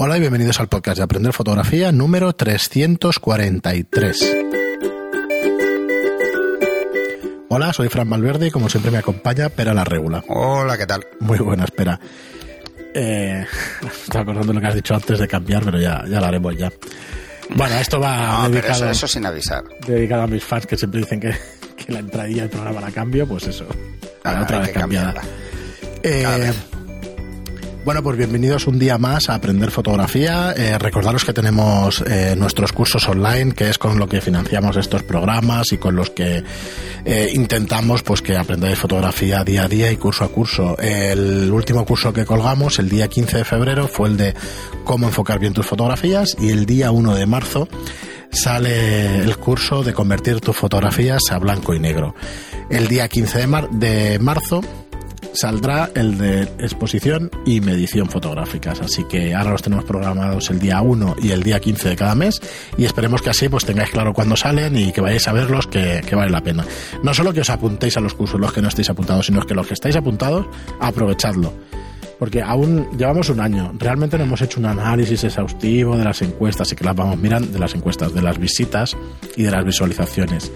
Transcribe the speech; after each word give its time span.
Hola 0.00 0.16
y 0.16 0.20
bienvenidos 0.20 0.60
al 0.60 0.68
podcast 0.68 0.98
de 0.98 1.04
Aprender 1.04 1.32
Fotografía 1.32 1.90
número 1.90 2.32
343. 2.32 4.36
Hola, 7.48 7.72
soy 7.72 7.88
Fran 7.88 8.08
Valverde 8.08 8.46
y 8.46 8.50
como 8.50 8.68
siempre 8.68 8.92
me 8.92 8.98
acompaña 8.98 9.48
Pera 9.48 9.74
la 9.74 9.84
Regula. 9.84 10.22
Hola, 10.28 10.78
¿qué 10.78 10.86
tal? 10.86 11.04
Muy 11.20 11.38
buena, 11.38 11.64
espera. 11.64 11.98
Eh, 12.94 13.44
estaba 14.04 14.22
acordando 14.22 14.52
lo 14.52 14.60
que 14.60 14.66
has 14.68 14.74
dicho 14.74 14.94
antes 14.94 15.18
de 15.18 15.26
cambiar, 15.26 15.64
pero 15.64 15.80
ya, 15.80 16.04
ya 16.08 16.20
lo 16.20 16.26
haremos 16.26 16.56
ya. 16.56 16.70
Bueno, 17.56 17.76
esto 17.78 17.98
va 17.98 18.42
No, 18.42 18.50
dedicado, 18.50 18.74
eso, 18.84 18.90
eso 18.90 19.08
sin 19.08 19.26
avisar. 19.26 19.64
dedicado 19.86 20.22
a 20.22 20.26
mis 20.28 20.44
fans 20.44 20.66
que 20.66 20.76
siempre 20.76 21.00
dicen 21.00 21.18
que, 21.18 21.34
que 21.76 21.92
la 21.92 21.98
entradilla 22.00 22.42
del 22.42 22.50
programa 22.50 22.80
la 22.82 22.90
cambio, 22.92 23.26
pues 23.26 23.46
eso. 23.48 23.66
Ah, 24.22 24.40
otra 24.42 24.60
vez 24.60 24.70
cambiada. 24.70 25.14
cambiarla. 25.14 25.22
Eh. 26.04 26.52
Bueno, 27.88 28.02
pues 28.02 28.18
bienvenidos 28.18 28.66
un 28.66 28.78
día 28.78 28.98
más 28.98 29.30
a 29.30 29.34
Aprender 29.36 29.70
Fotografía. 29.70 30.52
Eh, 30.54 30.76
recordaros 30.78 31.24
que 31.24 31.32
tenemos 31.32 32.04
eh, 32.06 32.34
nuestros 32.36 32.70
cursos 32.74 33.08
online, 33.08 33.54
que 33.54 33.70
es 33.70 33.78
con 33.78 33.98
lo 33.98 34.06
que 34.06 34.20
financiamos 34.20 34.76
estos 34.76 35.02
programas 35.04 35.72
y 35.72 35.78
con 35.78 35.96
los 35.96 36.10
que 36.10 36.44
eh, 37.06 37.30
intentamos 37.32 38.02
pues 38.02 38.20
que 38.20 38.36
aprendáis 38.36 38.76
fotografía 38.78 39.42
día 39.42 39.62
a 39.64 39.68
día 39.68 39.90
y 39.90 39.96
curso 39.96 40.24
a 40.24 40.28
curso. 40.28 40.76
El 40.78 41.50
último 41.50 41.86
curso 41.86 42.12
que 42.12 42.26
colgamos, 42.26 42.78
el 42.78 42.90
día 42.90 43.08
15 43.08 43.38
de 43.38 43.44
febrero, 43.46 43.88
fue 43.88 44.10
el 44.10 44.18
de 44.18 44.34
cómo 44.84 45.06
enfocar 45.06 45.38
bien 45.38 45.54
tus 45.54 45.64
fotografías 45.64 46.36
y 46.38 46.50
el 46.50 46.66
día 46.66 46.90
1 46.90 47.14
de 47.14 47.24
marzo 47.24 47.68
sale 48.30 49.20
el 49.22 49.34
curso 49.38 49.82
de 49.82 49.94
convertir 49.94 50.42
tus 50.42 50.54
fotografías 50.54 51.22
a 51.30 51.38
blanco 51.38 51.72
y 51.72 51.78
negro. 51.78 52.14
El 52.68 52.86
día 52.86 53.08
15 53.08 53.38
de, 53.38 53.46
mar- 53.46 53.70
de 53.70 54.18
marzo 54.18 54.60
saldrá 55.32 55.90
el 55.94 56.18
de 56.18 56.42
exposición 56.42 57.30
y 57.46 57.60
medición 57.60 58.08
fotográficas. 58.08 58.80
Así 58.80 59.04
que 59.04 59.34
ahora 59.34 59.52
los 59.52 59.62
tenemos 59.62 59.84
programados 59.84 60.50
el 60.50 60.58
día 60.58 60.80
1 60.80 61.16
y 61.22 61.30
el 61.30 61.42
día 61.42 61.60
15 61.60 61.90
de 61.90 61.96
cada 61.96 62.14
mes 62.14 62.40
y 62.76 62.84
esperemos 62.84 63.22
que 63.22 63.30
así 63.30 63.48
pues 63.48 63.64
tengáis 63.64 63.90
claro 63.90 64.12
cuándo 64.12 64.36
salen 64.36 64.76
y 64.76 64.92
que 64.92 65.00
vayáis 65.00 65.28
a 65.28 65.32
verlos 65.32 65.66
que, 65.66 66.02
vale 66.12 66.30
la 66.30 66.42
pena. 66.42 66.64
No 67.02 67.14
solo 67.14 67.32
que 67.32 67.40
os 67.40 67.50
apuntéis 67.50 67.96
a 67.96 68.00
los 68.00 68.14
cursos 68.14 68.40
los 68.40 68.52
que 68.52 68.62
no 68.62 68.68
estéis 68.68 68.90
apuntados, 68.90 69.26
sino 69.26 69.42
que 69.42 69.54
los 69.54 69.66
que 69.66 69.74
estáis 69.74 69.96
apuntados, 69.96 70.46
aprovechadlo. 70.80 71.52
Porque 72.18 72.42
aún 72.42 72.88
llevamos 72.98 73.28
un 73.28 73.38
año. 73.38 73.72
Realmente 73.78 74.18
no 74.18 74.24
hemos 74.24 74.42
hecho 74.42 74.58
un 74.58 74.66
análisis 74.66 75.22
exhaustivo 75.22 75.96
de 75.96 76.04
las 76.04 76.20
encuestas 76.20 76.72
y 76.72 76.74
que 76.74 76.84
las 76.84 76.96
vamos 76.96 77.16
mirando, 77.16 77.48
de 77.52 77.58
las 77.60 77.76
encuestas, 77.76 78.12
de 78.12 78.22
las 78.22 78.38
visitas 78.38 78.96
y 79.36 79.44
de 79.44 79.50
las 79.52 79.64
visualizaciones. 79.64 80.50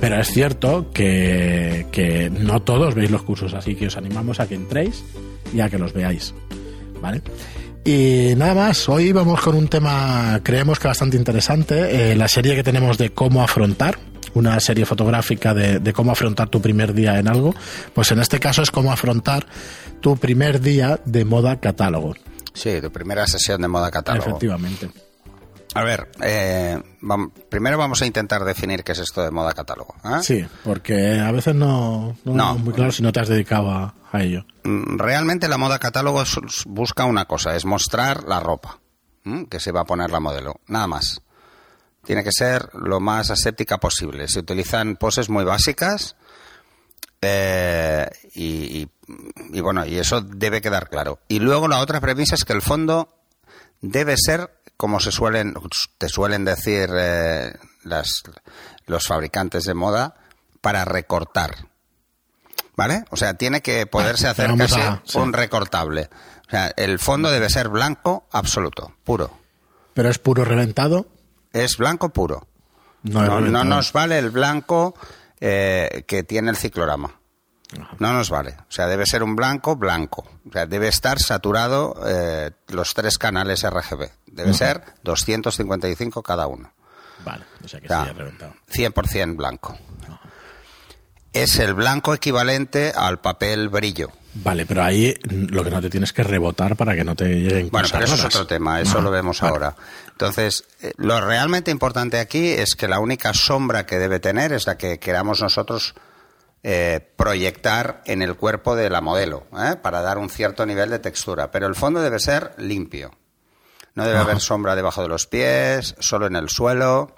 Pero 0.00 0.20
es 0.20 0.28
cierto 0.28 0.90
que, 0.92 1.86
que 1.92 2.30
no 2.30 2.62
todos 2.62 2.94
veis 2.94 3.10
los 3.10 3.22
cursos, 3.22 3.54
así 3.54 3.74
que 3.74 3.86
os 3.86 3.96
animamos 3.96 4.40
a 4.40 4.46
que 4.48 4.54
entréis 4.54 5.04
y 5.54 5.60
a 5.60 5.70
que 5.70 5.78
los 5.78 5.92
veáis. 5.92 6.34
¿Vale? 7.00 7.22
Y 7.84 8.34
nada 8.36 8.54
más, 8.54 8.88
hoy 8.88 9.12
vamos 9.12 9.40
con 9.40 9.54
un 9.54 9.68
tema, 9.68 10.40
creemos 10.42 10.78
que 10.78 10.88
bastante 10.88 11.18
interesante, 11.18 12.12
eh, 12.12 12.16
la 12.16 12.28
serie 12.28 12.54
que 12.54 12.62
tenemos 12.62 12.96
de 12.96 13.10
cómo 13.10 13.42
afrontar, 13.42 13.98
una 14.32 14.58
serie 14.58 14.86
fotográfica 14.86 15.52
de, 15.52 15.80
de 15.80 15.92
cómo 15.92 16.12
afrontar 16.12 16.48
tu 16.48 16.62
primer 16.62 16.94
día 16.94 17.18
en 17.18 17.28
algo, 17.28 17.54
pues 17.92 18.10
en 18.10 18.20
este 18.20 18.40
caso 18.40 18.62
es 18.62 18.70
cómo 18.70 18.90
afrontar 18.90 19.46
tu 20.00 20.16
primer 20.16 20.60
día 20.60 20.98
de 21.04 21.24
moda 21.26 21.60
catálogo. 21.60 22.14
Sí, 22.54 22.80
tu 22.80 22.90
primera 22.90 23.26
sesión 23.26 23.60
de 23.60 23.68
moda 23.68 23.90
catálogo. 23.90 24.28
Efectivamente. 24.28 24.88
A 25.74 25.82
ver, 25.82 26.08
eh, 26.22 26.80
primero 27.48 27.76
vamos 27.76 28.00
a 28.00 28.06
intentar 28.06 28.44
definir 28.44 28.84
qué 28.84 28.92
es 28.92 29.00
esto 29.00 29.22
de 29.22 29.30
moda 29.32 29.52
catálogo. 29.52 29.94
¿eh? 30.04 30.22
Sí, 30.22 30.46
porque 30.62 31.18
a 31.18 31.32
veces 31.32 31.54
no, 31.56 32.16
no, 32.24 32.32
No. 32.34 32.54
es 32.56 32.60
muy 32.62 32.72
claro 32.74 32.92
si 32.92 33.02
no 33.02 33.10
te 33.12 33.20
has 33.20 33.28
dedicado 33.28 33.70
a, 33.70 33.94
a 34.12 34.22
ello. 34.22 34.44
Mm, 34.62 34.98
Realmente 34.98 35.48
la 35.48 35.58
moda 35.58 35.78
catálogo 35.80 36.22
es- 36.22 36.38
busca 36.66 37.04
una 37.06 37.24
cosa, 37.24 37.56
es 37.56 37.64
mostrar 37.64 38.24
la 38.24 38.38
ropa 38.40 38.78
que 39.50 39.58
se 39.58 39.72
va 39.72 39.80
a 39.80 39.84
poner 39.84 40.10
la 40.10 40.20
modelo, 40.20 40.60
nada 40.68 40.86
más. 40.86 41.22
Tiene 42.04 42.22
que 42.22 42.30
ser 42.30 42.68
lo 42.74 43.00
más 43.00 43.30
aséptica 43.30 43.78
posible. 43.78 44.28
Se 44.28 44.40
utilizan 44.40 44.96
poses 44.96 45.30
muy 45.30 45.44
básicas 45.44 46.14
eh, 47.22 48.08
y, 48.34 48.82
y- 48.82 48.90
y 49.54 49.60
bueno, 49.60 49.84
y 49.86 49.98
eso 49.98 50.20
debe 50.20 50.60
quedar 50.60 50.88
claro. 50.90 51.20
Y 51.28 51.38
luego 51.40 51.68
la 51.68 51.78
otra 51.80 52.00
premisa 52.00 52.34
es 52.34 52.44
que 52.44 52.52
el 52.52 52.62
fondo 52.62 53.08
debe 53.80 54.14
ser 54.18 54.50
como 54.84 55.00
se 55.00 55.12
suelen 55.12 55.54
te 55.96 56.10
suelen 56.10 56.44
decir 56.44 56.90
eh, 56.94 57.54
las, 57.84 58.22
los 58.84 59.06
fabricantes 59.06 59.64
de 59.64 59.72
moda 59.72 60.14
para 60.60 60.84
recortar. 60.84 61.54
¿Vale? 62.76 63.06
O 63.08 63.16
sea, 63.16 63.32
tiene 63.32 63.62
que 63.62 63.86
poderse 63.86 64.28
hacer 64.28 64.54
casi 64.58 64.78
a- 64.82 65.00
sí. 65.06 65.16
un 65.16 65.32
recortable. 65.32 66.10
O 66.46 66.50
sea, 66.50 66.66
el 66.76 66.98
fondo 66.98 67.30
debe 67.30 67.48
ser 67.48 67.70
blanco 67.70 68.26
absoluto, 68.30 68.92
puro. 69.04 69.30
Pero 69.94 70.10
es 70.10 70.18
puro 70.18 70.44
reventado. 70.44 71.06
Es 71.54 71.78
blanco 71.78 72.10
puro. 72.10 72.46
No, 73.04 73.40
nos 73.64 73.90
vale 73.94 74.18
el 74.18 74.28
blanco 74.28 74.94
eh, 75.40 76.04
que 76.06 76.24
tiene 76.24 76.50
el 76.50 76.58
ciclorama. 76.58 77.18
No 78.00 78.12
nos 78.12 78.28
vale. 78.28 78.56
O 78.68 78.70
sea, 78.70 78.86
debe 78.86 79.06
ser 79.06 79.22
un 79.22 79.34
blanco 79.34 79.76
blanco. 79.76 80.28
O 80.46 80.52
sea, 80.52 80.66
debe 80.66 80.88
estar 80.88 81.18
saturado 81.20 81.96
eh, 82.06 82.50
los 82.68 82.92
tres 82.92 83.16
canales 83.16 83.62
RGB. 83.68 84.10
Debe 84.34 84.52
ser 84.54 84.82
255 85.02 86.22
cada 86.22 86.46
uno. 86.46 86.72
Vale, 87.24 87.44
o 87.64 87.68
sea 87.68 87.80
que 87.80 87.88
Ya. 87.88 88.04
sí, 88.04 88.10
es 88.10 88.16
reventado. 88.16 88.54
100% 88.72 89.36
blanco. 89.36 89.78
Es 91.32 91.58
el 91.58 91.74
blanco 91.74 92.14
equivalente 92.14 92.92
al 92.94 93.20
papel 93.20 93.68
brillo. 93.68 94.10
Vale, 94.34 94.66
pero 94.66 94.82
ahí 94.84 95.14
lo 95.28 95.62
que 95.64 95.70
no 95.70 95.80
te 95.80 95.90
tienes 95.90 96.12
que 96.12 96.22
rebotar 96.24 96.76
para 96.76 96.94
que 96.94 97.04
no 97.04 97.14
te 97.16 97.26
lleguen 97.28 97.70
Bueno, 97.70 97.88
pero 97.90 98.04
eso 98.04 98.14
es 98.14 98.24
otro 98.24 98.46
tema, 98.46 98.80
eso 98.80 99.00
lo 99.00 99.10
vemos 99.10 99.40
vale. 99.40 99.52
ahora. 99.52 99.76
Entonces, 100.10 100.64
eh, 100.82 100.92
lo 100.96 101.20
realmente 101.20 101.70
importante 101.70 102.18
aquí 102.18 102.48
es 102.48 102.74
que 102.76 102.88
la 102.88 102.98
única 103.00 103.32
sombra 103.32 103.86
que 103.86 103.98
debe 103.98 104.18
tener 104.20 104.52
es 104.52 104.66
la 104.66 104.76
que 104.76 104.98
queramos 104.98 105.40
nosotros 105.40 105.94
eh, 106.62 107.00
proyectar 107.16 108.02
en 108.06 108.22
el 108.22 108.36
cuerpo 108.36 108.74
de 108.76 108.90
la 108.90 109.00
modelo, 109.00 109.46
¿eh? 109.58 109.76
para 109.80 110.02
dar 110.02 110.18
un 110.18 110.30
cierto 110.30 110.66
nivel 110.66 110.90
de 110.90 110.98
textura. 111.00 111.50
Pero 111.50 111.66
el 111.66 111.74
fondo 111.74 112.00
debe 112.00 112.18
ser 112.20 112.54
limpio. 112.58 113.12
No 113.94 114.04
debe 114.04 114.16
Ajá. 114.16 114.24
haber 114.24 114.40
sombra 114.40 114.74
debajo 114.74 115.02
de 115.02 115.08
los 115.08 115.26
pies, 115.26 115.94
solo 116.00 116.26
en 116.26 116.36
el 116.36 116.48
suelo. 116.48 117.14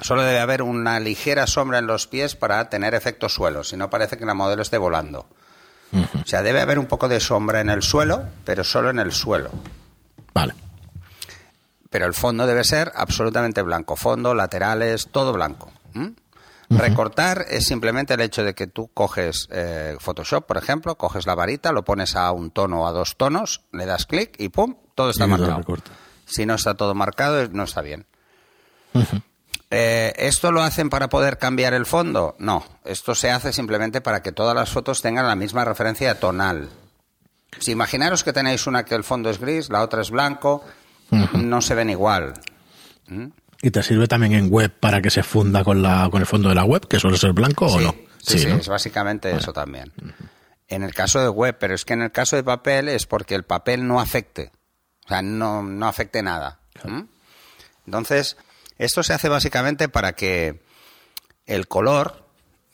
Solo 0.00 0.22
debe 0.22 0.38
haber 0.40 0.62
una 0.62 0.98
ligera 1.00 1.46
sombra 1.46 1.78
en 1.78 1.86
los 1.86 2.06
pies 2.06 2.34
para 2.36 2.70
tener 2.70 2.94
efecto 2.94 3.28
suelo, 3.28 3.64
si 3.64 3.76
no 3.76 3.90
parece 3.90 4.16
que 4.16 4.24
la 4.24 4.34
modelo 4.34 4.62
esté 4.62 4.78
volando. 4.78 5.26
O 5.92 6.26
sea, 6.26 6.42
debe 6.42 6.60
haber 6.60 6.78
un 6.78 6.86
poco 6.86 7.08
de 7.08 7.18
sombra 7.20 7.60
en 7.60 7.68
el 7.68 7.82
suelo, 7.82 8.24
pero 8.44 8.62
solo 8.64 8.90
en 8.90 9.00
el 9.00 9.12
suelo. 9.12 9.50
Vale. 10.32 10.54
Pero 11.90 12.06
el 12.06 12.14
fondo 12.14 12.46
debe 12.46 12.62
ser 12.62 12.92
absolutamente 12.94 13.60
blanco. 13.62 13.96
Fondo, 13.96 14.32
laterales, 14.32 15.08
todo 15.10 15.32
blanco. 15.32 15.72
Recortar 16.70 17.46
es 17.48 17.66
simplemente 17.66 18.14
el 18.14 18.20
hecho 18.20 18.44
de 18.44 18.54
que 18.54 18.68
tú 18.68 18.90
coges 18.94 19.48
eh, 19.50 19.96
Photoshop, 19.98 20.46
por 20.46 20.56
ejemplo, 20.56 20.96
coges 20.96 21.26
la 21.26 21.34
varita, 21.34 21.72
lo 21.72 21.84
pones 21.84 22.14
a 22.14 22.30
un 22.30 22.52
tono 22.52 22.82
o 22.82 22.86
a 22.86 22.92
dos 22.92 23.16
tonos, 23.16 23.62
le 23.72 23.86
das 23.86 24.06
clic 24.06 24.36
y 24.38 24.50
¡pum! 24.50 24.76
Todo 24.94 25.10
está 25.10 25.24
Y 25.24 25.28
marcado. 25.28 25.62
Si 26.26 26.46
no 26.46 26.54
está 26.54 26.74
todo 26.74 26.94
marcado, 26.94 27.48
no 27.48 27.64
está 27.64 27.82
bien. 27.82 28.06
Eh, 29.72 30.12
¿Esto 30.16 30.52
lo 30.52 30.62
hacen 30.62 30.90
para 30.90 31.08
poder 31.08 31.38
cambiar 31.38 31.74
el 31.74 31.86
fondo? 31.86 32.36
No, 32.38 32.64
esto 32.84 33.16
se 33.16 33.30
hace 33.30 33.52
simplemente 33.52 34.00
para 34.00 34.22
que 34.22 34.30
todas 34.30 34.54
las 34.54 34.70
fotos 34.70 35.02
tengan 35.02 35.26
la 35.26 35.36
misma 35.36 35.64
referencia 35.64 36.20
tonal. 36.20 36.68
Si 37.58 37.72
imaginaros 37.72 38.22
que 38.22 38.32
tenéis 38.32 38.68
una 38.68 38.84
que 38.84 38.94
el 38.94 39.02
fondo 39.04 39.28
es 39.28 39.40
gris, 39.40 39.70
la 39.70 39.82
otra 39.82 40.02
es 40.02 40.10
blanco, 40.10 40.64
no 41.34 41.60
se 41.60 41.74
ven 41.74 41.90
igual. 41.90 42.34
¿Y 43.62 43.70
te 43.70 43.82
sirve 43.82 44.06
también 44.06 44.32
en 44.32 44.50
web 44.50 44.72
para 44.78 45.02
que 45.02 45.10
se 45.10 45.22
funda 45.22 45.64
con, 45.64 45.82
la, 45.82 46.08
con 46.10 46.20
el 46.20 46.26
fondo 46.26 46.48
de 46.48 46.54
la 46.54 46.64
web, 46.64 46.86
que 46.88 46.98
suele 46.98 47.18
ser 47.18 47.32
blanco 47.32 47.66
o 47.66 47.80
no? 47.80 47.94
sí, 48.18 48.38
sí, 48.38 48.46
¿no? 48.46 48.56
es 48.56 48.68
básicamente 48.68 49.30
eso 49.34 49.52
también. 49.52 49.92
En 50.68 50.82
el 50.82 50.94
caso 50.94 51.20
de 51.20 51.28
web, 51.28 51.56
pero 51.58 51.74
es 51.74 51.84
que 51.84 51.94
en 51.94 52.02
el 52.02 52.12
caso 52.12 52.36
de 52.36 52.44
papel 52.44 52.88
es 52.88 53.06
porque 53.06 53.34
el 53.34 53.44
papel 53.44 53.86
no 53.86 54.00
afecte. 54.00 54.52
O 55.04 55.08
sea, 55.08 55.22
no, 55.22 55.62
no 55.62 55.86
afecte 55.86 56.22
nada. 56.22 56.60
¿Mm? 56.84 57.02
Entonces, 57.86 58.36
esto 58.78 59.02
se 59.02 59.12
hace 59.12 59.28
básicamente 59.28 59.88
para 59.88 60.12
que 60.12 60.62
el 61.46 61.66
color 61.66 62.24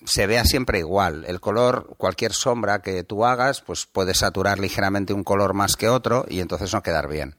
se 0.05 0.27
vea 0.27 0.45
siempre 0.45 0.79
igual. 0.79 1.25
El 1.27 1.41
color, 1.41 1.95
cualquier 1.97 2.33
sombra 2.33 2.81
que 2.81 3.03
tú 3.03 3.25
hagas, 3.25 3.61
pues 3.61 3.87
puede 3.87 4.15
saturar 4.15 4.59
ligeramente 4.59 5.13
un 5.13 5.25
color 5.25 5.55
más 5.55 5.77
que 5.77 5.89
otro 5.89 6.27
y 6.29 6.41
entonces 6.41 6.73
no 6.73 6.83
quedar 6.83 7.09
bien. 7.09 7.37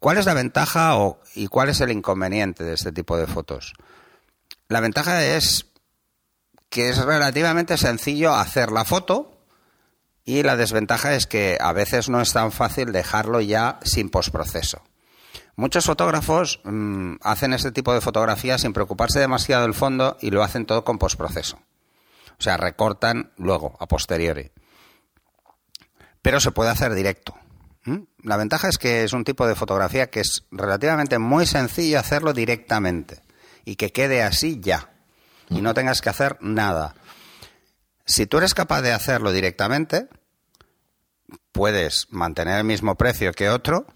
¿Cuál 0.00 0.18
es 0.18 0.26
la 0.26 0.34
ventaja 0.34 0.96
o, 0.96 1.20
y 1.34 1.48
cuál 1.48 1.68
es 1.68 1.80
el 1.80 1.90
inconveniente 1.90 2.64
de 2.64 2.74
este 2.74 2.92
tipo 2.92 3.16
de 3.16 3.26
fotos? 3.26 3.74
La 4.68 4.80
ventaja 4.80 5.24
es 5.24 5.66
que 6.68 6.90
es 6.90 6.98
relativamente 6.98 7.76
sencillo 7.76 8.34
hacer 8.34 8.70
la 8.70 8.84
foto 8.84 9.38
y 10.24 10.42
la 10.42 10.56
desventaja 10.56 11.14
es 11.14 11.26
que 11.26 11.56
a 11.60 11.72
veces 11.72 12.08
no 12.08 12.20
es 12.20 12.32
tan 12.32 12.52
fácil 12.52 12.92
dejarlo 12.92 13.40
ya 13.40 13.80
sin 13.82 14.10
postproceso. 14.10 14.82
Muchos 15.56 15.86
fotógrafos 15.86 16.60
mm, 16.64 17.14
hacen 17.22 17.52
este 17.52 17.72
tipo 17.72 17.92
de 17.92 18.00
fotografías 18.00 18.60
sin 18.60 18.72
preocuparse 18.72 19.18
demasiado 19.18 19.62
del 19.62 19.74
fondo 19.74 20.16
y 20.20 20.30
lo 20.30 20.44
hacen 20.44 20.66
todo 20.66 20.84
con 20.84 20.98
postproceso. 20.98 21.56
O 22.38 22.42
sea, 22.42 22.56
recortan 22.56 23.32
luego, 23.36 23.76
a 23.80 23.88
posteriori. 23.88 24.52
Pero 26.22 26.38
se 26.38 26.52
puede 26.52 26.70
hacer 26.70 26.94
directo. 26.94 27.34
La 28.22 28.36
ventaja 28.36 28.68
es 28.68 28.78
que 28.78 29.04
es 29.04 29.12
un 29.12 29.24
tipo 29.24 29.46
de 29.46 29.54
fotografía 29.54 30.10
que 30.10 30.20
es 30.20 30.44
relativamente 30.50 31.18
muy 31.18 31.46
sencillo 31.46 31.98
hacerlo 31.98 32.32
directamente 32.32 33.22
y 33.64 33.76
que 33.76 33.92
quede 33.92 34.22
así 34.22 34.60
ya 34.60 34.90
y 35.50 35.60
no 35.60 35.74
tengas 35.74 36.00
que 36.00 36.10
hacer 36.10 36.36
nada. 36.40 36.94
Si 38.04 38.26
tú 38.26 38.38
eres 38.38 38.54
capaz 38.54 38.82
de 38.82 38.92
hacerlo 38.92 39.32
directamente, 39.32 40.08
puedes 41.52 42.06
mantener 42.10 42.58
el 42.58 42.64
mismo 42.64 42.94
precio 42.96 43.32
que 43.32 43.50
otro, 43.50 43.86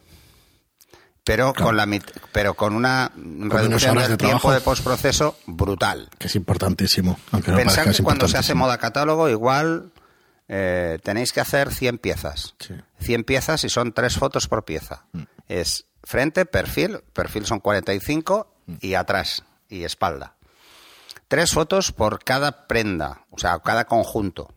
pero 1.24 1.54
con 1.54 1.76
la 1.76 1.88
pero 2.32 2.54
con 2.54 2.74
una 2.74 3.12
reducción 3.14 3.96
del 3.96 4.16
tiempo 4.16 4.52
de 4.52 4.60
postproceso 4.60 5.38
brutal. 5.46 6.10
Que 6.18 6.26
es 6.26 6.36
importantísimo. 6.36 7.18
Aunque 7.30 7.52
Pensar 7.52 7.90
que 7.90 8.02
cuando 8.02 8.28
se 8.28 8.38
hace 8.38 8.54
moda 8.54 8.78
catálogo, 8.78 9.28
igual 9.28 9.92
eh, 10.48 10.98
tenéis 11.02 11.32
que 11.32 11.40
hacer 11.40 11.72
100 11.72 11.98
piezas. 11.98 12.54
100 13.00 13.24
piezas 13.24 13.64
y 13.64 13.68
son 13.68 13.92
tres 13.92 14.16
fotos 14.16 14.48
por 14.48 14.64
pieza. 14.64 15.04
Mm. 15.12 15.22
Es 15.48 15.86
frente, 16.02 16.44
perfil, 16.46 17.00
perfil 17.12 17.46
son 17.46 17.60
45 17.60 18.54
mm. 18.66 18.74
y 18.80 18.94
atrás 18.94 19.44
y 19.68 19.84
espalda. 19.84 20.34
Tres 21.28 21.52
fotos 21.52 21.92
por 21.92 22.22
cada 22.22 22.66
prenda, 22.66 23.24
o 23.30 23.38
sea, 23.38 23.58
cada 23.60 23.86
conjunto. 23.86 24.52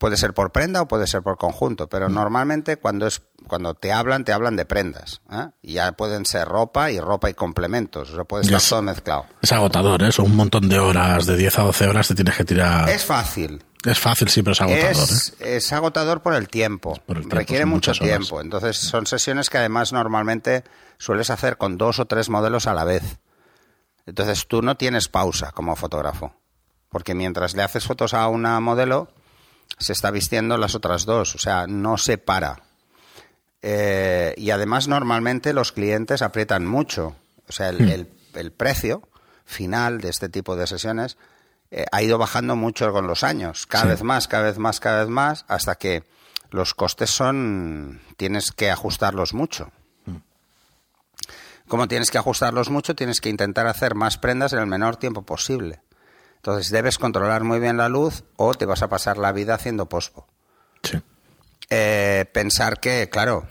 Puede 0.00 0.16
ser 0.16 0.32
por 0.32 0.50
prenda 0.50 0.80
o 0.80 0.88
puede 0.88 1.06
ser 1.06 1.20
por 1.20 1.36
conjunto, 1.36 1.86
pero 1.86 2.08
mm. 2.08 2.14
normalmente 2.14 2.78
cuando 2.78 3.06
es 3.06 3.20
cuando 3.46 3.74
te 3.74 3.92
hablan, 3.92 4.24
te 4.24 4.32
hablan 4.32 4.56
de 4.56 4.64
prendas. 4.64 5.20
¿eh? 5.30 5.48
Y 5.60 5.74
ya 5.74 5.92
pueden 5.92 6.24
ser 6.24 6.48
ropa 6.48 6.90
y 6.90 6.98
ropa 6.98 7.28
y 7.28 7.34
complementos. 7.34 8.08
O 8.08 8.14
sea, 8.14 8.24
puede 8.24 8.44
estar 8.44 8.62
todo 8.66 8.80
mezclado. 8.80 9.26
Es 9.42 9.52
agotador, 9.52 10.02
¿eh? 10.02 10.10
Son 10.10 10.24
un 10.24 10.36
montón 10.36 10.70
de 10.70 10.78
horas, 10.78 11.26
de 11.26 11.36
10 11.36 11.58
a 11.58 11.62
12 11.64 11.86
horas 11.86 12.08
te 12.08 12.14
tienes 12.14 12.34
que 12.34 12.46
tirar. 12.46 12.88
Es 12.88 13.04
fácil. 13.04 13.62
Es 13.84 13.98
fácil, 13.98 14.30
sí, 14.30 14.42
pero 14.42 14.52
es 14.52 14.62
agotador. 14.62 15.08
Es, 15.38 15.72
¿eh? 15.72 15.74
agotador 15.74 16.22
por 16.22 16.32
el 16.32 16.48
tiempo. 16.48 16.98
Requiere 17.06 17.66
mucho 17.66 17.92
tiempo. 17.92 18.40
Entonces, 18.40 18.78
son 18.78 19.04
sesiones 19.04 19.50
que 19.50 19.58
además 19.58 19.92
normalmente 19.92 20.64
sueles 20.96 21.28
hacer 21.28 21.58
con 21.58 21.76
dos 21.76 21.98
o 21.98 22.06
tres 22.06 22.30
modelos 22.30 22.66
a 22.66 22.72
la 22.72 22.84
vez. 22.84 23.18
Entonces, 24.06 24.46
tú 24.48 24.62
no 24.62 24.78
tienes 24.78 25.08
pausa 25.08 25.52
como 25.52 25.76
fotógrafo. 25.76 26.32
Porque 26.88 27.14
mientras 27.14 27.54
le 27.54 27.62
haces 27.62 27.84
fotos 27.84 28.14
a 28.14 28.28
una 28.28 28.58
modelo, 28.60 29.12
se 29.78 29.92
está 29.92 30.10
vistiendo 30.10 30.56
las 30.56 30.74
otras 30.74 31.04
dos. 31.04 31.34
O 31.34 31.38
sea, 31.38 31.66
no 31.66 31.98
se 31.98 32.18
para. 32.18 32.62
Eh, 33.62 34.34
y 34.36 34.50
además, 34.50 34.88
normalmente 34.88 35.52
los 35.52 35.72
clientes 35.72 36.22
aprietan 36.22 36.66
mucho. 36.66 37.16
O 37.48 37.52
sea, 37.52 37.68
el 37.70 38.06
hmm. 38.34 38.50
precio 38.56 39.02
final 39.44 40.00
de 40.00 40.08
este 40.08 40.28
tipo 40.28 40.56
de 40.56 40.66
sesiones 40.66 41.16
eh, 41.72 41.84
ha 41.92 42.02
ido 42.02 42.18
bajando 42.18 42.56
mucho 42.56 42.92
con 42.92 43.06
los 43.06 43.22
años, 43.22 43.66
cada 43.66 43.84
vez 43.84 44.02
más, 44.02 44.26
cada 44.26 44.44
vez 44.44 44.58
más, 44.58 44.80
cada 44.80 45.00
vez 45.00 45.08
más, 45.08 45.44
hasta 45.46 45.76
que 45.76 46.02
los 46.50 46.74
costes 46.74 47.10
son, 47.10 48.00
tienes 48.16 48.50
que 48.50 48.72
ajustarlos 48.72 49.34
mucho. 49.34 49.70
Mm. 50.04 50.16
Como 51.68 51.86
tienes 51.86 52.10
que 52.10 52.18
ajustarlos 52.18 52.70
mucho, 52.70 52.96
tienes 52.96 53.20
que 53.20 53.28
intentar 53.28 53.68
hacer 53.68 53.94
más 53.94 54.18
prendas 54.18 54.52
en 54.52 54.58
el 54.58 54.66
menor 54.66 54.96
tiempo 54.96 55.22
posible. 55.22 55.80
Entonces 56.40 56.70
debes 56.70 56.96
controlar 56.96 57.44
muy 57.44 57.60
bien 57.60 57.76
la 57.76 57.90
luz 57.90 58.24
o 58.36 58.54
te 58.54 58.64
vas 58.64 58.80
a 58.82 58.88
pasar 58.88 59.18
la 59.18 59.30
vida 59.30 59.54
haciendo 59.54 59.90
pospo. 59.90 60.26
Eh, 61.68 62.24
pensar 62.32 62.80
que, 62.80 63.10
claro, 63.10 63.46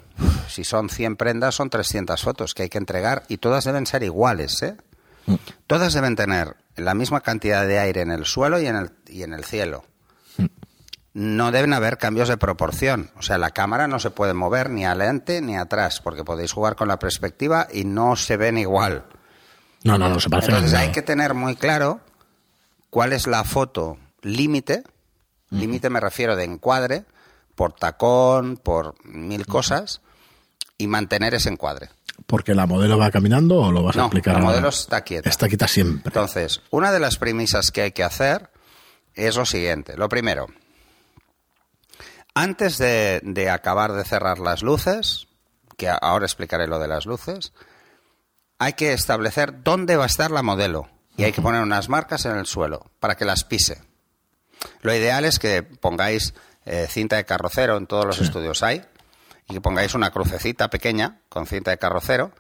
si 0.48 0.64
son 0.64 0.90
100 0.90 1.16
prendas, 1.16 1.54
son 1.54 1.70
300 1.70 2.20
fotos 2.22 2.56
que 2.56 2.64
hay 2.64 2.70
que 2.70 2.80
entregar 2.80 3.24
y 3.28 3.38
todas 3.38 3.64
deben 3.64 3.86
ser 3.86 4.02
iguales, 4.02 4.62
¿eh? 4.64 4.76
Mm. 5.28 5.36
Todas 5.68 5.94
deben 5.94 6.16
tener 6.16 6.56
la 6.76 6.96
misma 6.96 7.22
cantidad 7.22 7.68
de 7.68 7.78
aire 7.78 8.02
en 8.02 8.10
el 8.10 8.26
suelo 8.26 8.60
y 8.60 8.66
en 8.66 8.76
el, 8.76 8.92
y 9.08 9.22
en 9.22 9.34
el 9.34 9.46
cielo. 9.46 9.86
No 11.14 11.52
deben 11.52 11.74
haber 11.74 11.98
cambios 12.00 12.28
de 12.28 12.38
proporción. 12.38 13.12
O 13.18 13.22
sea, 13.22 13.38
la 13.38 13.52
cámara 13.52 13.88
no 13.88 14.00
se 14.00 14.10
puede 14.10 14.34
mover 14.34 14.72
ni 14.72 14.86
adelante 14.86 15.42
ni 15.42 15.58
atrás, 15.58 16.02
porque 16.02 16.24
podéis 16.24 16.54
jugar 16.54 16.76
con 16.76 16.88
la 16.88 16.98
perspectiva 16.98 17.68
y 17.72 17.84
no 17.84 18.16
se 18.16 18.36
ven 18.36 18.58
igual. 18.58 19.06
No, 19.84 19.98
no, 19.98 20.10
no 20.10 20.20
se 20.20 20.30
parecen. 20.30 20.56
Entonces 20.56 20.78
hay 20.78 20.92
que 20.92 21.04
tener 21.04 21.36
muy 21.36 21.56
claro 21.56 22.02
cuál 22.90 23.14
es 23.14 23.28
la 23.28 23.44
foto 23.44 23.98
límite. 24.22 24.84
Límite 25.50 25.90
me 25.90 26.00
refiero 26.00 26.36
de 26.36 26.44
encuadre, 26.44 27.06
por 27.56 27.74
tacón, 27.74 28.58
por 28.58 28.94
mil 29.04 29.46
cosas, 29.46 30.02
y 30.78 30.88
mantener 30.88 31.34
ese 31.34 31.50
encuadre 31.50 31.90
porque 32.26 32.54
la 32.54 32.68
modelo 32.68 32.98
va 32.98 33.12
caminando 33.12 33.58
o 33.58 33.72
lo 33.72 33.84
vas 33.84 33.98
a 33.98 34.02
explicar? 34.02 34.36
La 34.36 34.40
modelo 34.42 34.70
está 34.70 35.02
quieta. 35.02 35.30
Está 35.30 35.48
quieta 35.48 35.68
siempre. 35.68 36.10
Entonces, 36.10 36.62
una 36.70 36.92
de 36.92 37.00
las 37.00 37.18
premisas 37.18 37.72
que 37.72 37.82
hay 37.82 37.92
que 37.92 38.04
hacer 38.04 38.52
es 39.16 39.36
lo 39.36 39.46
siguiente. 39.46 39.98
Lo 39.98 40.10
primero, 40.10 40.48
antes 42.34 42.78
de, 42.78 43.50
acabar 43.52 43.94
de 43.94 44.06
cerrar 44.06 44.40
las 44.40 44.62
luces, 44.62 45.28
que 45.78 45.90
ahora 45.90 46.26
explicaré 46.26 46.68
lo 46.68 46.80
de 46.80 46.88
las 46.88 47.06
luces, 47.06 47.54
hay 48.60 48.74
que 48.74 48.94
establecer 48.94 49.64
dónde 49.64 49.96
va 49.96 50.04
a 50.04 50.08
estar 50.08 50.32
la 50.32 50.44
modelo 50.44 50.90
y 51.20 51.24
hay 51.26 51.32
que 51.34 51.42
poner 51.42 51.62
unas 51.62 51.90
marcas 51.90 52.26
en 52.26 52.38
el 52.38 52.46
suelo 52.46 52.92
para 53.00 53.16
que 53.16 53.26
las 53.26 53.44
pise. 53.44 53.82
Lo 54.82 54.94
ideal 54.94 55.26
es 55.26 55.38
que 55.38 55.64
pongáis 55.64 56.34
eh, 56.66 56.88
cinta 56.90 57.18
de 57.18 57.26
carrocero, 57.26 57.78
en 57.78 57.88
todos 57.88 58.06
los 58.06 58.22
estudios 58.22 58.64
hay, 58.64 58.84
y 59.50 59.54
que 59.54 59.62
pongáis 59.62 59.96
una 59.96 60.12
crucecita 60.12 60.70
pequeña 60.70 61.20
con 61.28 61.46
cinta 61.46 61.72
de 61.72 61.78
carrocero 61.78 62.32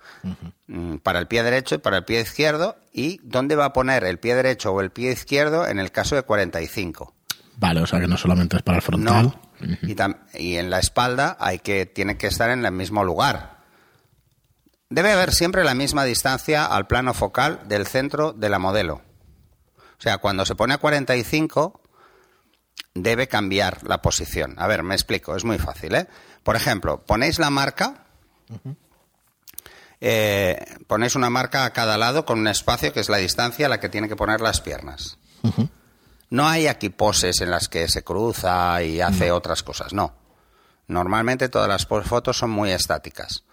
mm, 0.67 0.97
para 0.97 1.19
el 1.19 1.27
pie 1.27 1.43
derecho 1.43 1.75
y 1.75 1.77
para 1.79 1.97
el 1.97 2.05
pie 2.05 2.21
izquierdo 2.21 2.77
y 2.93 3.19
dónde 3.23 3.55
va 3.55 3.65
a 3.65 3.73
poner 3.73 4.03
el 4.05 4.19
pie 4.19 4.35
derecho 4.35 4.71
o 4.71 4.79
el 4.79 4.91
pie 4.91 5.11
izquierdo 5.11 5.67
en 5.67 5.79
el 5.79 5.91
caso 5.91 6.15
de 6.15 6.23
45. 6.23 7.13
Vale, 7.57 7.81
o 7.81 7.87
sea 7.87 7.99
que 7.99 8.07
no 8.07 8.15
solamente 8.15 8.55
es 8.55 8.63
para 8.63 8.77
el 8.77 8.81
frontal. 8.81 9.33
y, 10.33 10.55
en 10.55 10.69
la 10.69 10.79
espalda 10.79 11.35
hay 11.39 11.59
que 11.59 11.85
tiene 11.85 12.17
que 12.17 12.27
estar 12.27 12.49
en 12.49 12.65
el 12.65 12.71
mismo 12.71 13.03
lugar. 13.03 13.58
Debe 14.89 15.11
haber 15.11 15.33
siempre 15.33 15.63
la 15.63 15.75
misma 15.75 16.03
distancia 16.03 16.65
al 16.65 16.87
plano 16.87 17.13
focal 17.13 17.61
del 17.65 17.85
centro 17.85 18.33
de 18.33 18.49
la 18.49 18.57
modelo. 18.57 19.01
O 19.77 20.01
sea, 20.01 20.17
cuando 20.17 20.45
se 20.45 20.55
pone 20.55 20.73
a 20.73 20.79
45 20.79 21.81
debe 22.95 23.27
cambiar 23.27 23.83
la 23.83 24.01
posición. 24.01 24.55
A 24.57 24.65
ver, 24.65 24.81
me 24.81 24.95
explico, 24.95 25.35
es 25.35 25.45
muy 25.45 25.59
fácil, 25.59 25.93
¿eh? 25.93 26.07
Por 26.43 26.55
ejemplo, 26.55 27.03
ponéis 27.05 27.37
la 27.37 27.51
marca, 27.51 28.05
eh, 30.01 30.65
ponéis 30.87 31.15
una 31.15 31.29
marca 31.29 31.65
a 31.65 31.73
cada 31.73 31.97
lado 31.97 32.25
con 32.25 32.39
un 32.39 32.47
espacio 32.47 32.91
que 32.91 33.01
es 33.01 33.09
la 33.09 33.17
distancia 33.17 33.67
a 33.67 33.69
la 33.69 33.79
que 33.79 33.89
tiene 33.89 34.09
que 34.09 34.15
poner 34.15 34.41
las 34.41 34.59
piernas. 34.59 35.17
No 36.31 36.47
hay 36.47 36.67
aquí 36.67 36.89
poses 36.89 37.41
en 37.41 37.51
las 37.51 37.67
que 37.67 37.87
se 37.87 38.03
cruza 38.03 38.81
y 38.81 39.01
hace 39.01 39.31
otras 39.31 39.61
cosas, 39.61 39.93
no. 39.93 40.15
Normalmente 40.87 41.49
todas 41.49 41.67
las 41.67 41.85
fotos 41.85 42.37
son 42.37 42.49
muy 42.49 42.71
estáticas. 42.71 43.43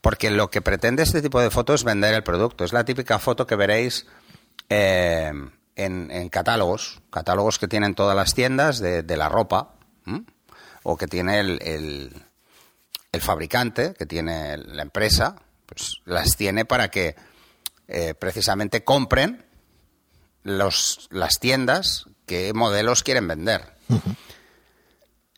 Porque 0.00 0.30
lo 0.30 0.50
que 0.50 0.62
pretende 0.62 1.02
este 1.02 1.22
tipo 1.22 1.40
de 1.40 1.50
foto 1.50 1.74
es 1.74 1.84
vender 1.84 2.14
el 2.14 2.24
producto. 2.24 2.64
Es 2.64 2.72
la 2.72 2.84
típica 2.84 3.18
foto 3.18 3.46
que 3.46 3.56
veréis 3.56 4.06
eh, 4.68 5.32
en, 5.76 6.28
catálogos, 6.28 7.00
catálogos 7.10 7.58
que 7.58 7.68
tienen 7.68 7.94
todas 7.94 8.16
las 8.16 8.34
tiendas 8.34 8.80
de, 8.80 9.16
la 9.16 9.28
ropa 9.28 9.74
o 10.82 10.96
que 10.96 11.06
tiene 11.06 11.40
el, 11.40 11.62
el, 13.12 13.20
fabricante, 13.20 13.94
que 13.96 14.06
tiene 14.06 14.56
la 14.56 14.82
empresa, 14.82 15.36
pues 15.66 16.00
las 16.04 16.36
tiene 16.36 16.64
para 16.64 16.90
que 16.90 17.14
eh, 17.86 18.14
precisamente 18.14 18.82
compren 18.82 19.44
los, 20.42 21.08
las 21.10 21.38
tiendas 21.38 22.06
qué 22.26 22.52
modelos 22.52 23.02
quieren 23.02 23.28
vender. 23.28 23.74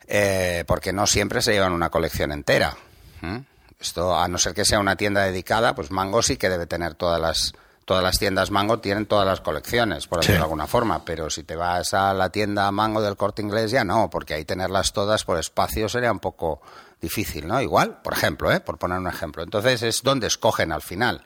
Eh, 0.07 0.63
porque 0.67 0.93
no 0.93 1.07
siempre 1.07 1.41
se 1.41 1.53
llevan 1.53 1.73
una 1.73 1.89
colección 1.89 2.31
entera. 2.31 2.77
Esto, 3.79 4.17
a 4.17 4.27
no 4.27 4.37
ser 4.37 4.53
que 4.53 4.65
sea 4.65 4.79
una 4.79 4.95
tienda 4.95 5.23
dedicada, 5.23 5.75
pues 5.75 5.91
Mango 5.91 6.21
sí 6.21 6.37
que 6.37 6.49
debe 6.49 6.65
tener 6.65 6.95
todas 6.95 7.19
las 7.19 7.53
todas 7.85 8.03
las 8.03 8.17
tiendas 8.17 8.49
Mango 8.49 8.79
tienen 8.79 9.05
todas 9.05 9.27
las 9.27 9.41
colecciones, 9.41 10.07
por 10.07 10.19
decirlo 10.19 10.39
de 10.39 10.43
alguna 10.45 10.65
forma, 10.65 11.05
pero 11.05 11.29
si 11.29 11.43
te 11.43 11.55
vas 11.55 11.93
a 11.93 12.13
la 12.13 12.31
tienda 12.31 12.71
Mango 12.71 13.01
del 13.01 13.15
Corte 13.15 13.43
Inglés 13.43 13.71
ya 13.71 13.83
no, 13.83 14.09
porque 14.09 14.33
ahí 14.33 14.43
tenerlas 14.43 14.91
todas 14.91 15.23
por 15.23 15.37
espacio 15.37 15.87
sería 15.87 16.11
un 16.11 16.19
poco 16.19 16.61
difícil, 16.99 17.47
¿no? 17.47 17.61
Igual, 17.61 18.01
por 18.01 18.13
ejemplo, 18.13 18.51
¿eh? 18.51 18.59
por 18.59 18.79
poner 18.79 18.97
un 18.97 19.07
ejemplo. 19.07 19.43
Entonces 19.43 19.83
es 19.83 20.01
donde 20.01 20.27
escogen 20.27 20.71
al 20.71 20.81
final. 20.81 21.25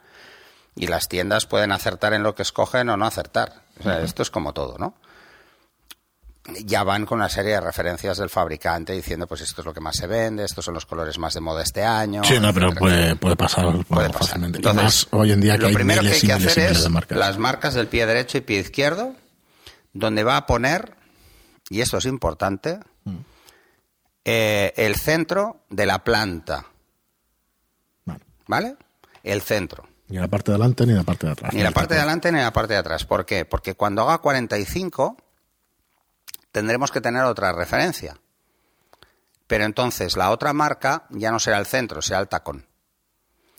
Y 0.76 0.86
las 0.86 1.08
tiendas 1.08 1.46
pueden 1.46 1.72
acertar 1.72 2.12
en 2.12 2.22
lo 2.22 2.34
que 2.34 2.42
escogen 2.42 2.90
o 2.90 2.96
no 2.96 3.06
acertar. 3.06 3.62
O 3.80 3.82
sea, 3.82 4.00
esto 4.02 4.22
es 4.22 4.30
como 4.30 4.52
todo, 4.52 4.76
¿no? 4.78 4.94
Ya 6.64 6.82
van 6.82 7.06
con 7.06 7.18
una 7.18 7.28
serie 7.28 7.52
de 7.52 7.60
referencias 7.60 8.18
del 8.18 8.30
fabricante 8.30 8.92
diciendo 8.92 9.26
pues 9.26 9.40
esto 9.40 9.62
es 9.62 9.66
lo 9.66 9.74
que 9.74 9.80
más 9.80 9.96
se 9.96 10.06
vende, 10.06 10.44
estos 10.44 10.64
son 10.64 10.74
los 10.74 10.86
colores 10.86 11.18
más 11.18 11.34
de 11.34 11.40
moda 11.40 11.62
este 11.62 11.84
año. 11.84 12.22
Sí, 12.24 12.38
no, 12.40 12.52
pero 12.52 12.72
puede, 12.72 13.16
puede, 13.16 13.36
pasar, 13.36 13.66
fácilmente. 14.12 14.58
Entonces, 14.58 15.06
hoy 15.10 15.32
en 15.32 15.40
día 15.40 15.58
que 15.58 15.68
lo 15.68 15.72
primero 15.72 16.02
que 16.02 16.08
hay 16.08 16.20
que 16.20 16.32
hacer 16.32 16.72
es 16.72 16.88
las 17.10 17.38
marcas 17.38 17.74
del 17.74 17.88
pie 17.88 18.06
derecho 18.06 18.38
y 18.38 18.40
pie 18.42 18.60
izquierdo, 18.60 19.14
donde 19.92 20.24
va 20.24 20.36
a 20.36 20.46
poner, 20.46 20.94
y 21.68 21.80
esto 21.80 21.98
es 21.98 22.06
importante, 22.06 22.80
mm. 23.04 23.16
eh, 24.24 24.72
el 24.76 24.96
centro 24.96 25.64
de 25.70 25.86
la 25.86 26.04
planta. 26.04 26.66
Vale. 28.46 28.76
El 29.22 29.42
centro. 29.42 29.86
Ni 30.08 30.18
la 30.18 30.26
parte 30.26 30.50
de 30.50 30.56
adelante 30.56 30.86
ni 30.86 30.92
la 30.92 31.04
parte 31.04 31.26
de 31.26 31.32
atrás. 31.32 31.54
Ni 31.54 31.62
la 31.62 31.70
parte 31.70 31.94
de 31.94 32.00
adelante 32.00 32.32
ni 32.32 32.38
la 32.38 32.52
parte 32.52 32.72
de 32.72 32.80
atrás. 32.80 33.04
¿Por 33.04 33.24
qué? 33.24 33.44
Porque 33.44 33.74
cuando 33.74 34.02
haga 34.02 34.18
45 34.18 35.16
tendremos 36.52 36.90
que 36.90 37.00
tener 37.00 37.24
otra 37.24 37.52
referencia. 37.52 38.16
Pero 39.46 39.64
entonces 39.64 40.16
la 40.16 40.30
otra 40.30 40.52
marca 40.52 41.06
ya 41.10 41.30
no 41.30 41.40
será 41.40 41.58
el 41.58 41.66
centro, 41.66 42.02
será 42.02 42.20
el 42.20 42.28
tacón. 42.28 42.66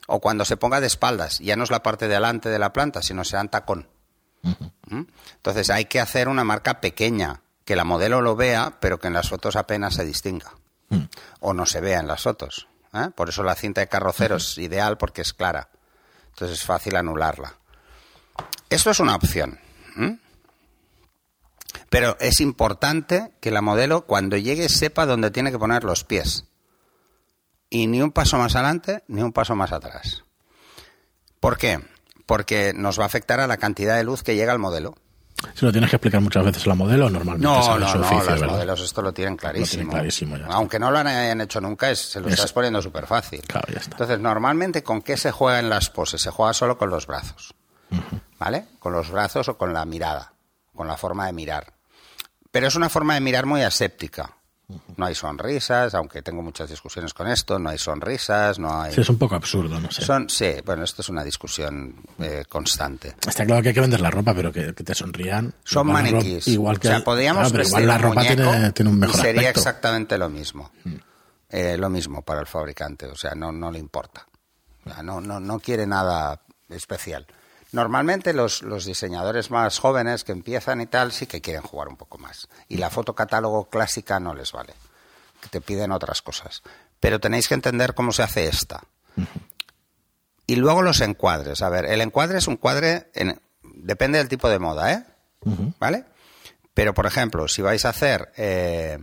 O 0.07 0.19
cuando 0.19 0.45
se 0.45 0.57
ponga 0.57 0.79
de 0.79 0.87
espaldas, 0.87 1.39
ya 1.39 1.55
no 1.55 1.63
es 1.63 1.71
la 1.71 1.83
parte 1.83 2.07
de 2.07 2.13
delante 2.13 2.49
de 2.49 2.59
la 2.59 2.73
planta, 2.73 3.01
sino 3.01 3.23
será 3.23 3.41
un 3.41 3.49
tacón. 3.49 3.87
¿Mm? 4.41 5.03
Entonces 5.35 5.69
hay 5.69 5.85
que 5.85 5.99
hacer 5.99 6.27
una 6.27 6.43
marca 6.43 6.81
pequeña, 6.81 7.41
que 7.65 7.75
la 7.75 7.83
modelo 7.83 8.21
lo 8.21 8.35
vea, 8.35 8.77
pero 8.79 8.99
que 8.99 9.07
en 9.07 9.13
las 9.13 9.29
fotos 9.29 9.55
apenas 9.55 9.95
se 9.95 10.05
distinga. 10.05 10.51
Mm. 10.89 11.03
O 11.41 11.53
no 11.53 11.65
se 11.65 11.81
vea 11.81 11.99
en 11.99 12.07
las 12.07 12.23
fotos. 12.23 12.67
¿eh? 12.93 13.09
Por 13.15 13.29
eso 13.29 13.43
la 13.43 13.55
cinta 13.55 13.81
de 13.81 13.87
carrocero 13.87 14.37
es 14.37 14.57
ideal 14.57 14.97
porque 14.97 15.21
es 15.21 15.33
clara. 15.33 15.69
Entonces 16.29 16.59
es 16.59 16.65
fácil 16.65 16.95
anularla. 16.95 17.55
Esto 18.69 18.91
es 18.91 18.99
una 18.99 19.15
opción. 19.15 19.59
Pero 21.89 22.17
es 22.19 22.39
importante 22.41 23.31
que 23.41 23.51
la 23.51 23.61
modelo 23.61 24.05
cuando 24.05 24.37
llegue 24.37 24.69
sepa 24.69 25.05
dónde 25.05 25.31
tiene 25.31 25.51
que 25.51 25.59
poner 25.59 25.83
los 25.83 26.03
pies. 26.03 26.45
Y 27.69 27.87
ni 27.87 28.01
un 28.01 28.11
paso 28.11 28.37
más 28.37 28.55
adelante 28.55 29.03
ni 29.07 29.21
un 29.21 29.31
paso 29.31 29.55
más 29.55 29.71
atrás. 29.71 30.23
¿Por 31.39 31.57
qué? 31.57 31.79
Porque 32.25 32.73
nos 32.75 32.99
va 32.99 33.03
a 33.03 33.07
afectar 33.07 33.39
a 33.39 33.47
la 33.47 33.57
cantidad 33.57 33.95
de 33.97 34.03
luz 34.03 34.23
que 34.23 34.35
llega 34.35 34.51
al 34.51 34.59
modelo. 34.59 34.95
Si 35.55 35.65
lo 35.65 35.71
tienes 35.71 35.89
que 35.89 35.95
explicar 35.95 36.21
muchas 36.21 36.45
veces 36.45 36.65
a 36.65 36.69
la 36.69 36.75
modelo, 36.75 37.09
normalmente 37.09 37.43
No, 37.47 37.79
no, 37.79 37.87
su 37.91 37.97
no, 37.97 38.05
oficio, 38.05 38.29
los 38.31 38.39
¿verdad? 38.41 38.55
modelos 38.55 38.81
esto 38.81 39.01
lo 39.01 39.11
tienen 39.11 39.37
clarísimo. 39.37 39.91
clarísimo, 39.91 40.37
ya. 40.37 40.45
Aunque 40.47 40.77
no 40.77 40.91
lo 40.91 40.99
hayan 40.99 41.41
hecho 41.41 41.59
nunca, 41.59 41.89
es- 41.89 42.11
se 42.11 42.19
lo 42.19 42.27
Es- 42.27 42.35
estás 42.35 42.53
poniendo 42.53 42.79
súper 42.81 43.07
fácil. 43.07 43.41
Claro, 43.47 43.67
ya 43.73 43.79
está. 43.79 43.91
Entonces, 43.93 44.19
normalmente, 44.19 44.83
¿con 44.83 45.01
qué 45.01 45.17
se 45.17 45.31
juega 45.31 45.57
en 45.59 45.69
las 45.69 45.89
poses? 45.89 46.21
Se 46.21 46.29
juega 46.29 46.53
solo 46.53 46.77
con 46.77 46.89
los 46.91 47.07
brazos. 47.07 47.55
¿Vale? 48.37 48.65
Con 48.79 48.93
los 48.93 49.09
brazos 49.09 49.47
o 49.49 49.57
con 49.57 49.73
la 49.73 49.83
mirada, 49.85 50.33
con 50.81 50.87
la 50.87 50.97
forma 50.97 51.27
de 51.27 51.33
mirar. 51.33 51.75
Pero 52.49 52.65
es 52.65 52.73
una 52.73 52.89
forma 52.89 53.13
de 53.13 53.21
mirar 53.21 53.45
muy 53.45 53.61
aséptica. 53.61 54.35
No 54.97 55.05
hay 55.05 55.13
sonrisas, 55.13 55.93
aunque 55.93 56.23
tengo 56.23 56.41
muchas 56.41 56.71
discusiones 56.71 57.13
con 57.13 57.27
esto, 57.27 57.59
no 57.59 57.69
hay 57.69 57.77
sonrisas, 57.77 58.57
no 58.57 58.81
hay... 58.81 58.91
Sí, 58.91 59.01
es 59.01 59.09
un 59.09 59.19
poco 59.19 59.35
absurdo, 59.35 59.79
no 59.79 59.91
sé. 59.91 60.03
Son, 60.03 60.27
sí, 60.27 60.55
bueno, 60.65 60.83
esto 60.83 61.03
es 61.03 61.09
una 61.09 61.23
discusión 61.23 61.97
eh, 62.17 62.45
constante. 62.49 63.15
Está 63.27 63.45
claro 63.45 63.61
que 63.61 63.67
hay 63.67 63.75
que 63.75 63.81
vender 63.81 64.01
la 64.01 64.09
ropa, 64.09 64.33
pero 64.33 64.51
que, 64.51 64.73
que 64.73 64.83
te 64.83 64.95
sonrían. 64.95 65.53
Son 65.63 65.87
Igual 65.87 66.11
ropa-. 66.13 66.49
Igual 66.49 66.79
que 66.79 66.87
o 66.87 66.91
sea, 66.91 67.03
podríamos 67.03 67.41
claro, 67.41 67.51
pero 67.51 67.63
vestir 67.63 67.79
igual 67.83 67.87
la 67.87 67.97
ropa 67.99 68.21
tiene, 68.21 68.71
tiene 68.71 68.89
un 68.89 68.97
mejor 68.97 69.15
y 69.17 69.19
sería 69.19 69.41
aspecto. 69.41 69.59
Mm. 69.59 69.61
exactamente 69.61 70.17
lo 70.17 70.29
mismo. 70.29 70.71
Eh, 71.47 71.77
lo 71.77 71.91
mismo 71.91 72.23
para 72.23 72.39
el 72.41 72.47
fabricante, 72.47 73.05
o 73.05 73.15
sea, 73.15 73.35
no, 73.35 73.51
no 73.51 73.69
le 73.69 73.77
importa. 73.77 74.25
O 74.83 74.89
sea, 74.91 75.03
no, 75.03 75.21
no, 75.21 75.39
no 75.39 75.59
quiere 75.59 75.85
nada 75.85 76.41
especial. 76.69 77.27
Normalmente 77.71 78.33
los, 78.33 78.61
los 78.63 78.85
diseñadores 78.85 79.49
más 79.49 79.79
jóvenes 79.79 80.23
que 80.23 80.31
empiezan 80.33 80.81
y 80.81 80.87
tal 80.87 81.11
sí 81.11 81.25
que 81.27 81.41
quieren 81.41 81.61
jugar 81.61 81.87
un 81.87 81.95
poco 81.97 82.17
más. 82.17 82.47
Y 82.67 82.77
la 82.77 82.89
foto 82.89 83.15
catálogo 83.15 83.69
clásica 83.69 84.19
no 84.19 84.33
les 84.33 84.51
vale. 84.51 84.73
Que 85.41 85.49
te 85.49 85.61
piden 85.61 85.91
otras 85.91 86.21
cosas. 86.21 86.61
Pero 86.99 87.19
tenéis 87.19 87.47
que 87.47 87.53
entender 87.53 87.93
cómo 87.93 88.11
se 88.11 88.23
hace 88.23 88.47
esta. 88.47 88.81
Y 90.47 90.55
luego 90.57 90.81
los 90.81 91.01
encuadres. 91.01 91.61
A 91.61 91.69
ver, 91.69 91.85
el 91.85 92.01
encuadre 92.01 92.37
es 92.39 92.47
un 92.47 92.57
cuadre, 92.57 93.09
en- 93.13 93.39
depende 93.63 94.17
del 94.17 94.27
tipo 94.27 94.49
de 94.49 94.59
moda, 94.59 94.91
¿eh? 94.93 95.03
¿Vale? 95.79 96.05
Pero, 96.73 96.93
por 96.93 97.05
ejemplo, 97.05 97.47
si 97.47 97.61
vais 97.61 97.85
a 97.85 97.89
hacer 97.89 98.31
eh, 98.37 98.99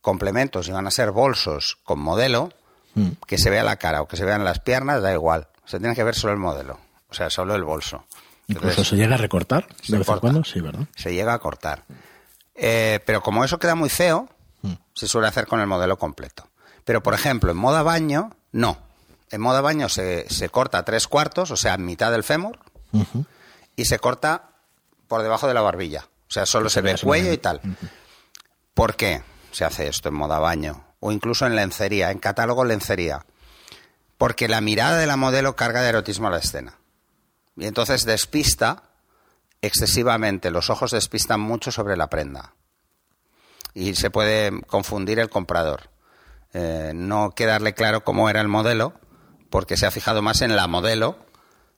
complementos 0.00 0.68
y 0.68 0.72
van 0.72 0.86
a 0.86 0.90
ser 0.90 1.10
bolsos 1.10 1.78
con 1.84 1.98
modelo, 1.98 2.50
que 3.26 3.36
se 3.38 3.50
vea 3.50 3.62
la 3.62 3.76
cara 3.76 4.00
o 4.02 4.08
que 4.08 4.16
se 4.16 4.24
vean 4.24 4.44
las 4.44 4.60
piernas, 4.60 5.02
da 5.02 5.12
igual. 5.12 5.48
Se 5.64 5.78
tiene 5.78 5.94
que 5.94 6.04
ver 6.04 6.14
solo 6.14 6.32
el 6.32 6.38
modelo, 6.38 6.78
sea, 7.16 7.30
solo 7.30 7.54
el 7.54 7.64
bolso. 7.64 8.04
Incluso 8.48 8.68
Entonces, 8.68 8.88
se 8.88 8.96
llega 8.96 9.14
a 9.14 9.18
recortar 9.18 9.66
se 9.82 9.92
de 9.92 9.98
vez 9.98 10.08
en 10.08 10.18
cuando, 10.18 10.44
sí, 10.44 10.60
¿verdad? 10.60 10.86
se 10.94 11.12
llega 11.12 11.34
a 11.34 11.38
cortar. 11.38 11.84
Eh, 12.54 13.00
pero 13.04 13.20
como 13.20 13.44
eso 13.44 13.58
queda 13.58 13.74
muy 13.74 13.88
feo, 13.88 14.28
se 14.94 15.08
suele 15.08 15.28
hacer 15.28 15.46
con 15.46 15.60
el 15.60 15.66
modelo 15.66 15.98
completo. 15.98 16.48
Pero, 16.84 17.02
por 17.02 17.14
ejemplo, 17.14 17.50
en 17.50 17.56
moda 17.56 17.82
baño, 17.82 18.30
no. 18.52 18.78
En 19.30 19.40
moda 19.40 19.60
baño 19.60 19.88
se, 19.88 20.28
se 20.30 20.48
corta 20.48 20.84
tres 20.84 21.08
cuartos, 21.08 21.50
o 21.50 21.56
sea, 21.56 21.76
mitad 21.76 22.12
del 22.12 22.22
fémur, 22.22 22.58
y 23.74 23.84
se 23.84 23.98
corta 23.98 24.50
por 25.08 25.22
debajo 25.22 25.48
de 25.48 25.54
la 25.54 25.60
barbilla. 25.60 26.06
O 26.28 26.32
sea, 26.32 26.46
solo 26.46 26.70
se 26.70 26.80
ve 26.80 26.94
vea 26.94 27.02
cuello 27.02 27.32
y 27.32 27.38
tal. 27.38 27.60
¿Por 28.74 28.94
qué 28.96 29.22
se 29.52 29.64
hace 29.64 29.88
esto 29.88 30.08
en 30.08 30.14
moda 30.14 30.38
baño? 30.38 30.84
O 31.00 31.12
incluso 31.12 31.46
en 31.46 31.56
lencería, 31.56 32.10
en 32.10 32.18
catálogo 32.18 32.64
lencería. 32.64 33.24
Porque 34.18 34.48
la 34.48 34.60
mirada 34.60 34.96
de 34.96 35.06
la 35.06 35.16
modelo 35.16 35.56
carga 35.56 35.82
de 35.82 35.90
erotismo 35.90 36.28
a 36.28 36.30
la 36.30 36.38
escena. 36.38 36.78
Y 37.56 37.66
entonces 37.66 38.04
despista 38.04 38.82
excesivamente, 39.62 40.50
los 40.50 40.70
ojos 40.70 40.90
despistan 40.90 41.40
mucho 41.40 41.72
sobre 41.72 41.96
la 41.96 42.08
prenda. 42.08 42.54
Y 43.74 43.94
se 43.94 44.10
puede 44.10 44.60
confundir 44.62 45.18
el 45.18 45.30
comprador. 45.30 45.90
Eh, 46.52 46.92
no 46.94 47.30
quedarle 47.30 47.74
claro 47.74 48.04
cómo 48.04 48.30
era 48.30 48.40
el 48.40 48.48
modelo, 48.48 48.94
porque 49.50 49.76
se 49.76 49.86
ha 49.86 49.90
fijado 49.90 50.22
más 50.22 50.42
en 50.42 50.56
la 50.56 50.66
modelo, 50.66 51.26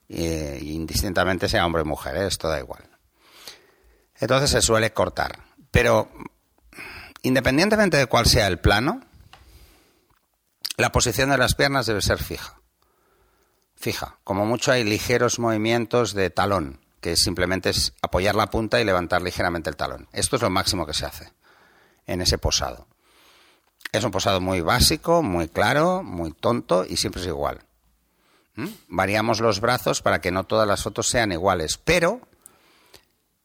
indistintamente 0.08 1.48
sea 1.48 1.66
hombre 1.66 1.82
o 1.82 1.84
mujer, 1.84 2.16
¿eh? 2.16 2.26
esto 2.26 2.48
da 2.48 2.58
igual. 2.58 2.88
Entonces 4.20 4.50
se 4.50 4.62
suele 4.62 4.92
cortar. 4.92 5.38
Pero 5.70 6.10
independientemente 7.22 7.96
de 7.96 8.06
cuál 8.06 8.26
sea 8.26 8.46
el 8.46 8.58
plano, 8.58 9.00
la 10.76 10.92
posición 10.92 11.30
de 11.30 11.38
las 11.38 11.54
piernas 11.54 11.86
debe 11.86 12.02
ser 12.02 12.18
fija. 12.18 12.57
Fija. 13.78 14.18
Como 14.24 14.44
mucho 14.44 14.72
hay 14.72 14.82
ligeros 14.82 15.38
movimientos 15.38 16.12
de 16.12 16.30
talón, 16.30 16.80
que 17.00 17.16
simplemente 17.16 17.70
es 17.70 17.92
apoyar 18.02 18.34
la 18.34 18.50
punta 18.50 18.80
y 18.80 18.84
levantar 18.84 19.22
ligeramente 19.22 19.70
el 19.70 19.76
talón. 19.76 20.08
Esto 20.12 20.34
es 20.34 20.42
lo 20.42 20.50
máximo 20.50 20.84
que 20.84 20.94
se 20.94 21.06
hace 21.06 21.32
en 22.06 22.20
ese 22.20 22.38
posado. 22.38 22.88
Es 23.92 24.02
un 24.02 24.10
posado 24.10 24.40
muy 24.40 24.60
básico, 24.62 25.22
muy 25.22 25.48
claro, 25.48 26.02
muy 26.02 26.32
tonto 26.32 26.84
y 26.88 26.96
siempre 26.96 27.22
es 27.22 27.28
igual. 27.28 27.60
¿Mm? 28.56 28.66
Variamos 28.88 29.40
los 29.40 29.60
brazos 29.60 30.02
para 30.02 30.20
que 30.20 30.32
no 30.32 30.44
todas 30.44 30.66
las 30.66 30.82
fotos 30.82 31.08
sean 31.08 31.30
iguales, 31.30 31.78
pero 31.78 32.20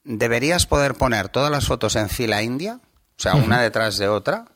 deberías 0.04 0.66
poder 0.66 0.96
poner 0.96 1.30
todas 1.30 1.52
las 1.52 1.68
fotos 1.68 1.96
en 1.96 2.10
fila 2.10 2.42
india, 2.42 2.80
o 3.18 3.22
sea, 3.22 3.36
una 3.36 3.62
detrás 3.62 3.98
de 3.98 4.08
otra, 4.10 4.48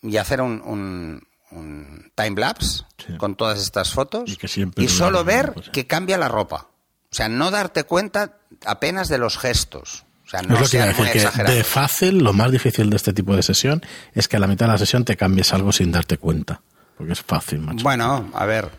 y 0.00 0.16
hacer 0.18 0.40
un, 0.40 0.62
un, 0.62 1.26
un 1.52 2.10
time 2.14 2.40
lapse 2.40 2.84
Sí. 2.98 3.16
con 3.16 3.34
todas 3.36 3.60
estas 3.60 3.92
fotos 3.92 4.30
Y 4.76 4.88
solo 4.88 5.24
ver 5.24 5.48
mismo, 5.48 5.62
sí. 5.64 5.70
que 5.72 5.86
cambia 5.86 6.16
la 6.18 6.28
ropa. 6.28 6.68
O 7.10 7.14
sea, 7.14 7.28
no 7.28 7.50
darte 7.50 7.84
cuenta 7.84 8.38
apenas 8.64 9.08
de 9.08 9.18
los 9.18 9.38
gestos. 9.38 10.04
O 10.26 10.30
sea, 10.30 10.40
es 10.40 10.48
no 10.48 10.54
lo 10.60 10.66
que 10.66 10.78
decir, 10.78 11.30
que 11.30 11.42
de 11.52 11.64
fácil, 11.64 12.18
lo 12.24 12.32
más 12.32 12.50
difícil 12.52 12.88
de 12.90 12.96
este 12.96 13.12
tipo 13.12 13.34
de 13.36 13.42
sesión 13.42 13.82
es 14.14 14.28
que 14.28 14.36
a 14.36 14.40
la 14.40 14.46
mitad 14.46 14.66
de 14.66 14.72
la 14.72 14.78
sesión 14.78 15.04
te 15.04 15.16
cambies 15.16 15.52
algo 15.52 15.72
sin 15.72 15.92
darte 15.92 16.16
cuenta. 16.16 16.62
Porque 16.96 17.12
es 17.12 17.20
fácil, 17.22 17.58
macho. 17.60 17.82
Bueno, 17.82 18.30
a 18.34 18.46
ver, 18.46 18.70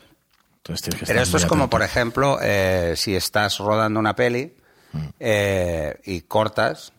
Entonces 0.57 0.81
tienes 0.83 0.99
que 1.01 1.05
Pero 1.05 1.21
esto 1.21 1.37
es 1.37 1.45
como, 1.45 1.63
atento. 1.63 1.69
por 1.71 1.81
ejemplo, 1.83 2.39
eh, 2.41 2.93
si 2.97 3.15
estás 3.15 3.57
rodando 3.59 3.99
una 3.99 4.15
peli 4.15 4.55
eh, 5.19 5.99
y 6.05 6.21
cortas 6.21 6.93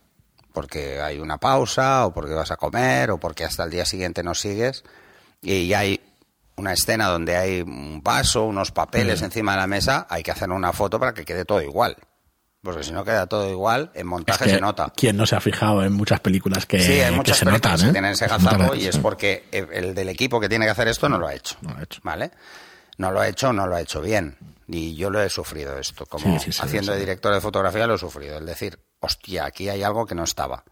porque 0.53 1.01
hay 1.01 1.19
una 1.19 1.39
pausa 1.39 2.07
o 2.07 2.13
porque 2.15 2.35
vas 2.35 2.51
a 2.51 2.57
comer 2.57 3.11
o 3.11 3.19
porque 3.19 3.45
hasta 3.45 3.65
el 3.65 3.71
día 3.71 3.85
siguiente 3.87 4.23
no 4.23 4.35
sigues 4.35 4.85
y 5.45 5.73
hay 5.75 6.01
una 6.57 6.73
escena 6.73 7.09
donde 7.09 7.37
hay 7.37 7.63
un 7.63 8.03
vaso, 8.03 8.45
unos 8.45 8.71
papeles 8.71 9.23
encima 9.23 9.53
de 9.53 9.59
la 9.59 9.67
mesa, 9.67 10.07
hay 10.09 10.23
que 10.23 10.31
hacer 10.31 10.51
una 10.51 10.73
foto 10.73 10.99
para 10.99 11.13
que 11.13 11.25
quede 11.25 11.45
todo 11.45 11.63
igual. 11.63 11.97
Porque 12.63 12.83
si 12.83 12.93
no 12.93 13.05
queda 13.05 13.27
todo 13.27 13.51
igual, 13.51 13.91
en 13.93 14.01
Es 14.01 14.05
montaje 14.07 14.45
que 14.45 14.51
se 14.51 14.61
nota. 14.61 14.91
¿Quién 14.97 15.19
no 15.19 15.27
se 15.27 15.37
ha 15.37 15.41
fijado 15.41 15.85
en 15.85 15.93
muchas 15.93 16.21
películas 16.21 16.65
que, 16.65 16.81
sí, 16.81 16.93
hay 16.93 17.11
que 17.11 17.17
muchas 17.17 17.37
se 17.37 17.45
películas 17.45 17.73
notan? 17.73 17.85
que 17.85 17.91
¿eh? 17.91 17.93
tienen 17.93 18.13
ese 18.13 18.25
Se 18.25 18.31
gazapo 18.31 18.75
y 18.75 18.87
es 18.87 18.97
porque 18.97 19.45
el 19.51 19.95
del 19.95 20.09
equipo 20.09 20.41
que 20.41 20.49
tiene 20.49 20.65
que 20.65 20.71
hacer 20.71 20.89
esto 20.89 21.09
no 21.11 21.19
lo 21.19 21.27
ha 21.27 21.35
hecho. 21.35 21.57
No 21.61 21.73
lo 21.75 21.79
ha 21.79 21.83
hecho. 21.83 22.01
¿Vale? 22.03 22.31
No 22.97 23.13
lo 23.13 23.21
ha 23.21 23.29
hecho, 23.29 23.53
no 23.53 23.67
lo 23.67 23.77
ha 23.77 23.83
hecho 23.83 24.01
bien. 24.01 24.39
Y 24.67 24.95
yo 24.95 25.11
lo 25.11 25.23
he 25.23 25.29
sufrido 25.29 25.79
esto. 25.79 26.07
Como 26.07 26.39
Sí, 26.39 26.47
sí, 26.47 26.53
sí, 26.53 26.63
haciendo 26.63 26.93
de 26.93 27.01
director 27.01 27.35
de 27.35 27.43
fotografía 27.43 27.87
lo 27.87 27.97
he 27.97 27.99
sufrido. 27.99 28.39
El 28.39 28.47
decir, 28.47 28.79
hostia, 29.01 29.45
aquí 29.45 29.69
hay 29.69 29.83
algo 29.83 30.07
que 30.07 30.15
no 30.15 30.25
estaba. 30.25 30.65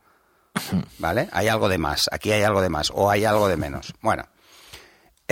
¿Vale? 0.99 1.29
Hay 1.33 1.49
algo 1.49 1.69
de 1.69 1.77
más, 1.77 2.09
aquí 2.11 2.33
hay 2.33 2.43
algo 2.43 2.63
de 2.63 2.71
más, 2.71 2.91
o 2.95 3.11
hay 3.11 3.27
algo 3.27 3.49
de 3.49 3.59
menos. 3.59 3.93
Bueno. 4.01 4.25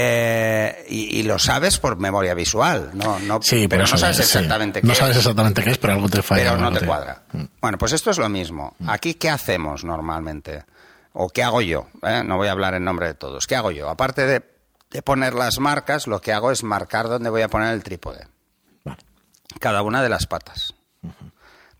Eh, 0.02 0.86
y, 0.88 1.18
y 1.20 1.22
lo 1.24 1.38
sabes 1.38 1.78
por 1.78 1.98
memoria 1.98 2.32
visual, 2.34 2.90
no, 2.94 3.18
no, 3.20 3.40
Sí, 3.42 3.68
pero 3.68 3.82
no 3.86 3.96
sabes 3.98 4.16
sí. 4.16 4.22
exactamente 4.22 4.80
qué 4.80 4.86
No 4.86 4.94
sabes 4.94 5.16
es 5.16 5.22
exactamente 5.22 5.62
qué 5.62 5.70
es, 5.70 5.78
pero 5.78 5.92
algo 5.94 6.08
te 6.08 6.22
falla. 6.22 6.52
pero 6.54 6.56
no 6.70 6.72
te 6.78 6.86
cuadra. 6.86 7.22
Bueno, 7.60 7.76
pues 7.78 7.92
esto 7.92 8.10
es 8.10 8.18
lo 8.18 8.28
mismo. 8.28 8.74
Aquí, 8.86 9.14
¿qué 9.14 9.28
hacemos 9.28 9.84
normalmente? 9.84 10.64
¿O 11.12 11.28
qué 11.28 11.42
hago 11.42 11.60
yo? 11.60 11.86
¿Eh? 12.02 12.22
No 12.24 12.36
voy 12.36 12.48
a 12.48 12.52
hablar 12.52 12.74
en 12.74 12.84
nombre 12.84 13.06
de 13.08 13.14
todos. 13.14 13.46
¿Qué 13.46 13.56
hago 13.56 13.70
yo? 13.72 13.90
Aparte 13.90 14.26
de, 14.26 14.42
de 14.90 15.02
poner 15.02 15.34
las 15.34 15.58
marcas, 15.58 16.06
lo 16.06 16.20
que 16.20 16.32
hago 16.32 16.50
es 16.50 16.62
marcar 16.62 17.08
dónde 17.08 17.30
voy 17.30 17.42
a 17.42 17.48
poner 17.48 17.74
el 17.74 17.82
trípode. 17.82 18.26
Vale. 18.84 18.98
Cada 19.58 19.82
una 19.82 20.02
de 20.02 20.08
las 20.08 20.26
patas. 20.26 20.74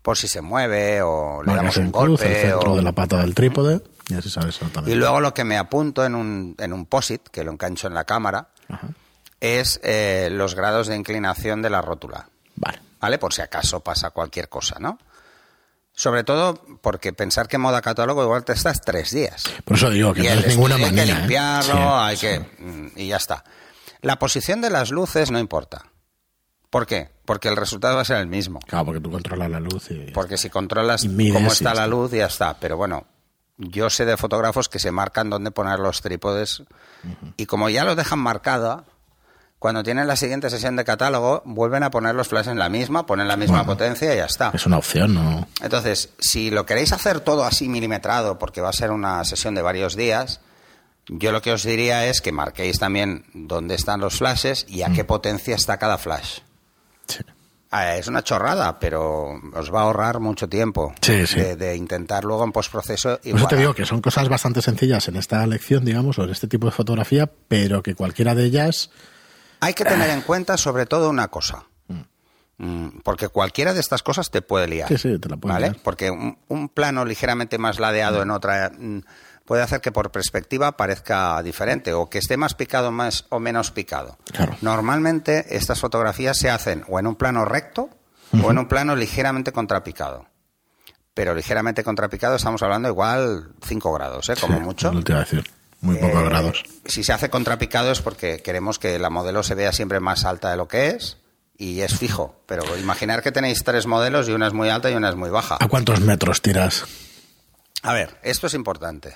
Por 0.01 0.17
si 0.17 0.27
se 0.27 0.41
mueve 0.41 1.01
o 1.03 1.43
le 1.43 1.47
Marcas 1.53 1.55
damos 1.55 1.77
un 1.77 1.83
en 1.85 1.91
cruz, 1.91 2.21
el 2.21 2.27
golpe. 2.27 2.41
centro 2.41 2.71
o- 2.73 2.75
de 2.75 2.81
la 2.81 2.91
pata 2.91 3.17
del 3.19 3.35
trípode 3.35 3.81
y 4.11 4.47
exactamente. 4.49 4.95
Luego 4.95 5.19
lo 5.19 5.33
que 5.33 5.43
me 5.43 5.57
apunto 5.57 6.05
en 6.05 6.15
un, 6.15 6.55
en 6.59 6.73
un 6.73 6.85
POSIT, 6.85 7.27
que 7.29 7.43
lo 7.43 7.51
engancho 7.51 7.87
en 7.87 7.93
la 7.93 8.03
cámara, 8.05 8.49
Ajá. 8.69 8.89
es 9.39 9.79
eh, 9.83 10.29
los 10.31 10.55
grados 10.55 10.87
de 10.87 10.95
inclinación 10.95 11.61
de 11.61 11.69
la 11.69 11.81
rótula. 11.81 12.29
Vale. 12.55 12.79
¿vale? 12.99 13.17
Por 13.17 13.33
si 13.33 13.41
acaso 13.41 13.79
pasa 13.79 14.11
cualquier 14.11 14.49
cosa, 14.49 14.77
¿no? 14.79 14.99
Sobre 15.93 16.23
todo 16.23 16.53
porque 16.81 17.11
pensar 17.13 17.47
que 17.47 17.57
moda 17.57 17.81
catálogo 17.81 18.23
igual 18.23 18.45
te 18.45 18.53
estás 18.53 18.81
tres 18.81 19.11
días. 19.11 19.43
Por 19.65 19.77
eso 19.77 19.89
digo 19.89 20.13
que 20.13 20.21
Y 20.21 20.27
no 20.27 20.31
el 20.33 20.39
es 20.39 20.47
ninguna 20.49 20.75
estudio 20.75 20.91
manera. 20.95 21.03
Hay 21.03 21.07
que 21.07 21.11
¿eh? 21.11 21.19
limpiarlo, 21.19 21.97
hay 21.99 22.17
sí. 22.17 22.27
que. 22.27 22.39
mm, 22.63 22.91
Y 22.95 23.07
ya 23.07 23.17
está. 23.17 23.43
La 24.01 24.17
posición 24.17 24.61
de 24.61 24.69
las 24.69 24.89
luces 24.89 25.31
no 25.31 25.37
importa. 25.39 25.83
¿Por 26.69 26.87
qué? 26.87 27.09
Porque 27.25 27.49
el 27.49 27.57
resultado 27.57 27.95
va 27.97 28.01
a 28.01 28.05
ser 28.05 28.17
el 28.17 28.27
mismo. 28.27 28.59
Claro, 28.61 28.85
porque 28.85 29.01
tú 29.01 29.11
controlas 29.11 29.49
la 29.51 29.59
luz 29.59 29.91
y... 29.91 30.09
Porque 30.11 30.37
si 30.37 30.49
controlas 30.49 31.03
Y 31.03 31.31
cómo 31.31 31.51
está 31.51 31.73
la 31.73 31.85
luz, 31.85 32.11
ya 32.11 32.25
está. 32.27 32.57
Pero 32.57 32.77
bueno, 32.77 33.05
yo 33.57 33.89
sé 33.89 34.05
de 34.05 34.17
fotógrafos 34.17 34.69
que 34.69 34.79
se 34.79 34.91
marcan 34.91 35.29
dónde 35.29 35.51
poner 35.51 35.79
los 35.79 36.01
trípodes. 36.01 36.63
Y 37.37 37.45
como 37.45 37.69
ya 37.69 37.83
lo 37.83 37.95
dejan 37.95 38.19
marcada, 38.19 38.83
cuando 39.59 39.83
tienen 39.83 40.07
la 40.07 40.15
siguiente 40.15 40.49
sesión 40.49 40.75
de 40.75 40.83
catálogo, 40.85 41.43
vuelven 41.45 41.83
a 41.83 41.91
poner 41.91 42.15
los 42.15 42.27
flashes 42.27 42.51
en 42.51 42.57
la 42.59 42.69
misma, 42.69 43.05
ponen 43.05 43.27
la 43.27 43.37
misma 43.37 43.57
Bueno. 43.59 43.73
potencia 43.73 44.11
y 44.13 44.17
ya 44.17 44.25
está. 44.25 44.51
Es 44.53 44.65
una 44.65 44.77
opción, 44.79 45.13
¿no? 45.13 45.47
Entonces, 45.61 46.09
si 46.19 46.49
lo 46.49 46.65
queréis 46.65 46.91
hacer 46.93 47.19
todo 47.19 47.43
así 47.45 47.69
milimetrado, 47.69 48.39
porque 48.39 48.61
va 48.61 48.69
a 48.69 48.73
ser 48.73 48.89
una 48.91 49.23
sesión 49.23 49.53
de 49.53 49.61
varios 49.61 49.95
días, 49.95 50.39
yo 51.07 51.31
lo 51.31 51.41
que 51.43 51.51
os 51.51 51.63
diría 51.63 52.07
es 52.07 52.21
que 52.21 52.31
marquéis 52.31 52.79
también 52.79 53.25
dónde 53.33 53.75
están 53.75 53.99
los 53.99 54.17
flashes 54.17 54.65
y 54.67 54.81
a 54.81 54.89
Mm. 54.89 54.93
qué 54.95 55.03
potencia 55.03 55.55
está 55.55 55.77
cada 55.77 55.97
flash. 55.99 56.39
Sí. 57.07 57.19
Es 57.71 58.07
una 58.07 58.21
chorrada, 58.21 58.79
pero 58.79 59.39
os 59.53 59.73
va 59.73 59.79
a 59.79 59.83
ahorrar 59.83 60.19
mucho 60.19 60.49
tiempo 60.49 60.93
Sí, 61.01 61.25
sí. 61.25 61.39
De, 61.39 61.55
de 61.55 61.75
intentar 61.77 62.25
luego 62.25 62.43
en 62.43 62.51
postproceso. 62.51 63.17
Por 63.23 63.35
eso 63.37 63.47
te 63.47 63.55
digo 63.55 63.73
que 63.73 63.85
son 63.85 64.01
cosas 64.01 64.27
bastante 64.27 64.61
sencillas 64.61 65.07
en 65.07 65.15
esta 65.15 65.45
lección, 65.47 65.85
digamos, 65.85 66.19
o 66.19 66.23
en 66.25 66.31
este 66.31 66.47
tipo 66.47 66.65
de 66.65 66.73
fotografía, 66.73 67.31
pero 67.47 67.81
que 67.81 67.95
cualquiera 67.95 68.35
de 68.35 68.43
ellas... 68.45 68.91
Hay 69.61 69.73
que 69.73 69.85
tener 69.85 70.09
en 70.09 70.21
cuenta 70.21 70.57
sobre 70.57 70.85
todo 70.85 71.09
una 71.09 71.29
cosa. 71.29 71.63
Mm, 72.57 72.99
Porque 73.03 73.27
cualquiera 73.29 73.73
de 73.73 73.79
estas 73.79 74.03
cosas 74.03 74.29
te 74.29 74.41
puede 74.43 74.67
liar. 74.67 74.87
Sí, 74.87 74.97
sí, 74.97 75.17
te 75.17 75.29
la 75.29 75.37
puede 75.37 75.53
¿vale? 75.53 75.69
liar. 75.69 75.77
Porque 75.83 76.11
un, 76.11 76.37
un 76.47 76.69
plano 76.69 77.05
ligeramente 77.05 77.57
más 77.57 77.79
ladeado 77.79 78.21
en 78.21 78.29
otra 78.31 78.71
mm, 78.77 78.99
puede 79.51 79.63
hacer 79.63 79.81
que 79.81 79.91
por 79.91 80.11
perspectiva 80.13 80.77
parezca 80.77 81.43
diferente 81.43 81.91
o 81.91 82.09
que 82.09 82.19
esté 82.19 82.37
más 82.37 82.53
picado 82.53 82.89
más 82.93 83.25
o 83.27 83.41
menos 83.41 83.69
picado. 83.69 84.17
Claro. 84.31 84.55
Normalmente 84.61 85.57
estas 85.57 85.81
fotografías 85.81 86.37
se 86.37 86.49
hacen 86.49 86.85
o 86.87 86.99
en 86.99 87.05
un 87.05 87.15
plano 87.17 87.43
recto 87.43 87.89
o 88.41 88.49
en 88.49 88.57
un 88.59 88.69
plano 88.69 88.95
ligeramente 88.95 89.51
contrapicado. 89.51 90.25
Pero 91.13 91.35
ligeramente 91.35 91.83
contrapicado 91.83 92.37
estamos 92.37 92.63
hablando 92.63 92.87
igual 92.87 93.49
5 93.67 93.91
grados, 93.91 94.29
¿eh? 94.29 94.35
como 94.39 94.55
Sí, 94.57 94.63
mucho. 94.63 94.93
No 94.93 95.03
te 95.03 95.11
iba 95.11 95.19
a 95.19 95.23
decir. 95.25 95.43
Muy 95.81 95.97
pocos 95.97 96.21
Eh, 96.21 96.25
grados. 96.29 96.63
Si 96.85 97.03
se 97.03 97.11
hace 97.11 97.29
contrapicado 97.29 97.91
es 97.91 98.01
porque 98.01 98.39
queremos 98.41 98.79
que 98.79 98.99
la 98.99 99.09
modelo 99.09 99.43
se 99.43 99.55
vea 99.55 99.73
siempre 99.73 99.99
más 99.99 100.23
alta 100.23 100.49
de 100.49 100.55
lo 100.55 100.69
que 100.69 100.91
es 100.91 101.17
y 101.57 101.81
es 101.81 101.97
fijo. 101.97 102.41
Pero 102.45 102.63
imaginar 102.77 103.21
que 103.21 103.33
tenéis 103.33 103.65
tres 103.65 103.85
modelos 103.85 104.29
y 104.29 104.31
una 104.31 104.47
es 104.47 104.53
muy 104.53 104.69
alta 104.69 104.89
y 104.89 104.95
una 104.95 105.09
es 105.09 105.15
muy 105.17 105.29
baja. 105.29 105.57
¿A 105.59 105.67
cuántos 105.67 105.99
metros 105.99 106.41
tiras? 106.41 106.85
A 107.81 107.93
ver, 107.93 108.19
esto 108.23 108.47
es 108.47 108.53
importante. 108.53 109.13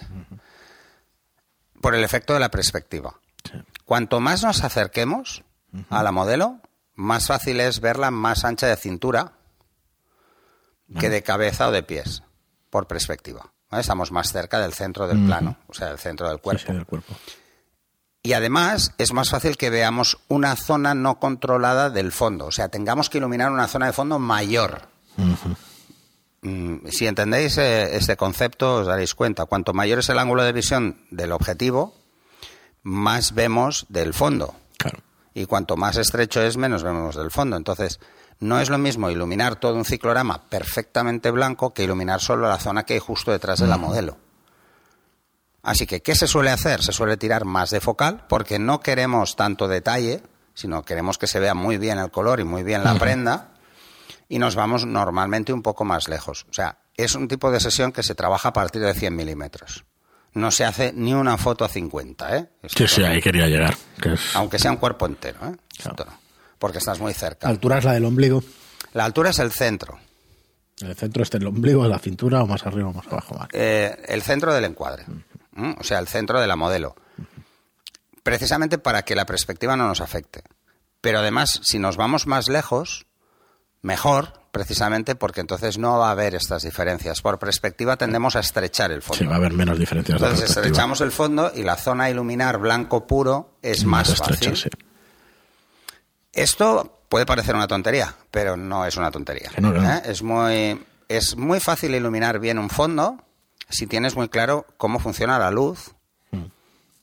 Por 1.82 1.96
el 1.96 2.04
efecto 2.04 2.34
de 2.34 2.40
la 2.40 2.50
perspectiva. 2.50 3.20
Sí. 3.44 3.60
Cuanto 3.86 4.20
más 4.20 4.44
nos 4.44 4.64
acerquemos 4.64 5.44
a 5.90 6.02
la 6.02 6.12
modelo, 6.12 6.60
más 6.96 7.28
fácil 7.28 7.60
es 7.60 7.80
verla 7.80 8.10
más 8.10 8.46
ancha 8.46 8.68
de 8.68 8.76
cintura 8.78 9.34
que 11.00 11.10
de 11.10 11.24
cabeza 11.24 11.68
o 11.68 11.72
de 11.72 11.84
pies, 11.84 12.24
por 12.70 12.88
perspectiva. 12.88 13.52
¿vale? 13.70 13.82
Estamos 13.82 14.12
más 14.12 14.32
cerca 14.32 14.60
del 14.60 14.74
centro 14.74 15.08
del 15.08 15.26
plano, 15.26 15.58
o 15.68 15.74
sea, 15.74 15.90
del 15.90 16.00
centro 16.00 16.30
del 16.30 16.40
cuerpo. 16.40 16.62
Sí, 16.62 16.68
sí, 16.68 16.74
del 16.74 16.86
cuerpo. 16.86 17.14
Y 18.24 18.34
además 18.34 18.94
es 18.98 19.14
más 19.14 19.30
fácil 19.30 19.56
que 19.56 19.70
veamos 19.70 20.18
una 20.28 20.56
zona 20.56 20.96
no 20.96 21.20
controlada 21.20 21.92
del 21.92 22.12
fondo, 22.12 22.48
o 22.48 22.52
sea, 22.52 22.70
tengamos 22.70 23.10
que 23.10 23.20
iluminar 23.20 23.52
una 23.52 23.68
zona 23.68 23.86
de 23.88 23.94
fondo 23.94 24.18
mayor. 24.18 24.88
Mm, 26.46 26.88
Si 26.90 27.08
entendéis 27.08 27.58
eh, 27.58 27.96
este 27.98 28.16
concepto, 28.16 28.76
os 28.76 28.88
daréis 28.88 29.16
cuenta. 29.16 29.46
Cuanto 29.46 29.74
mayor 29.74 30.00
es 30.00 30.10
el 30.10 30.20
ángulo 30.20 30.44
de 30.44 30.54
visión 30.54 31.02
del 31.10 31.32
objetivo, 31.32 31.96
más 32.84 33.34
vemos 33.34 33.88
del 33.90 34.14
fondo. 34.14 34.54
Claro. 34.78 35.00
Y 35.34 35.48
cuanto 35.48 35.76
más 35.76 35.98
estrecho 35.98 36.42
es, 36.44 36.56
menos 36.56 36.84
vemos 36.84 37.16
del 37.16 37.32
fondo. 37.32 37.58
Entonces, 37.58 38.00
no 38.40 38.60
es 38.60 38.70
lo 38.70 38.78
mismo 38.78 39.10
iluminar 39.10 39.56
todo 39.56 39.74
un 39.74 39.86
ciclorama 39.86 40.44
perfectamente 40.48 41.32
blanco 41.32 41.74
que 41.74 41.84
iluminar 41.84 42.22
solo 42.22 42.48
la 42.48 42.60
zona 42.60 42.84
que 42.84 42.94
hay 42.94 43.00
justo 43.00 43.32
detrás 43.32 43.60
de 43.60 43.68
la 43.68 43.78
modelo. 43.78 44.18
Así 45.64 45.88
que, 45.88 46.04
¿qué 46.04 46.14
se 46.14 46.28
suele 46.28 46.52
hacer? 46.52 46.84
Se 46.84 46.92
suele 46.92 47.18
tirar 47.18 47.44
más 47.44 47.72
de 47.72 47.82
focal 47.82 48.26
porque 48.30 48.60
no 48.60 48.82
queremos 48.82 49.36
tanto 49.36 49.68
detalle, 49.68 50.22
sino 50.54 50.84
queremos 50.84 51.18
que 51.18 51.26
se 51.26 51.40
vea 51.40 51.56
muy 51.56 51.80
bien 51.80 51.98
el 51.98 52.12
color 52.12 52.40
y 52.40 52.44
muy 52.44 52.62
bien 52.62 52.84
la 52.84 52.94
prenda 53.00 53.55
y 54.28 54.40
nos 54.40 54.56
vamos 54.56 54.86
normalmente 54.86 55.54
un 55.54 55.62
poco 55.62 55.86
más 55.86 56.08
lejos. 56.08 56.46
O 56.50 56.54
sea, 56.54 56.80
es 56.98 57.16
un 57.16 57.28
tipo 57.28 57.52
de 57.52 57.60
sesión 57.60 57.92
que 57.92 58.04
se 58.04 58.16
trabaja 58.16 58.50
a 58.50 58.54
partir 58.54 58.82
de 58.82 58.94
100 58.94 59.16
milímetros. 59.16 59.86
No 60.34 60.52
se 60.52 60.66
hace 60.66 60.92
ni 60.94 61.14
una 61.14 61.38
foto 61.38 61.64
a 61.64 61.70
50, 61.70 62.38
¿eh? 62.38 62.50
Esto 62.62 62.88
Sí, 62.88 62.96
sí, 62.96 63.04
ahí 63.04 63.22
quería 63.22 63.48
llegar. 63.48 63.76
Que 64.02 64.14
es... 64.14 64.36
Aunque 64.36 64.60
sea 64.60 64.72
un 64.72 64.78
cuerpo 64.78 65.06
entero, 65.06 65.40
¿eh? 65.48 65.56
Claro. 65.78 65.92
Esto 65.92 66.06
no, 66.06 66.20
porque 66.60 66.80
estás 66.80 67.00
muy 67.00 67.14
cerca. 67.14 67.48
¿Altura 67.48 67.78
es 67.78 67.86
la 67.86 67.94
del 67.94 68.06
ombligo? 68.06 68.44
La 68.94 69.06
altura 69.06 69.30
es 69.30 69.40
el 69.40 69.52
centro, 69.52 70.00
¿El 70.82 70.94
centro 70.96 71.24
está 71.24 71.38
el 71.38 71.48
ombligo, 71.48 71.88
la 71.88 72.00
cintura 72.00 72.44
o 72.44 72.48
más 72.48 72.66
arriba 72.66 72.90
o 72.90 72.94
más 72.94 73.08
abajo? 73.08 73.36
Vale. 73.36 73.50
eh, 73.54 73.98
el 74.10 74.22
centro 74.22 74.54
del 74.54 74.66
encuadre, 74.66 75.06
o 75.80 75.84
sea, 75.84 76.00
el 76.00 76.08
centro 76.10 76.42
de 76.42 76.48
la 76.48 76.58
modelo. 76.58 76.96
Precisamente 78.24 78.78
para 78.78 79.04
que 79.04 79.16
la 79.16 79.26
perspectiva 79.26 79.78
no 79.78 79.88
nos 79.88 80.02
afecte. 80.02 80.44
Pero 81.00 81.20
además, 81.20 81.62
si 81.64 81.80
nos 81.80 81.96
vamos 81.96 82.28
más 82.28 82.50
lejos, 82.50 83.06
mejor, 83.86 84.34
precisamente 84.52 85.16
porque 85.16 85.42
entonces 85.42 85.78
no 85.78 86.00
va 86.00 86.08
a 86.08 86.12
haber 86.12 86.34
estas 86.34 86.64
diferencias. 86.64 87.22
Por 87.22 87.38
perspectiva 87.38 87.98
tendemos 87.98 88.36
a 88.36 88.40
estrechar 88.40 88.92
el 88.92 89.02
fondo. 89.04 89.20
Sí, 89.20 89.26
va 89.26 89.34
a 89.34 89.38
haber 89.38 89.54
menos 89.54 89.78
diferencias 89.78 90.20
Entonces 90.20 90.50
estrechamos 90.50 91.02
el 91.02 91.12
fondo 91.12 91.52
y 91.54 91.62
la 91.64 91.76
zona 91.76 92.06
a 92.06 92.10
iluminar 92.10 92.58
blanco 92.58 93.06
puro 93.06 93.58
es 93.62 93.86
más, 93.86 94.10
estrecha, 94.10 94.50
fácil. 94.52 94.58
sí. 94.58 94.70
Esto 96.34 97.00
puede 97.10 97.26
parecer 97.26 97.56
una 97.56 97.68
tontería, 97.68 98.14
pero 98.32 98.58
no 98.58 98.86
es 98.86 98.98
una 98.98 99.12
tontería. 99.12 99.52
No, 99.60 99.72
no. 99.72 99.88
¿eh? 99.90 100.02
Es 100.06 100.24
muy 100.24 100.84
es 101.08 101.38
muy 101.38 101.60
fácil 101.60 101.94
iluminar 101.94 102.40
bien 102.40 102.58
un 102.58 102.70
fondo 102.72 103.22
si 103.70 103.86
tienes 103.86 104.16
muy 104.16 104.28
claro 104.30 104.66
cómo 104.78 105.00
funciona 105.00 105.38
la 105.38 105.52
luz 105.52 105.92
Mm. 106.32 106.46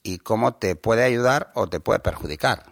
y 0.02 0.18
cómo 0.18 0.54
te 0.54 0.74
puede 0.74 1.04
ayudar 1.04 1.52
o 1.54 1.68
te 1.68 1.78
puede 1.78 2.00
perjudicar. 2.00 2.64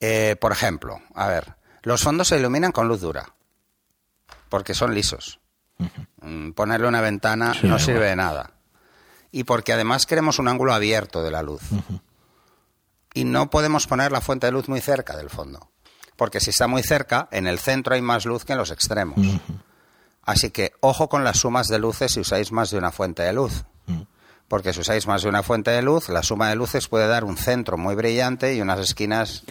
Eh, 0.00 0.36
por 0.40 0.50
ejemplo, 0.52 1.00
a 1.14 1.28
ver, 1.28 1.54
los 1.84 2.02
fondos 2.02 2.28
se 2.28 2.36
iluminan 2.38 2.72
con 2.72 2.88
luz 2.88 3.00
dura 3.00 3.34
porque 4.48 4.74
son 4.74 4.94
lisos. 4.94 5.40
Mm, 6.20 6.52
Ponerle 6.52 6.86
una 6.86 7.00
ventana 7.00 7.54
Sí, 7.54 7.66
no 7.66 7.78
sirve 7.78 8.06
de 8.06 8.16
nada. 8.16 8.52
Y 9.32 9.44
porque 9.44 9.72
además 9.72 10.06
queremos 10.06 10.38
un 10.38 10.46
ángulo 10.46 10.72
abierto 10.72 11.22
de 11.22 11.30
la 11.32 11.42
luz. 11.42 11.62
Y 13.14 13.24
no 13.24 13.50
podemos 13.50 13.86
poner 13.86 14.12
la 14.12 14.20
fuente 14.20 14.46
de 14.46 14.52
luz 14.52 14.68
muy 14.68 14.80
cerca 14.80 15.16
del 15.16 15.30
fondo. 15.30 15.70
Porque 16.16 16.38
si 16.40 16.50
está 16.50 16.68
muy 16.68 16.82
cerca, 16.84 17.28
en 17.32 17.48
el 17.48 17.58
centro 17.58 17.94
hay 17.94 18.02
más 18.02 18.26
luz 18.26 18.44
que 18.44 18.52
en 18.52 18.58
los 18.58 18.70
extremos. 18.70 19.18
Así 20.22 20.50
que 20.50 20.72
ojo 20.80 21.08
con 21.08 21.24
las 21.24 21.38
sumas 21.38 21.66
de 21.66 21.80
luces 21.80 22.12
si 22.12 22.20
usáis 22.20 22.52
más 22.52 22.70
de 22.70 22.78
una 22.78 22.92
fuente 22.92 23.22
de 23.22 23.32
luz. 23.32 23.64
Porque 24.46 24.72
si 24.72 24.80
usáis 24.80 25.08
más 25.08 25.22
de 25.22 25.28
una 25.28 25.42
fuente 25.42 25.72
de 25.72 25.82
luz, 25.82 26.08
la 26.08 26.22
suma 26.22 26.48
de 26.48 26.54
luces 26.54 26.86
puede 26.86 27.08
dar 27.08 27.24
un 27.24 27.36
centro 27.36 27.76
muy 27.76 27.96
brillante 27.96 28.54
y 28.54 28.60
unas 28.60 28.78
esquinas 28.78 29.42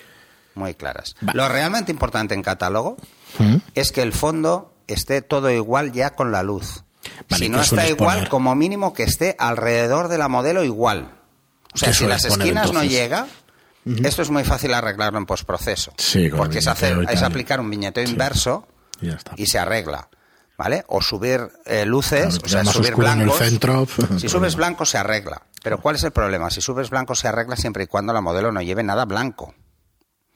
muy 0.55 0.73
claras. 0.75 1.15
Lo 1.33 1.47
realmente 1.49 1.91
importante 1.91 2.33
en 2.33 2.41
catálogo 2.43 2.97
¿Mm? 3.39 3.57
es 3.73 3.91
que 3.91 4.01
el 4.01 4.13
fondo 4.13 4.73
esté 4.87 5.21
todo 5.21 5.49
igual 5.49 5.91
ya 5.91 6.11
con 6.11 6.31
la 6.31 6.43
luz. 6.43 6.83
Vale, 7.29 7.37
si 7.37 7.43
¿qué 7.43 7.49
no 7.49 7.61
está 7.61 7.87
igual, 7.87 8.15
poner? 8.17 8.29
como 8.29 8.55
mínimo 8.55 8.93
que 8.93 9.03
esté 9.03 9.35
alrededor 9.39 10.07
de 10.07 10.17
la 10.17 10.27
modelo 10.27 10.63
igual. 10.63 11.11
O 11.73 11.77
sea, 11.77 11.89
¿Qué 11.89 11.95
si 11.95 12.05
las 12.05 12.25
poner, 12.25 12.39
esquinas 12.39 12.71
no 12.73 12.83
llega, 12.83 13.27
esto 14.03 14.21
es 14.21 14.29
muy 14.29 14.43
fácil 14.43 14.73
arreglarlo 14.73 15.17
en 15.19 15.25
postproceso. 15.25 15.91
Sí, 15.97 16.29
porque 16.29 16.59
es, 16.59 16.67
hacer, 16.67 17.05
es 17.09 17.21
aplicar 17.23 17.59
un 17.59 17.69
viñeteo 17.69 18.03
inverso 18.03 18.67
Y 19.01 19.07
ya 19.07 19.13
está. 19.13 19.33
y 19.35 19.45
se 19.47 19.59
arregla. 19.59 20.07
¿Vale? 20.55 20.85
O 20.87 21.01
subir 21.01 21.49
eh, 21.65 21.83
luces, 21.83 22.37
Claro, 22.39 22.45
o 22.45 22.47
sea, 22.47 22.63
subir 22.65 22.91
oscuro 22.91 23.07
en 23.11 23.21
el 23.21 23.25
blancos. 23.25 23.39
centro, 23.39 23.85
si 23.87 23.95
problema. 23.95 24.29
subes 24.29 24.55
blanco 24.55 24.85
se 24.85 24.97
arregla. 24.99 25.41
Pero 25.63 25.81
¿cuál 25.81 25.95
es 25.95 26.03
el 26.03 26.11
problema? 26.11 26.51
Si 26.51 26.61
subes 26.61 26.91
blanco 26.91 27.15
se 27.15 27.27
arregla 27.27 27.55
siempre 27.55 27.85
y 27.85 27.87
cuando 27.87 28.13
la 28.13 28.21
modelo 28.21 28.51
no 28.51 28.61
lleve 28.61 28.83
nada 28.83 29.05
blanco. 29.05 29.55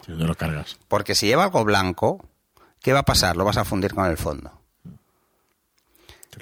Sí, 0.08 0.18
te 0.18 0.24
lo 0.24 0.34
cargas. 0.36 0.80
Porque 0.88 1.14
si 1.14 1.28
lleva 1.28 1.44
algo 1.44 1.64
blanco, 1.64 2.26
¿qué 2.82 2.94
va 2.94 3.00
a 3.00 3.04
pasar? 3.04 3.36
Lo 3.38 3.46
vas 3.46 3.58
a 3.58 3.66
fundir 3.66 3.94
con 3.94 4.06
el 4.06 4.18
fondo. 4.18 4.52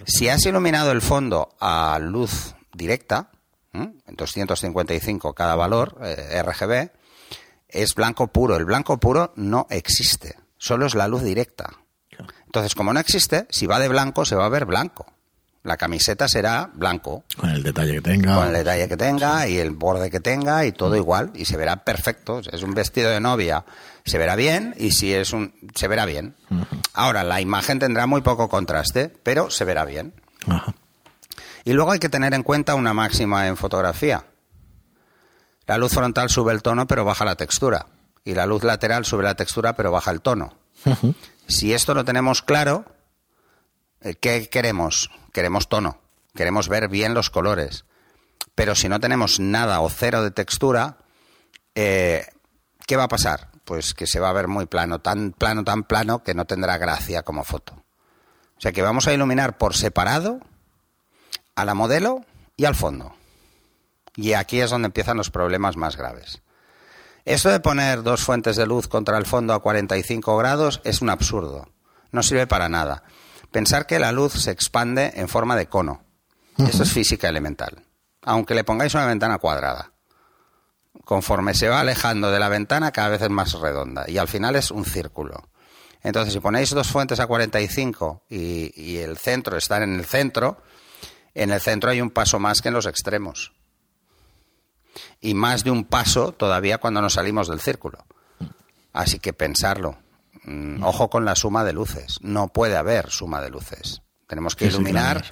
Si 0.06 0.30
has 0.30 0.46
iluminado 0.46 0.92
el 0.92 1.02
fondo 1.02 1.56
a 1.60 1.98
luz 2.00 2.56
directa, 2.74 3.32
en 3.74 4.16
255 4.16 5.34
cada 5.34 5.56
valor, 5.56 5.98
eh, 6.04 6.42
RGB, 6.44 6.92
es 7.68 7.96
blanco 7.96 8.28
puro. 8.28 8.56
El 8.56 8.66
blanco 8.66 8.98
puro 9.00 9.34
no 9.36 9.68
existe, 9.70 10.38
solo 10.58 10.86
es 10.86 10.96
la 10.96 11.08
luz 11.08 11.24
directa. 11.24 11.80
Entonces, 12.46 12.76
como 12.76 12.94
no 12.94 13.00
existe, 13.00 13.48
si 13.50 13.66
va 13.66 13.80
de 13.80 13.90
blanco, 13.90 14.26
se 14.26 14.36
va 14.36 14.46
a 14.46 14.50
ver 14.50 14.66
blanco. 14.66 15.06
La 15.66 15.78
camiseta 15.78 16.28
será 16.28 16.70
blanco. 16.76 17.24
Con 17.36 17.50
el 17.50 17.64
detalle 17.64 17.94
que 17.94 18.02
tenga. 18.02 18.36
Con 18.36 18.48
el 18.50 18.54
detalle 18.54 18.88
que 18.88 18.98
tenga 18.98 19.48
y 19.48 19.58
el 19.58 19.72
borde 19.72 20.12
que 20.12 20.20
tenga 20.20 20.64
y 20.64 20.72
todo 20.72 20.96
igual. 20.96 21.32
Y 21.34 21.46
se 21.46 21.58
verá 21.58 21.84
perfecto. 21.84 22.40
Es 22.52 22.62
un 22.62 22.76
vestido 22.76 23.10
de 23.10 23.20
novia. 23.20 23.66
Se 24.06 24.20
verá 24.20 24.36
bien 24.36 24.76
y 24.78 24.92
si 24.92 25.12
es 25.12 25.34
un... 25.34 25.56
Se 25.74 25.88
verá 25.88 26.06
bien. 26.06 26.36
Ahora, 26.94 27.24
la 27.24 27.42
imagen 27.42 27.80
tendrá 27.80 28.06
muy 28.06 28.22
poco 28.22 28.48
contraste, 28.48 29.12
pero 29.24 29.50
se 29.50 29.66
verá 29.66 29.86
bien. 29.86 30.14
Y 31.64 31.74
luego 31.74 31.92
hay 31.94 32.00
que 32.00 32.10
tener 32.10 32.36
en 32.36 32.44
cuenta 32.44 32.76
una 32.76 32.94
máxima 32.94 33.48
en 33.48 33.58
fotografía. 33.58 34.24
La 35.66 35.80
luz 35.80 35.94
frontal 35.94 36.30
sube 36.30 36.54
el 36.54 36.62
tono 36.62 36.86
pero 36.86 37.06
baja 37.06 37.26
la 37.26 37.38
textura. 37.38 37.88
Y 38.24 38.36
la 38.36 38.46
luz 38.46 38.64
lateral 38.64 39.04
sube 39.04 39.24
la 39.24 39.34
textura 39.34 39.76
pero 39.76 39.90
baja 39.90 40.12
el 40.12 40.22
tono. 40.22 40.54
Si 41.48 41.74
esto 41.74 41.96
lo 41.96 42.06
tenemos 42.06 42.44
claro, 42.44 42.86
¿qué 44.14 44.50
queremos? 44.50 45.10
Queremos 45.34 45.68
tono, 45.68 46.00
queremos 46.36 46.70
ver 46.70 46.88
bien 46.90 47.14
los 47.14 47.30
colores. 47.30 47.86
Pero 48.54 48.76
si 48.76 48.88
no 48.88 49.00
tenemos 49.00 49.40
nada 49.40 49.82
o 49.82 49.90
cero 49.90 50.24
de 50.24 50.32
textura, 50.32 50.98
eh, 51.74 52.26
¿qué 52.86 52.96
va 52.96 53.06
a 53.06 53.10
pasar? 53.10 53.50
Pues 53.66 53.94
que 53.94 54.06
se 54.08 54.20
va 54.20 54.30
a 54.30 54.34
ver 54.34 54.48
muy 54.48 54.68
plano, 54.68 55.00
tan 55.00 55.32
plano, 55.32 55.64
tan 55.64 55.84
plano 55.84 56.24
que 56.24 56.36
no 56.36 56.46
tendrá 56.46 56.78
gracia 56.78 57.24
como 57.24 57.44
foto. 57.44 57.74
O 58.58 58.62
sea 58.62 58.72
que 58.72 58.82
vamos 58.82 59.08
a 59.08 59.14
iluminar 59.14 59.58
por 59.58 59.76
separado 59.76 60.40
a 61.56 61.66
la 61.66 61.74
modelo 61.74 62.22
y 62.56 62.66
al 62.66 62.76
fondo. 62.76 63.14
Y 64.16 64.34
aquí 64.34 64.62
es 64.62 64.70
donde 64.70 64.86
empiezan 64.86 65.18
los 65.18 65.32
problemas 65.32 65.76
más 65.76 65.98
graves. 65.98 66.42
Esto 67.26 67.50
de 67.50 67.60
poner 67.60 68.04
dos 68.04 68.22
fuentes 68.22 68.56
de 68.56 68.68
luz 68.68 68.88
contra 68.88 69.18
el 69.18 69.26
fondo 69.26 69.54
a 69.54 69.62
45 69.62 70.38
grados 70.38 70.80
es 70.86 71.02
un 71.02 71.10
absurdo. 71.10 71.68
No 72.12 72.24
sirve 72.24 72.48
para 72.48 72.70
nada 72.70 73.04
pensar 73.56 73.88
que 73.88 74.00
la 74.00 74.12
luz 74.12 74.34
se 74.34 74.52
expande 74.52 75.14
en 75.16 75.30
forma 75.30 75.56
de 75.56 75.68
cono. 75.68 76.04
Eso 76.58 76.84
es 76.84 76.92
física 76.92 77.30
elemental. 77.30 77.86
Aunque 78.22 78.54
le 78.54 78.66
pongáis 78.66 78.94
una 78.96 79.06
ventana 79.06 79.38
cuadrada. 79.38 79.94
Conforme 81.06 81.54
se 81.54 81.70
va 81.70 81.80
alejando 81.80 82.32
de 82.32 82.40
la 82.40 82.50
ventana, 82.50 82.92
cada 82.92 83.08
vez 83.08 83.22
es 83.22 83.30
más 83.30 83.54
redonda. 83.54 84.04
Y 84.10 84.18
al 84.18 84.28
final 84.28 84.58
es 84.58 84.72
un 84.72 84.84
círculo. 84.84 85.48
Entonces, 86.04 86.34
si 86.34 86.42
ponéis 86.42 86.72
dos 86.72 86.90
fuentes 86.90 87.22
a 87.22 87.28
45 87.28 88.26
y, 88.30 88.74
y 88.76 88.98
el 88.98 89.18
centro 89.18 89.56
está 89.56 89.82
en 89.82 89.96
el 89.96 90.06
centro, 90.06 90.62
en 91.34 91.52
el 91.52 91.62
centro 91.62 91.92
hay 91.92 92.02
un 92.02 92.10
paso 92.10 92.40
más 92.40 92.62
que 92.62 92.68
en 92.68 92.74
los 92.74 92.86
extremos. 92.86 93.54
Y 95.22 95.34
más 95.34 95.64
de 95.64 95.72
un 95.72 95.86
paso 95.86 96.34
todavía 96.34 96.80
cuando 96.80 97.02
nos 97.02 97.14
salimos 97.14 97.48
del 97.48 97.62
círculo. 97.62 98.06
Así 98.92 99.20
que 99.20 99.32
pensarlo. 99.32 99.98
Mm, 100.46 100.84
ojo 100.84 101.10
con 101.10 101.26
la 101.26 101.36
suma 101.36 101.64
de 101.64 101.74
luces. 101.74 102.18
No 102.22 102.50
puede 102.50 102.78
haber 102.78 103.10
suma 103.10 103.42
de 103.42 103.50
luces. 103.50 104.02
Tenemos 104.28 104.56
que 104.56 104.68
iluminar 104.68 105.24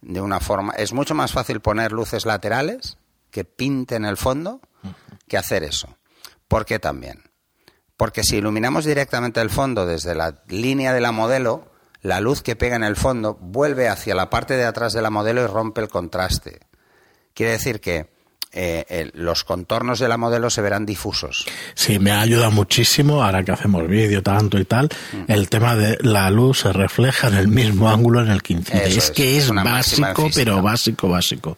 de 0.00 0.20
una 0.20 0.40
forma. 0.40 0.72
Es 0.72 0.92
mucho 0.92 1.14
más 1.14 1.32
fácil 1.32 1.60
poner 1.60 1.92
luces 1.92 2.26
laterales 2.26 2.98
que 3.30 3.44
pinten 3.44 4.04
el 4.04 4.16
fondo 4.16 4.60
que 5.28 5.36
hacer 5.36 5.62
eso. 5.62 5.96
¿Por 6.46 6.64
qué 6.64 6.78
también? 6.78 7.24
Porque 7.96 8.22
si 8.22 8.36
iluminamos 8.36 8.84
directamente 8.84 9.40
el 9.40 9.50
fondo 9.50 9.86
desde 9.86 10.14
la 10.14 10.42
línea 10.46 10.92
de 10.92 11.00
la 11.00 11.12
modelo, 11.12 11.70
la 12.00 12.20
luz 12.20 12.42
que 12.42 12.56
pega 12.56 12.76
en 12.76 12.84
el 12.84 12.96
fondo 12.96 13.36
vuelve 13.40 13.88
hacia 13.88 14.14
la 14.14 14.30
parte 14.30 14.56
de 14.56 14.64
atrás 14.64 14.92
de 14.92 15.02
la 15.02 15.10
modelo 15.10 15.42
y 15.42 15.46
rompe 15.46 15.80
el 15.80 15.88
contraste. 15.88 16.60
Quiere 17.34 17.52
decir 17.52 17.80
que 17.80 18.17
eh, 18.52 19.10
los 19.14 19.44
contornos 19.44 19.98
de 19.98 20.08
la 20.08 20.16
modelo 20.16 20.50
se 20.50 20.62
verán 20.62 20.86
difusos. 20.86 21.46
Sí, 21.74 21.98
me 21.98 22.12
ha 22.12 22.20
ayudado 22.20 22.50
muchísimo, 22.50 23.22
ahora 23.22 23.44
que 23.44 23.52
hacemos 23.52 23.86
vídeo 23.86 24.22
tanto 24.22 24.58
y 24.58 24.64
tal, 24.64 24.88
mm. 25.12 25.30
el 25.30 25.48
tema 25.48 25.76
de 25.76 25.98
la 26.00 26.30
luz 26.30 26.60
se 26.60 26.72
refleja 26.72 27.28
en 27.28 27.34
el 27.34 27.48
mismo 27.48 27.88
ángulo 27.88 28.22
en 28.22 28.30
el 28.30 28.42
15. 28.42 28.86
Es, 28.86 29.10
que 29.10 29.36
es, 29.36 29.50
básico, 29.50 30.30
pero 30.34 30.62
básico, 30.62 31.08
básico. 31.08 31.56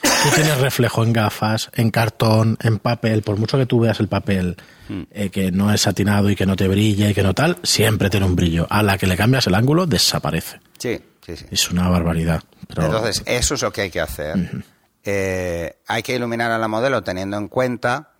Tú 0.00 0.30
tienes 0.34 0.58
reflejo 0.58 1.02
en 1.02 1.12
gafas, 1.12 1.70
en 1.74 1.90
cartón, 1.90 2.56
en 2.60 2.78
papel, 2.78 3.22
por 3.22 3.36
mucho 3.36 3.58
que 3.58 3.66
tú 3.66 3.80
veas 3.80 4.00
el 4.00 4.08
papel 4.08 4.56
mm. 4.88 5.02
eh, 5.10 5.30
que 5.30 5.50
no 5.50 5.72
es 5.72 5.82
satinado 5.82 6.30
y 6.30 6.36
que 6.36 6.46
no 6.46 6.56
te 6.56 6.68
brilla 6.68 7.10
y 7.10 7.14
que 7.14 7.22
no 7.22 7.34
tal, 7.34 7.58
siempre 7.62 8.10
tiene 8.10 8.26
un 8.26 8.36
brillo. 8.36 8.66
A 8.70 8.82
la 8.82 8.96
que 8.96 9.06
le 9.06 9.16
cambias 9.16 9.46
el 9.48 9.54
ángulo, 9.54 9.86
desaparece. 9.86 10.60
Sí, 10.78 11.00
sí, 11.26 11.36
sí. 11.36 11.46
Es 11.50 11.70
una 11.70 11.88
barbaridad. 11.88 12.42
Entonces, 12.68 13.22
eso 13.26 13.54
es 13.54 13.62
lo 13.62 13.72
que 13.72 13.82
hay 13.82 13.90
que 13.90 14.00
hacer. 14.00 14.64
Eh, 15.04 15.78
hay 15.86 16.02
que 16.02 16.14
iluminar 16.14 16.50
a 16.50 16.58
la 16.58 16.68
modelo 16.68 17.02
teniendo 17.02 17.36
en 17.36 17.48
cuenta 17.48 18.10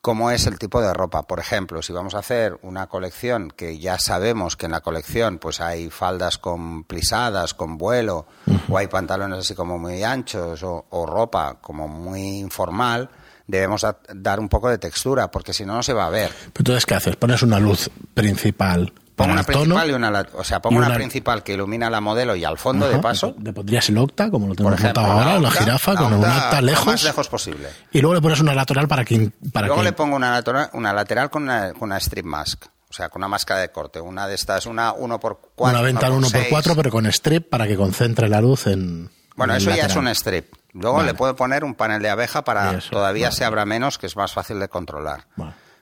cómo 0.00 0.30
es 0.30 0.46
el 0.46 0.58
tipo 0.58 0.82
de 0.82 0.92
ropa. 0.92 1.22
Por 1.22 1.38
ejemplo, 1.38 1.80
si 1.80 1.92
vamos 1.92 2.14
a 2.14 2.18
hacer 2.18 2.58
una 2.62 2.88
colección 2.88 3.50
que 3.50 3.78
ya 3.78 3.98
sabemos 3.98 4.56
que 4.56 4.66
en 4.66 4.72
la 4.72 4.80
colección 4.80 5.38
pues 5.38 5.60
hay 5.60 5.90
faldas 5.90 6.38
con 6.38 6.84
plisadas, 6.84 7.54
con 7.54 7.78
vuelo, 7.78 8.26
o 8.68 8.76
hay 8.76 8.88
pantalones 8.88 9.38
así 9.38 9.54
como 9.54 9.78
muy 9.78 10.02
anchos, 10.02 10.62
o, 10.64 10.86
o 10.90 11.06
ropa 11.06 11.58
como 11.60 11.86
muy 11.88 12.38
informal, 12.38 13.08
debemos 13.46 13.86
dar 14.14 14.40
un 14.40 14.48
poco 14.48 14.68
de 14.68 14.78
textura, 14.78 15.30
porque 15.30 15.52
si 15.52 15.64
no, 15.64 15.74
no 15.74 15.82
se 15.82 15.92
va 15.92 16.06
a 16.06 16.10
ver. 16.10 16.30
Pero 16.30 16.52
entonces, 16.58 16.86
¿qué 16.86 16.94
haces? 16.94 17.16
Pones 17.16 17.42
una 17.42 17.60
luz 17.60 17.88
principal 18.14 18.92
Pongo 19.16 19.32
una 19.32 19.42
principal 19.42 19.90
y 19.90 19.92
una, 19.92 20.26
o 20.34 20.44
sea, 20.44 20.62
pongo 20.62 20.78
una... 20.78 20.94
principal 20.94 21.42
que 21.42 21.52
ilumina 21.52 21.90
la 21.90 22.00
modelo 22.00 22.34
y 22.34 22.44
al 22.44 22.56
fondo 22.56 22.88
de 22.88 22.98
paso. 22.98 23.34
Le 23.42 23.52
pondrías 23.52 23.88
el 23.88 23.98
octa, 23.98 24.30
como 24.30 24.48
lo 24.48 24.54
tenemos 24.54 24.80
montado 24.80 25.06
ahora, 25.06 25.38
la 25.38 25.50
jirafa, 25.50 25.94
con 25.96 26.14
un 26.14 26.24
octa 26.24 26.60
lejos. 26.62 26.86
Lo 26.86 26.92
más 26.92 27.04
lejos 27.04 27.28
posible. 27.28 27.68
Y 27.90 28.00
luego 28.00 28.14
le 28.14 28.22
pones 28.22 28.40
una 28.40 28.54
lateral 28.54 28.88
para 28.88 29.04
que. 29.04 29.30
Para 29.52 29.66
luego 29.66 29.82
le 29.82 29.92
pongo 29.92 30.16
una 30.16 30.32
lateral, 30.32 30.70
una 30.72 30.92
lateral 30.92 31.30
con 31.30 31.42
una, 31.42 31.72
con 31.72 31.84
una 31.84 31.98
strip 31.98 32.24
mask. 32.24 32.64
O 32.88 32.94
sea, 32.94 33.08
con 33.08 33.20
una 33.20 33.28
máscara 33.28 33.60
de 33.60 33.70
corte. 33.70 34.00
Una 34.00 34.26
de 34.28 34.34
estas, 34.34 34.66
una 34.66 34.94
1x4. 34.94 35.38
Una 35.56 35.80
ventana 35.80 36.14
1x4, 36.14 36.76
pero 36.76 36.90
con 36.90 37.06
strip 37.06 37.48
para 37.48 37.66
que 37.66 37.76
concentre 37.76 38.28
la 38.28 38.40
luz 38.40 38.66
en. 38.66 39.10
Bueno, 39.34 39.54
eso 39.54 39.70
ya 39.70 39.86
es 39.86 39.96
un 39.96 40.08
strip. 40.08 40.54
Luego 40.72 41.02
le 41.02 41.14
puedo 41.14 41.36
poner 41.36 41.64
un 41.64 41.74
panel 41.74 42.00
de 42.00 42.08
abeja 42.08 42.44
para 42.44 42.78
todavía 42.78 43.30
se 43.30 43.44
abra 43.44 43.64
menos, 43.66 43.98
que 43.98 44.06
es 44.06 44.16
más 44.16 44.32
fácil 44.32 44.58
de 44.58 44.68
controlar. 44.68 45.26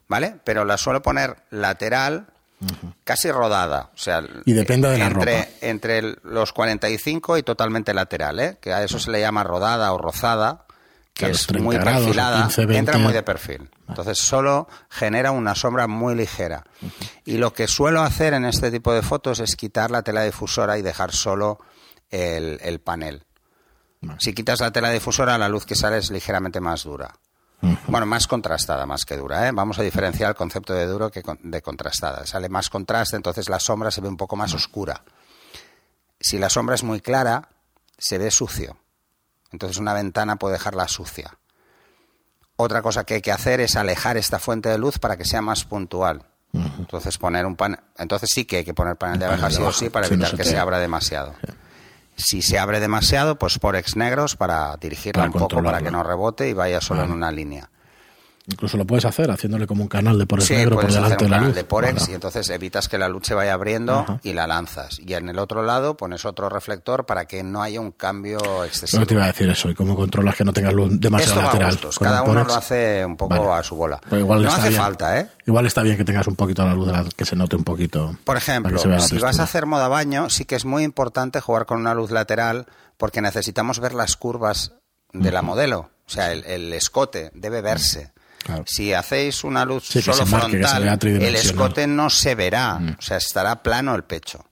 ¿Vale? 0.09 0.37
Pero 0.45 0.64
la 0.64 0.77
suelo 0.77 1.03
poner 1.03 1.37
lateral 1.51 2.27
casi 3.05 3.31
rodada. 3.31 3.90
O 3.94 3.99
sea, 3.99 4.23
y 4.44 4.53
depende 4.53 4.88
de 4.88 4.99
la 4.99 5.07
entre, 5.07 5.49
Entre 5.61 6.03
los 6.25 6.53
45 6.53 7.38
y 7.38 7.42
totalmente 7.42 7.94
lateral, 7.94 8.40
¿eh? 8.40 8.59
que 8.61 8.73
a 8.73 8.83
eso 8.85 8.99
se 8.99 9.11
le 9.11 9.20
llama 9.20 9.44
rodada 9.44 9.92
o 9.92 9.99
rozada, 9.99 10.66
que 11.14 11.31
es 11.31 11.53
muy 11.61 11.79
perfilada, 11.79 12.49
entra 12.57 12.99
muy 12.99 13.12
de 13.12 13.23
perfil. 13.23 13.70
Entonces 13.88 14.18
solo 14.18 14.68
genera 14.88 15.33
una 15.33 15.55
sombra 15.55 15.87
muy 15.87 16.14
ligera. 16.14 16.64
Y 17.25 17.38
lo 17.38 17.53
que 17.53 17.66
suelo 17.66 18.03
hacer 18.03 18.35
en 18.35 18.44
este 18.44 18.70
tipo 18.70 18.92
de 18.92 19.03
fotos 19.03 19.40
es 19.40 19.57
quitar 19.57 19.90
la 19.90 20.03
tela 20.03 20.23
difusora 20.23 20.79
y 20.79 20.83
dejar 20.83 21.12
solo 21.12 21.59
el, 22.11 22.81
panel. 22.81 23.25
Si 24.18 24.33
quitas 24.33 24.61
la 24.61 24.70
tela 24.70 24.90
difusora, 24.90 25.38
la 25.38 25.49
luz 25.49 25.66
que 25.66 25.75
sale 25.75 25.99
es 25.99 26.11
ligeramente 26.11 26.61
más 26.61 26.85
dura. 26.85 27.14
Bueno, 27.87 28.07
más 28.07 28.27
contrastada 28.27 28.87
más 28.87 29.05
que 29.05 29.16
dura. 29.16 29.46
¿eh? 29.46 29.53
Vamos 29.53 29.79
a 29.79 29.83
diferenciar 29.83 30.31
el 30.31 30.37
concepto 30.37 30.73
de 30.73 30.87
duro 30.87 31.11
que 31.11 31.23
de 31.42 31.62
contrastada. 31.62 32.27
Sale 32.27 32.49
más 32.49 32.70
contraste, 32.70 33.16
entonces 33.16 33.49
la 33.49 33.61
sombra 33.61 33.90
se 33.90 34.01
ve 34.01 34.09
un 34.09 34.16
poco 34.16 34.37
más 34.37 34.55
oscura. 34.55 35.03
Si 36.18 36.38
la 36.38 36.51
sombra 36.51 36.75
es 36.75 36.83
muy 36.83 37.01
clara, 37.01 37.49
se 37.99 38.18
ve 38.18 38.31
sucio. 38.31 38.77
Entonces 39.53 39.79
una 39.79 39.94
ventana 39.94 40.37
puede 40.37 40.55
dejarla 40.55 40.88
sucia. 40.88 41.37
Otra 42.57 42.83
cosa 42.83 43.05
que 43.05 43.14
hay 43.14 43.23
que 43.23 43.33
hacer 43.33 43.61
es 43.61 43.77
alejar 43.77 44.16
esta 44.16 44.38
fuente 44.38 44.68
de 44.68 44.79
luz 44.79 44.99
para 44.99 45.16
que 45.16 45.25
sea 45.25 45.42
más 45.42 45.64
puntual. 45.64 46.27
Entonces 46.53 47.16
poner 47.16 47.46
un 47.46 47.57
pan, 47.57 47.81
entonces 47.96 48.29
sí 48.33 48.44
que 48.44 48.59
hay 48.59 48.64
que 48.64 48.75
poner 48.75 48.96
panel 48.96 49.18
de 49.18 49.27
abeja 49.27 49.51
sí 49.51 49.62
o 49.62 49.73
sí 49.73 49.88
para 49.88 50.07
evitar 50.07 50.37
que 50.37 50.44
se 50.44 50.59
abra 50.59 50.79
demasiado. 50.79 51.35
Si 52.21 52.43
se 52.43 52.59
abre 52.59 52.81
demasiado, 52.81 53.39
pues 53.39 53.59
por 53.59 53.77
ex 53.77 53.97
negros 53.97 54.37
para 54.37 54.77
dirigirla 54.77 55.25
un 55.25 55.33
poco 55.33 55.63
para 55.63 55.81
que 55.81 55.91
no 55.91 56.03
rebote 56.03 56.49
y 56.49 56.53
vaya 56.53 56.81
solo 56.81 57.03
en 57.05 57.13
una 57.13 57.33
línea. 57.33 57.71
Incluso 58.51 58.77
lo 58.77 58.85
puedes 58.85 59.05
hacer 59.05 59.31
haciéndole 59.31 59.67
como 59.67 59.83
un 59.83 59.89
canal 59.89 60.19
de 60.19 60.27
Porex 60.27 60.51
negro 60.51 60.77
por 60.77 60.93
delante 60.93 61.25
de 61.25 61.31
la 61.31 61.41
luz. 61.41 61.55
de 61.55 61.65
Porex 61.65 62.09
y 62.09 62.15
entonces 62.15 62.49
evitas 62.51 62.89
que 62.89 62.99
la 62.99 63.09
luz 63.09 63.27
se 63.27 63.35
vaya 63.35 63.55
abriendo 63.55 64.21
y 64.23 64.33
la 64.33 64.47
lanzas. 64.47 64.99
Y 64.99 65.15
en 65.15 65.29
el 65.29 65.39
otro 65.39 65.63
lado 65.63 65.97
pones 65.97 66.25
otro 66.25 66.49
reflector 66.49 67.07
para 67.07 67.27
que 67.27 67.43
no 67.43 67.63
haya 67.63 67.81
un 67.81 67.93
cambio 67.93 68.65
excesivo. 68.65 69.01
No 69.01 69.07
te 69.07 69.15
iba 69.15 69.25
a 69.25 69.29
decir 69.29 69.49
eso. 69.49 69.71
¿Y 69.71 69.75
cómo 69.75 69.95
controlas 69.95 70.35
que 70.35 70.45
no 70.45 70.53
tengas 70.53 70.75
luz 70.75 70.89
demasiado 71.01 71.43
lateral? 71.43 71.79
Cada 71.99 72.23
uno 72.23 72.45
lo 72.45 72.55
hace 72.55 73.05
un 73.05 73.17
poco 73.17 73.55
a 73.55 73.63
su 73.63 73.77
bola. 73.77 74.01
no 74.11 74.53
hace 74.53 74.73
falta, 74.73 75.21
¿eh? 75.21 75.29
Igual 75.47 75.67
está 75.67 75.83
bien 75.83 75.97
que 75.97 76.05
tengas 76.05 76.27
un 76.27 76.37
poquito 76.37 76.65
la 76.65 76.75
luz, 76.75 76.91
que 77.17 77.25
se 77.25 77.37
note 77.37 77.57
un 77.57 77.65
poquito. 77.65 78.17
Por 78.25 78.37
ejemplo, 78.37 78.79
si 78.79 79.19
vas 79.19 79.41
a 79.41 79.45
hacer 79.45 79.67
moda 79.67 79.89
baño, 79.89 80.31
sí 80.31 80.45
que 80.45 80.57
es 80.57 80.65
muy 80.65 80.85
importante 80.85 81.41
jugar 81.41 81.67
con 81.67 81.79
una 81.79 81.95
luz 81.95 82.11
lateral 82.11 82.67
porque 82.97 83.21
necesitamos 83.21 83.81
ver 83.81 83.95
las 83.95 84.17
curvas 84.17 84.73
de 85.13 85.33
la 85.33 85.43
modelo. 85.43 85.91
O 86.07 86.13
sea, 86.13 86.33
el 86.33 86.73
escote 86.73 87.31
debe 87.35 87.61
verse. 87.63 88.13
Si 88.66 88.92
hacéis 88.92 89.44
una 89.44 89.64
luz 89.64 89.85
solo 89.85 90.26
frontal, 90.26 90.98
el 91.05 91.37
escote 91.37 91.87
no 91.87 92.11
se 92.11 92.35
verá, 92.35 92.79
mm. 92.79 92.96
o 92.98 93.03
sea, 93.03 93.16
estará 93.16 93.62
plano 93.62 93.94
el 93.94 94.05
pecho. 94.05 94.44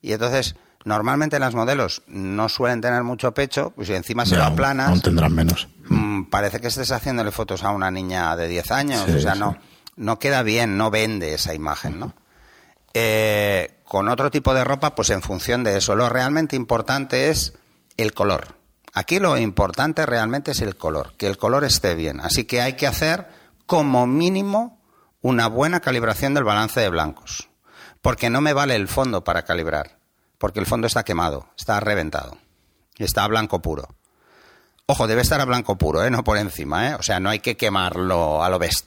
Y 0.00 0.12
entonces, 0.12 0.56
normalmente 0.84 1.38
las 1.38 1.54
modelos 1.54 2.02
no 2.06 2.48
suelen 2.48 2.80
tener 2.80 3.02
mucho 3.02 3.32
pecho, 3.32 3.72
pues 3.74 3.88
si 3.88 3.94
encima 3.94 4.26
se 4.26 4.36
va 4.36 4.54
planas. 4.54 4.88
Aún 4.88 5.00
tendrán 5.00 5.34
menos. 5.34 5.68
Mm, 5.88 6.24
parece 6.24 6.60
que 6.60 6.68
estés 6.68 6.90
haciéndole 6.90 7.30
fotos 7.30 7.62
a 7.62 7.70
una 7.70 7.90
niña 7.90 8.36
de 8.36 8.48
10 8.48 8.70
años, 8.70 9.08
o 9.08 9.20
sea, 9.20 9.34
no, 9.34 9.56
no 9.96 10.18
queda 10.18 10.42
bien, 10.42 10.76
no 10.76 10.90
vende 10.90 11.34
esa 11.34 11.54
imagen, 11.54 12.00
¿no? 12.00 12.14
Eh, 12.94 13.78
con 13.84 14.08
otro 14.08 14.30
tipo 14.30 14.54
de 14.54 14.64
ropa, 14.64 14.94
pues 14.94 15.10
en 15.10 15.22
función 15.22 15.64
de 15.64 15.78
eso. 15.78 15.94
Lo 15.94 16.08
realmente 16.08 16.56
importante 16.56 17.30
es 17.30 17.54
el 17.96 18.12
color. 18.12 18.61
Aquí 18.92 19.18
lo 19.18 19.38
importante 19.38 20.04
realmente 20.06 20.50
es 20.50 20.60
el 20.60 20.76
color, 20.76 21.14
que 21.16 21.26
el 21.26 21.38
color 21.38 21.64
esté 21.64 21.94
bien. 21.94 22.20
Así 22.20 22.44
que 22.44 22.60
hay 22.60 22.74
que 22.74 22.86
hacer 22.86 23.26
como 23.66 24.06
mínimo 24.06 24.80
una 25.20 25.46
buena 25.46 25.80
calibración 25.80 26.34
del 26.34 26.44
balance 26.44 26.80
de 26.80 26.88
blancos. 26.88 27.48
Porque 28.02 28.30
no 28.30 28.40
me 28.40 28.52
vale 28.52 28.74
el 28.74 28.88
fondo 28.88 29.24
para 29.24 29.42
calibrar, 29.42 29.98
porque 30.38 30.60
el 30.60 30.66
fondo 30.66 30.86
está 30.86 31.04
quemado, 31.04 31.48
está 31.56 31.78
reventado 31.80 32.36
está 33.04 33.24
a 33.24 33.28
blanco 33.28 33.60
puro. 33.60 33.88
Ojo, 34.86 35.06
debe 35.06 35.22
estar 35.22 35.40
a 35.40 35.44
blanco 35.44 35.76
puro, 35.76 36.04
¿eh? 36.04 36.10
no 36.10 36.24
por 36.24 36.38
encima, 36.38 36.90
¿eh? 36.90 36.94
o 36.94 37.02
sea, 37.02 37.20
no 37.20 37.30
hay 37.30 37.40
que 37.40 37.56
quemarlo 37.56 38.42
a 38.42 38.50
lo 38.50 38.58
best. 38.58 38.86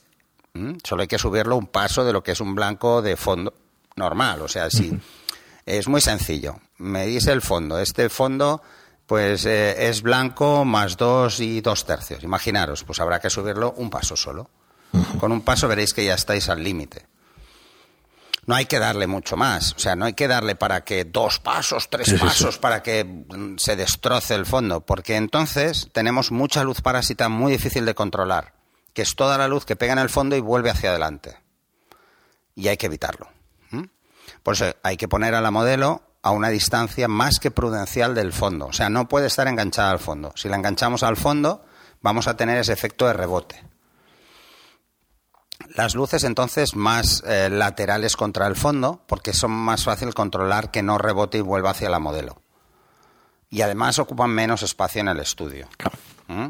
Solo 0.84 1.02
hay 1.02 1.08
que 1.08 1.20
subirlo 1.20 1.58
un 1.58 1.68
paso 1.68 2.06
de 2.06 2.14
lo 2.14 2.24
que 2.24 2.32
es 2.32 2.40
un 2.40 2.56
blanco 2.56 3.02
de 3.02 3.18
fondo 3.18 3.54
normal, 3.98 4.42
o 4.42 4.48
sea, 4.48 4.70
sí. 4.70 4.98
Es 5.66 5.88
muy 5.90 6.00
sencillo. 6.00 6.60
Me 6.78 7.06
dice 7.08 7.34
el 7.34 7.42
fondo. 7.42 7.78
Este 7.80 8.08
fondo 8.08 8.62
pues 9.06 9.46
eh, 9.46 9.90
es 9.90 10.02
blanco 10.02 10.66
más 10.66 10.98
dos 10.98 11.40
y 11.40 11.62
dos 11.62 11.86
tercios. 11.86 12.24
Imaginaros, 12.24 12.84
pues 12.84 13.00
habrá 13.00 13.20
que 13.20 13.30
subirlo 13.30 13.74
un 13.78 13.90
paso 13.90 14.16
solo. 14.16 14.50
Con 15.20 15.32
un 15.32 15.42
paso 15.42 15.68
veréis 15.68 15.94
que 15.94 16.06
ya 16.06 16.16
estáis 16.16 16.50
al 16.50 16.64
límite. 16.64 17.06
No 18.46 18.56
hay 18.56 18.66
que 18.66 18.80
darle 18.80 19.08
mucho 19.08 19.36
más, 19.38 19.74
o 19.74 19.80
sea, 19.80 19.96
no 19.96 20.06
hay 20.06 20.14
que 20.14 20.28
darle 20.28 20.56
para 20.56 20.84
que 20.84 21.04
dos 21.04 21.40
pasos, 21.40 21.90
tres 21.90 22.14
pasos, 22.20 22.60
para 22.60 22.84
que 22.84 23.04
mm, 23.04 23.58
se 23.58 23.76
destroce 23.76 24.36
el 24.36 24.46
fondo, 24.46 24.82
porque 24.82 25.16
entonces 25.16 25.90
tenemos 25.92 26.32
mucha 26.32 26.64
luz 26.64 26.82
parásita 26.82 27.28
muy 27.28 27.54
difícil 27.54 27.86
de 27.86 27.96
controlar, 27.96 28.54
que 28.94 29.02
es 29.02 29.16
toda 29.16 29.40
la 29.40 29.48
luz 29.48 29.66
que 29.66 29.76
pega 29.76 29.94
en 29.94 30.00
el 30.00 30.10
fondo 30.10 30.36
y 30.36 30.42
vuelve 30.42 30.70
hacia 30.70 30.92
adelante. 30.92 31.40
Y 32.54 32.68
hay 32.68 32.78
que 32.78 32.86
evitarlo. 32.86 33.30
Por 34.44 34.54
eso 34.54 34.76
hay 34.84 34.96
que 34.96 35.08
poner 35.08 35.34
a 35.34 35.42
la 35.42 35.50
modelo 35.50 36.04
a 36.26 36.32
una 36.32 36.50
distancia 36.50 37.08
más 37.08 37.40
que 37.40 37.52
prudencial 37.52 38.16
del 38.16 38.34
fondo. 38.34 38.66
O 38.66 38.74
sea, 38.74 38.90
no 38.90 39.08
puede 39.08 39.28
estar 39.28 39.48
enganchada 39.48 39.92
al 39.92 40.00
fondo. 40.00 40.34
Si 40.36 40.50
la 40.50 40.56
enganchamos 40.56 41.04
al 41.04 41.18
fondo, 41.18 41.64
vamos 42.02 42.28
a 42.28 42.36
tener 42.36 42.58
ese 42.58 42.74
efecto 42.74 43.06
de 43.06 43.14
rebote. 43.14 43.64
Las 45.76 45.94
luces 45.94 46.24
entonces 46.24 46.76
más 46.76 47.22
eh, 47.28 47.52
laterales 47.52 48.16
contra 48.16 48.48
el 48.48 48.56
fondo, 48.56 49.04
porque 49.06 49.34
son 49.34 49.52
más 49.52 49.84
fácil 49.84 50.16
controlar 50.16 50.72
que 50.72 50.82
no 50.82 50.98
rebote 50.98 51.38
y 51.38 51.42
vuelva 51.42 51.70
hacia 51.70 51.92
la 51.92 52.00
modelo. 52.00 52.42
Y 53.52 53.62
además 53.62 54.00
ocupan 54.00 54.32
menos 54.32 54.64
espacio 54.64 55.02
en 55.02 55.10
el 55.10 55.20
estudio. 55.20 55.68
¿Mm? 56.26 56.48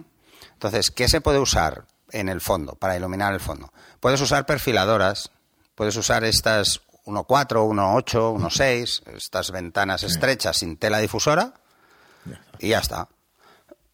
Entonces, 0.53 0.89
¿qué 0.89 1.09
se 1.09 1.19
puede 1.19 1.39
usar 1.39 1.83
en 2.11 2.29
el 2.29 2.39
fondo, 2.39 2.75
para 2.75 2.95
iluminar 2.95 3.33
el 3.33 3.41
fondo? 3.41 3.73
Puedes 3.99 4.21
usar 4.21 4.45
perfiladoras, 4.45 5.31
puedes 5.75 5.97
usar 5.97 6.23
estas 6.23 6.79
1.4, 7.05 7.25
1.8, 7.25 8.37
1.6, 8.37 9.15
estas 9.15 9.51
ventanas 9.51 10.03
estrechas 10.03 10.57
sin 10.57 10.77
tela 10.77 10.99
difusora, 10.99 11.53
y 12.59 12.69
ya 12.69 12.79
está. 12.79 13.07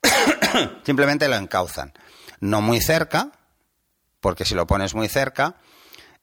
Simplemente 0.84 1.28
lo 1.28 1.36
encauzan. 1.36 1.94
No 2.40 2.62
muy 2.62 2.80
cerca, 2.80 3.32
porque 4.20 4.46
si 4.46 4.56
lo 4.56 4.68
pones 4.68 4.96
muy 4.96 5.08
cerca, 5.08 5.56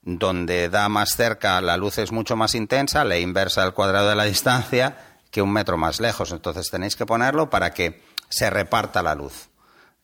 donde 0.03 0.69
da 0.69 0.89
más 0.89 1.11
cerca 1.11 1.61
la 1.61 1.77
luz 1.77 1.99
es 1.99 2.13
mucho 2.13 2.37
más 2.37 2.55
intensa, 2.55 3.05
la 3.05 3.19
inversa 3.19 3.63
del 3.63 3.75
cuadrado 3.75 4.09
de 4.09 4.17
la 4.17 4.25
distancia, 4.25 4.97
que 5.31 5.43
un 5.43 5.53
metro 5.53 5.77
más 5.77 6.01
lejos. 6.01 6.33
Entonces 6.33 6.71
tenéis 6.71 6.97
que 6.97 7.07
ponerlo 7.07 7.51
para 7.51 7.73
que 7.73 8.03
se 8.29 8.49
reparta 8.51 9.03
la 9.03 9.15
luz. 9.15 9.51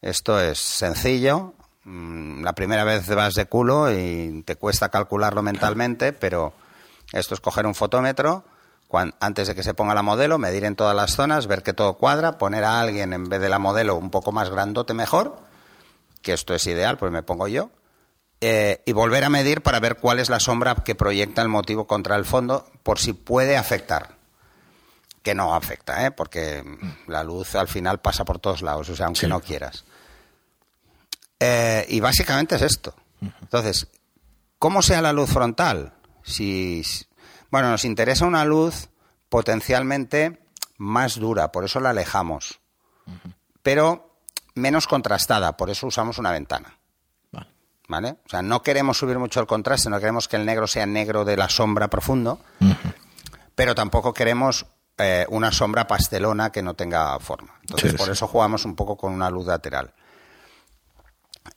Esto 0.03 0.39
es 0.39 0.59
sencillo. 0.59 1.55
Mm, 1.85 2.43
la 2.43 2.53
primera 2.53 2.85
vez 2.85 3.09
vas 3.09 3.35
de 3.35 3.47
culo 3.47 3.91
y 3.91 4.43
te 4.45 4.57
cuesta 4.57 4.91
calcularlo 4.91 5.43
mentalmente, 5.43 6.13
pero 6.13 6.53
esto 7.15 7.35
es 7.35 7.41
coger 7.41 7.67
un 7.67 7.75
fotómetro, 7.75 8.45
antes 9.21 9.49
de 9.49 9.55
que 9.55 9.63
se 9.63 9.75
ponga 9.75 9.95
la 9.95 10.03
modelo, 10.03 10.39
medir 10.39 10.65
en 10.65 10.77
todas 10.77 10.95
las 10.95 11.15
zonas, 11.15 11.47
ver 11.47 11.63
que 11.63 11.73
todo 11.73 11.95
cuadra, 11.95 12.39
poner 12.39 12.65
a 12.65 12.81
alguien 12.81 13.13
en 13.13 13.29
vez 13.29 13.41
de 13.41 13.49
la 13.49 13.59
modelo 13.59 13.97
un 13.97 14.11
poco 14.11 14.33
más 14.33 14.51
grandote 14.51 14.95
mejor, 14.95 15.39
que 16.23 16.33
esto 16.33 16.55
es 16.55 16.67
ideal, 16.67 16.97
pues 16.99 17.11
me 17.11 17.23
pongo 17.23 17.49
yo, 17.49 17.71
eh, 18.41 18.83
y 18.85 18.93
volver 18.93 19.25
a 19.25 19.31
medir 19.31 19.63
para 19.63 19.81
ver 19.81 19.97
cuál 19.97 20.19
es 20.19 20.29
la 20.29 20.41
sombra 20.41 20.75
que 20.77 20.95
proyecta 20.95 21.43
el 21.43 21.49
motivo 21.49 21.87
contra 21.87 22.17
el 22.17 22.25
fondo, 22.25 22.71
por 22.83 22.99
si 22.99 23.13
puede 23.13 23.57
afectar. 23.57 24.17
Que 25.23 25.35
no 25.35 25.55
afecta, 25.55 26.05
¿eh? 26.05 26.11
porque 26.11 26.63
la 27.07 27.25
luz 27.25 27.55
al 27.55 27.69
final 27.69 28.01
pasa 28.01 28.27
por 28.27 28.39
todos 28.39 28.61
lados, 28.61 28.91
o 28.91 28.97
sea, 28.97 29.07
aunque 29.07 29.27
no 29.27 29.41
quieras. 29.41 29.85
Eh, 31.41 31.87
y 31.89 32.01
básicamente 32.01 32.57
es 32.57 32.63
esto. 32.63 32.95
Entonces, 33.41 33.87
¿cómo 34.59 34.83
sea 34.83 35.01
la 35.01 35.15
luz 35.15 35.31
frontal? 35.31 35.94
Si, 36.25 36.83
bueno, 37.51 37.71
nos 37.71 37.85
interesa 37.85 38.25
una 38.25 38.45
luz 38.45 38.89
potencialmente 39.29 40.41
más 40.79 41.21
dura, 41.21 41.53
por 41.53 41.65
eso 41.65 41.79
la 41.81 41.91
alejamos, 41.91 42.61
pero 43.63 44.19
menos 44.55 44.87
contrastada, 44.87 45.57
por 45.57 45.71
eso 45.71 45.87
usamos 45.87 46.19
una 46.19 46.33
ventana. 46.33 46.79
Vale. 47.87 48.17
O 48.25 48.29
sea, 48.31 48.41
no 48.41 48.63
queremos 48.63 48.97
subir 48.97 49.19
mucho 49.19 49.41
el 49.41 49.47
contraste, 49.47 49.91
no 49.91 50.01
queremos 50.01 50.27
que 50.27 50.37
el 50.37 50.47
negro 50.47 50.67
sea 50.67 50.87
negro 50.87 51.27
de 51.27 51.37
la 51.37 51.51
sombra 51.51 51.89
profundo, 51.89 52.41
pero 53.55 53.75
tampoco 53.75 54.15
queremos 54.15 54.65
eh, 54.97 55.27
una 55.29 55.53
sombra 55.53 55.87
pastelona 55.87 56.51
que 56.51 56.63
no 56.63 56.75
tenga 56.75 57.19
forma. 57.21 57.59
Entonces, 57.61 57.93
por 57.95 58.09
eso 58.09 58.27
jugamos 58.27 58.65
un 58.65 58.75
poco 58.75 58.97
con 58.97 59.13
una 59.13 59.29
luz 59.29 59.47
lateral. 59.47 59.93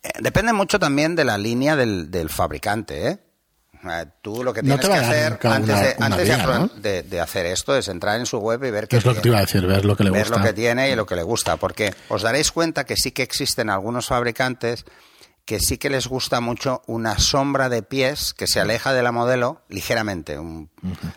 Eh, 0.02 0.10
depende 0.20 0.52
mucho 0.52 0.78
también 0.78 1.16
de 1.16 1.24
la 1.24 1.38
línea 1.38 1.76
del, 1.76 2.10
del 2.10 2.28
fabricante, 2.28 3.08
¿eh? 3.08 3.27
Tú 4.22 4.42
lo 4.42 4.52
que 4.52 4.62
tienes 4.62 4.86
que 4.86 4.92
hacer 4.92 5.38
antes, 5.44 7.10
de, 7.10 7.20
hacer 7.20 7.46
esto 7.46 7.76
es 7.76 7.88
entrar 7.88 8.18
en 8.18 8.26
su 8.26 8.38
web 8.38 8.64
y 8.64 8.70
ver 8.70 8.88
qué 8.88 8.96
es 8.96 9.04
lo 9.04 9.14
que 9.14 9.20
te 9.20 9.28
iba 9.28 9.38
a 9.38 9.42
decir, 9.42 9.66
ver 9.66 9.84
lo 9.84 9.96
que 9.96 10.04
le 10.04 10.10
gusta. 10.10 10.36
lo 10.36 10.42
que 10.42 10.52
tiene 10.52 10.90
y 10.90 10.96
lo 10.96 11.06
que 11.06 11.16
le 11.16 11.22
gusta, 11.22 11.56
porque 11.56 11.94
os 12.08 12.22
daréis 12.22 12.50
cuenta 12.50 12.84
que 12.84 12.96
sí 12.96 13.12
que 13.12 13.22
existen 13.22 13.70
algunos 13.70 14.06
fabricantes 14.06 14.84
que 15.48 15.60
sí 15.60 15.78
que 15.78 15.88
les 15.88 16.06
gusta 16.06 16.42
mucho 16.42 16.82
una 16.86 17.18
sombra 17.18 17.70
de 17.70 17.82
pies 17.82 18.34
que 18.34 18.46
se 18.46 18.60
aleja 18.60 18.92
de 18.92 19.02
la 19.02 19.12
modelo 19.12 19.62
ligeramente, 19.70 20.38
un, 20.38 20.68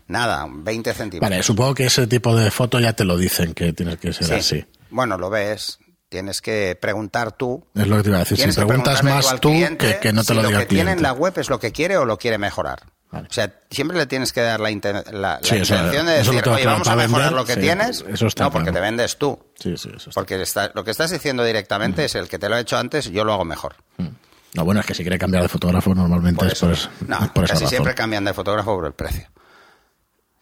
nada, 0.08 0.48
20 0.50 0.94
centímetros. 0.94 1.30
Vale, 1.30 1.44
supongo 1.44 1.74
que 1.76 1.88
ese 1.88 2.08
tipo 2.08 2.34
de 2.34 2.50
foto 2.50 2.80
ya 2.80 2.94
te 2.94 3.04
lo 3.04 3.18
dicen 3.18 3.54
que 3.54 3.74
tiene 3.74 3.98
que 3.98 4.14
ser 4.14 4.34
así. 4.34 4.66
Bueno, 4.90 5.18
lo 5.18 5.30
ves, 5.30 5.80
tienes 6.12 6.42
que 6.42 6.78
preguntar 6.80 7.32
tú. 7.32 7.66
Es 7.74 7.88
lo 7.88 7.98
que 7.98 8.04
te 8.04 8.10
iba 8.10 8.18
a 8.18 8.20
decir. 8.20 8.38
Si 8.38 8.52
preguntas 8.52 9.02
más 9.02 9.40
tú, 9.40 9.50
que, 9.50 10.12
no 10.14 10.24
te 10.24 10.34
lo 10.34 10.42
diga 10.44 10.60
Lo 10.60 10.60
que 10.60 10.66
tiene 10.66 10.92
en 10.92 11.02
la 11.02 11.14
web 11.14 11.34
es 11.38 11.50
lo 11.50 11.60
que 11.60 11.72
quiere 11.72 11.98
o 11.98 12.06
lo 12.06 12.18
quiere 12.18 12.38
mejorar. 12.38 12.84
O 13.14 13.26
sea, 13.30 13.54
siempre 13.70 13.98
le 13.98 14.06
tienes 14.06 14.32
que 14.32 14.42
dar 14.42 14.60
la, 14.62 14.70
la, 14.70 15.40
intención 15.42 16.06
de 16.06 16.14
decir, 16.14 16.48
oye, 16.48 16.66
vamos 16.66 16.88
a 16.88 16.96
mejorar 16.96 17.34
lo 17.34 17.46
que 17.46 17.58
tienes. 17.58 18.06
no, 18.40 18.52
porque 18.52 18.72
te 18.72 18.80
vendes 18.80 19.18
tú. 19.18 19.40
Sí, 19.60 19.76
sí, 19.78 19.90
eso 19.96 20.12
porque 20.14 20.44
lo 20.74 20.84
que 20.84 20.92
estás 20.92 21.12
diciendo 21.12 21.44
directamente 21.44 22.06
es 22.06 22.16
el 22.16 22.28
que 22.28 22.40
te 22.40 22.48
lo 22.48 22.56
ha 22.56 22.60
hecho 22.60 22.78
antes, 22.78 23.10
yo 23.10 23.24
lo 23.24 23.34
hago 23.34 23.46
mejor. 23.46 23.76
No, 24.54 24.66
bueno, 24.66 24.82
es 24.82 24.86
que 24.86 24.94
si 24.94 25.04
quiere 25.04 25.18
cambiar 25.18 25.44
de 25.44 25.50
fotógrafo 25.50 25.96
normalmente 25.96 26.46
es 26.46 26.60
por, 26.60 26.78
no, 27.08 27.32
casi 27.48 27.68
siempre 27.68 27.96
cambian 27.96 28.26
de 28.26 28.34
fotógrafo 28.34 28.76
por 28.76 28.86
el 28.86 28.94
precio. 28.94 29.30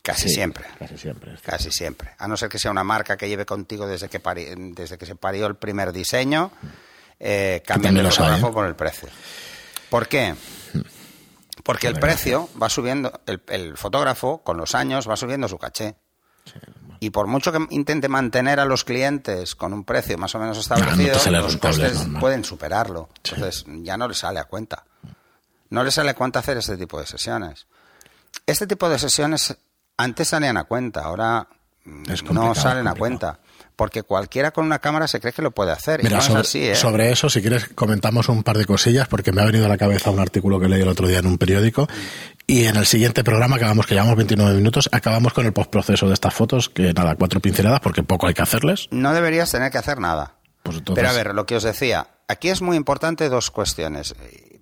Casi 0.10 0.28
siempre. 0.28 0.66
Casi 0.80 0.98
siempre. 0.98 1.36
Casi 1.44 1.72
siempre. 1.72 2.10
A 2.18 2.28
no 2.28 2.36
ser 2.36 2.50
que 2.50 2.58
sea 2.58 2.72
una 2.72 2.84
marca 2.84 3.16
que 3.16 3.30
lleve 3.30 3.46
contigo 3.46 3.86
desde 3.86 4.10
que, 4.10 4.20
desde 4.74 4.98
que 4.98 5.06
se 5.06 5.16
parió 5.16 5.46
el 5.46 5.56
primer 5.56 5.92
diseño, 5.92 6.52
eh, 7.20 7.62
cambian 7.64 7.94
de 7.94 8.10
fotógrafo 8.10 8.50
¿eh? 8.50 8.52
por 8.52 8.66
el 8.66 8.76
precio. 8.76 9.10
¿Por 9.90 10.08
qué? 10.08 10.34
Porque 11.64 11.86
el 11.86 12.00
precio 12.00 12.50
va 12.60 12.70
subiendo, 12.70 13.22
el, 13.28 13.78
fotógrafo 13.78 14.42
con 14.44 14.58
los 14.58 14.74
años 14.74 15.08
va 15.08 15.16
subiendo 15.16 15.48
su 15.48 15.60
caché. 15.60 15.96
y 17.00 17.12
por 17.12 17.28
mucho 17.28 17.52
que 17.52 17.60
intente 17.70 18.10
mantener 18.10 18.60
a 18.60 18.66
los 18.66 18.84
clientes 18.84 19.54
con 19.54 19.74
un 19.74 19.84
precio 19.84 20.18
más 20.18 20.34
o 20.34 20.40
menos 20.40 20.58
establecido, 20.58 21.20
los 21.32 21.58
costes 21.58 22.08
pueden 22.20 22.44
superarlo. 22.44 23.10
Entonces 23.24 23.66
ya 23.84 23.96
no 23.96 24.08
le 24.08 24.16
sale 24.16 24.40
a 24.40 24.46
cuenta. 24.46 24.86
No 25.70 25.84
le 25.84 25.92
sale 25.92 26.10
a 26.10 26.16
cuenta 26.16 26.40
hacer 26.40 26.58
este 26.58 26.78
tipo 26.78 27.00
de 27.00 27.06
sesiones. 27.06 27.68
Este 28.48 28.66
tipo 28.66 28.90
de 28.90 28.98
sesiones 28.98 29.56
antes 30.00 30.30
salían 30.30 30.56
a 30.56 30.64
cuenta, 30.64 31.02
ahora 31.02 31.48
no 32.32 32.56
salen 32.56 32.88
a 32.88 32.96
cuenta. 32.96 33.40
Porque 33.76 34.04
cualquiera 34.04 34.52
con 34.52 34.66
una 34.66 34.80
cámara 34.80 35.08
se 35.08 35.22
cree 35.22 35.32
que 35.32 35.42
lo 35.42 35.52
puede 35.52 35.72
hacer. 35.72 36.02
y 36.04 36.10
no 36.10 36.22
sobre, 36.22 36.42
es 36.42 36.48
así, 36.48 36.68
¿eh? 36.68 36.76
sobre 36.76 37.12
eso, 37.12 37.30
si 37.30 37.42
quieres, 37.42 37.70
comentamos 37.70 38.28
un 38.28 38.44
par 38.44 38.58
de 38.58 38.66
cosillas, 38.66 39.08
porque 39.08 39.32
me 39.32 39.42
ha 39.42 39.46
venido 39.46 39.66
a 39.66 39.70
la 39.70 39.78
cabeza 39.78 40.10
un 40.10 40.20
artículo 40.20 40.60
que 40.60 40.68
leí 40.68 40.82
el 40.82 40.88
otro 40.88 41.08
día 41.08 41.20
en 41.20 41.28
un 41.28 41.38
periódico. 41.38 41.88
Y 42.46 42.66
en 42.66 42.76
el 42.76 42.86
siguiente 42.86 43.24
programa, 43.24 43.56
acabamos, 43.56 43.86
que 43.86 43.94
llevamos 43.94 44.18
29 44.18 44.54
minutos, 44.56 44.90
acabamos 44.92 45.34
con 45.34 45.46
el 45.46 45.54
postproceso 45.54 46.08
de 46.08 46.14
estas 46.14 46.34
fotos, 46.34 46.68
que 46.70 46.94
nada, 46.94 47.16
cuatro 47.16 47.40
pinceladas, 47.40 47.80
porque 47.80 48.04
poco 48.04 48.28
hay 48.28 48.34
que 48.34 48.42
hacerles. 48.42 48.88
No 48.92 49.14
deberías 49.14 49.50
tener 49.50 49.72
que 49.72 49.78
hacer 49.78 50.00
nada. 50.00 50.36
Pues 50.64 50.82
Pero 50.94 51.10
a 51.10 51.14
ver, 51.14 51.34
lo 51.34 51.46
que 51.46 51.56
os 51.56 51.64
decía, 51.64 52.08
aquí 52.28 52.50
es 52.50 52.62
muy 52.62 52.76
importante 52.76 53.30
dos 53.30 53.50
cuestiones 53.50 54.14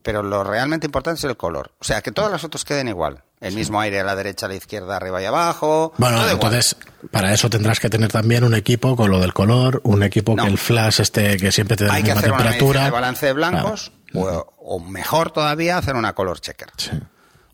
pero 0.07 0.23
lo 0.23 0.41
realmente 0.41 0.85
importante 0.85 1.17
es 1.17 1.25
el 1.25 1.35
color. 1.35 1.73
O 1.79 1.83
sea, 1.83 2.01
que 2.01 2.13
todas 2.13 2.31
las 2.31 2.39
fotos 2.39 2.63
queden 2.63 2.87
igual. 2.87 3.25
El 3.41 3.53
mismo 3.55 3.81
aire 3.81 3.99
a 3.99 4.05
la 4.05 4.15
derecha, 4.15 4.45
a 4.45 4.49
la 4.49 4.55
izquierda, 4.55 4.95
arriba 4.95 5.21
y 5.21 5.25
abajo. 5.25 5.91
Bueno, 5.97 6.25
entonces, 6.29 6.77
para 7.11 7.33
eso 7.33 7.49
tendrás 7.49 7.81
que 7.81 7.89
tener 7.89 8.09
también 8.09 8.45
un 8.45 8.55
equipo 8.55 8.95
con 8.95 9.11
lo 9.11 9.19
del 9.19 9.33
color, 9.33 9.81
un 9.83 10.03
equipo 10.03 10.37
que 10.37 10.47
el 10.47 10.57
flash 10.57 11.01
esté, 11.01 11.35
que 11.35 11.51
siempre 11.51 11.75
te 11.75 11.83
dé 11.83 11.89
la 11.89 11.99
misma 11.99 12.21
temperatura. 12.21 12.85
Que 12.85 12.91
balance 12.91 13.25
de 13.25 13.33
blancos, 13.33 13.91
o, 14.13 14.79
mejor 14.79 15.31
todavía, 15.31 15.77
hacer 15.77 15.97
una 15.97 16.13
color 16.13 16.39
checker. 16.39 16.69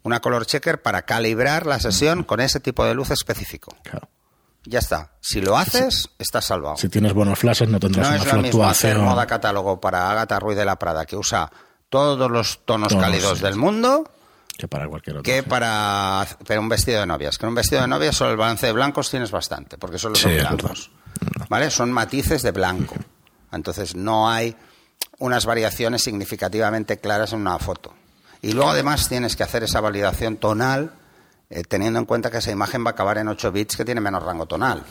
Una 0.03 0.19
color 0.19 0.45
checker 0.45 0.79
para 0.79 1.01
calibrar 1.01 1.65
la 1.65 1.79
sesión 1.79 2.23
con 2.23 2.39
ese 2.39 2.59
tipo 2.59 2.85
de 2.85 2.93
luz 2.93 3.09
específico. 3.09 3.75
Claro. 3.81 4.09
Ya 4.65 4.77
está. 4.77 5.09
Si 5.21 5.41
lo 5.41 5.57
haces, 5.57 6.07
estás 6.19 6.45
salvado. 6.45 6.77
Si 6.77 6.87
tienes 6.87 7.13
buenos 7.13 7.39
flashes, 7.39 7.67
no 7.67 7.79
tendrás 7.79 8.09
no 8.09 8.15
una 8.15 8.23
es 8.23 8.31
lo 8.31 8.41
mismo 8.43 8.63
hacer 8.63 8.99
moda 8.99 9.25
catálogo 9.25 9.81
para 9.81 10.11
Agatha 10.11 10.39
Ruiz 10.39 10.55
de 10.55 10.65
la 10.65 10.77
Prada, 10.77 11.07
que 11.07 11.15
usa 11.15 11.51
todos 11.93 12.31
los 12.31 12.59
tonos, 12.65 12.89
Tonos, 12.89 13.03
cálidos 13.05 13.37
sí. 13.37 13.43
del 13.43 13.55
mundo, 13.55 14.09
que 14.57 14.67
para 14.67 14.87
cualquier 14.87 15.17
otro. 15.17 15.23
que 15.23 15.41
sí. 15.43 15.47
para 15.47 16.25
pero 16.47 16.59
un 16.61 16.69
vestido 16.69 16.99
de 16.99 17.05
novias. 17.05 17.37
Que 17.37 17.45
en 17.45 17.49
un 17.49 17.55
vestido 17.55 17.81
de 17.83 17.87
novias 17.87 18.15
solo 18.15 18.31
el 18.31 18.37
balance 18.37 18.65
de 18.65 18.71
blancos 18.71 19.11
tienes 19.11 19.29
bastante, 19.29 19.77
porque 19.77 19.99
solo 19.99 20.15
son 20.15 20.31
Sí, 20.31 20.37
blancos. 20.39 20.89
¿Vale? 21.49 21.69
Son 21.69 21.91
matices 21.91 22.41
de 22.41 22.51
blanco. 22.51 22.95
Entonces 23.51 23.95
no 23.95 24.27
hay 24.29 24.55
unas 25.19 25.45
variaciones 25.45 26.01
significativamente 26.03 26.97
claras 26.99 27.33
en 27.33 27.41
una 27.41 27.59
foto. 27.59 27.93
Y 28.41 28.53
luego 28.53 28.71
además 28.71 29.07
tienes 29.07 29.35
que 29.35 29.43
hacer 29.43 29.63
esa 29.63 29.79
validación 29.79 30.37
tonal 30.37 30.93
eh, 31.49 31.61
teniendo 31.63 31.99
en 31.99 32.05
cuenta 32.05 32.31
que 32.31 32.37
esa 32.39 32.49
imagen 32.51 32.83
va 32.83 32.89
a 32.89 32.93
acabar 32.93 33.19
en 33.19 33.27
8 33.27 33.51
bits 33.51 33.77
que 33.77 33.85
tiene 33.85 34.01
menos 34.01 34.23
rango 34.23 34.47
tonal. 34.47 34.83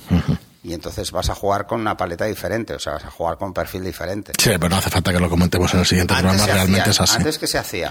Y 0.65 0.75
entonces 0.75 1.11
vas 1.11 1.29
a 1.29 1.35
jugar 1.35 1.67
con 1.67 1.81
una 1.81 1.97
paleta 1.97 2.25
diferente, 2.27 2.75
o 2.75 2.79
sea, 2.79 2.93
vas 2.95 3.05
a 3.05 3.11
jugar 3.11 3.37
con 3.37 3.49
un 3.49 3.55
perfil 3.55 3.83
diferente. 3.85 4.33
Sí, 4.39 4.51
pero 4.51 4.69
no 4.69 4.77
hace 4.77 4.91
falta 4.91 5.13
que 5.13 5.19
lo 5.19 5.29
comentemos 5.29 5.73
en 5.75 5.81
el 5.81 5.87
siguiente 5.87 6.15
programa, 6.15 6.47
realmente 6.47 6.91
es 6.91 7.01
así. 7.01 7.17
Antes 7.17 7.39
que 7.39 7.47
se 7.49 7.59
hacía. 7.59 7.91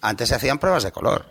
Antes 0.00 0.28
se 0.30 0.34
hacían 0.34 0.58
pruebas 0.58 0.82
de 0.82 0.90
color. 0.92 1.26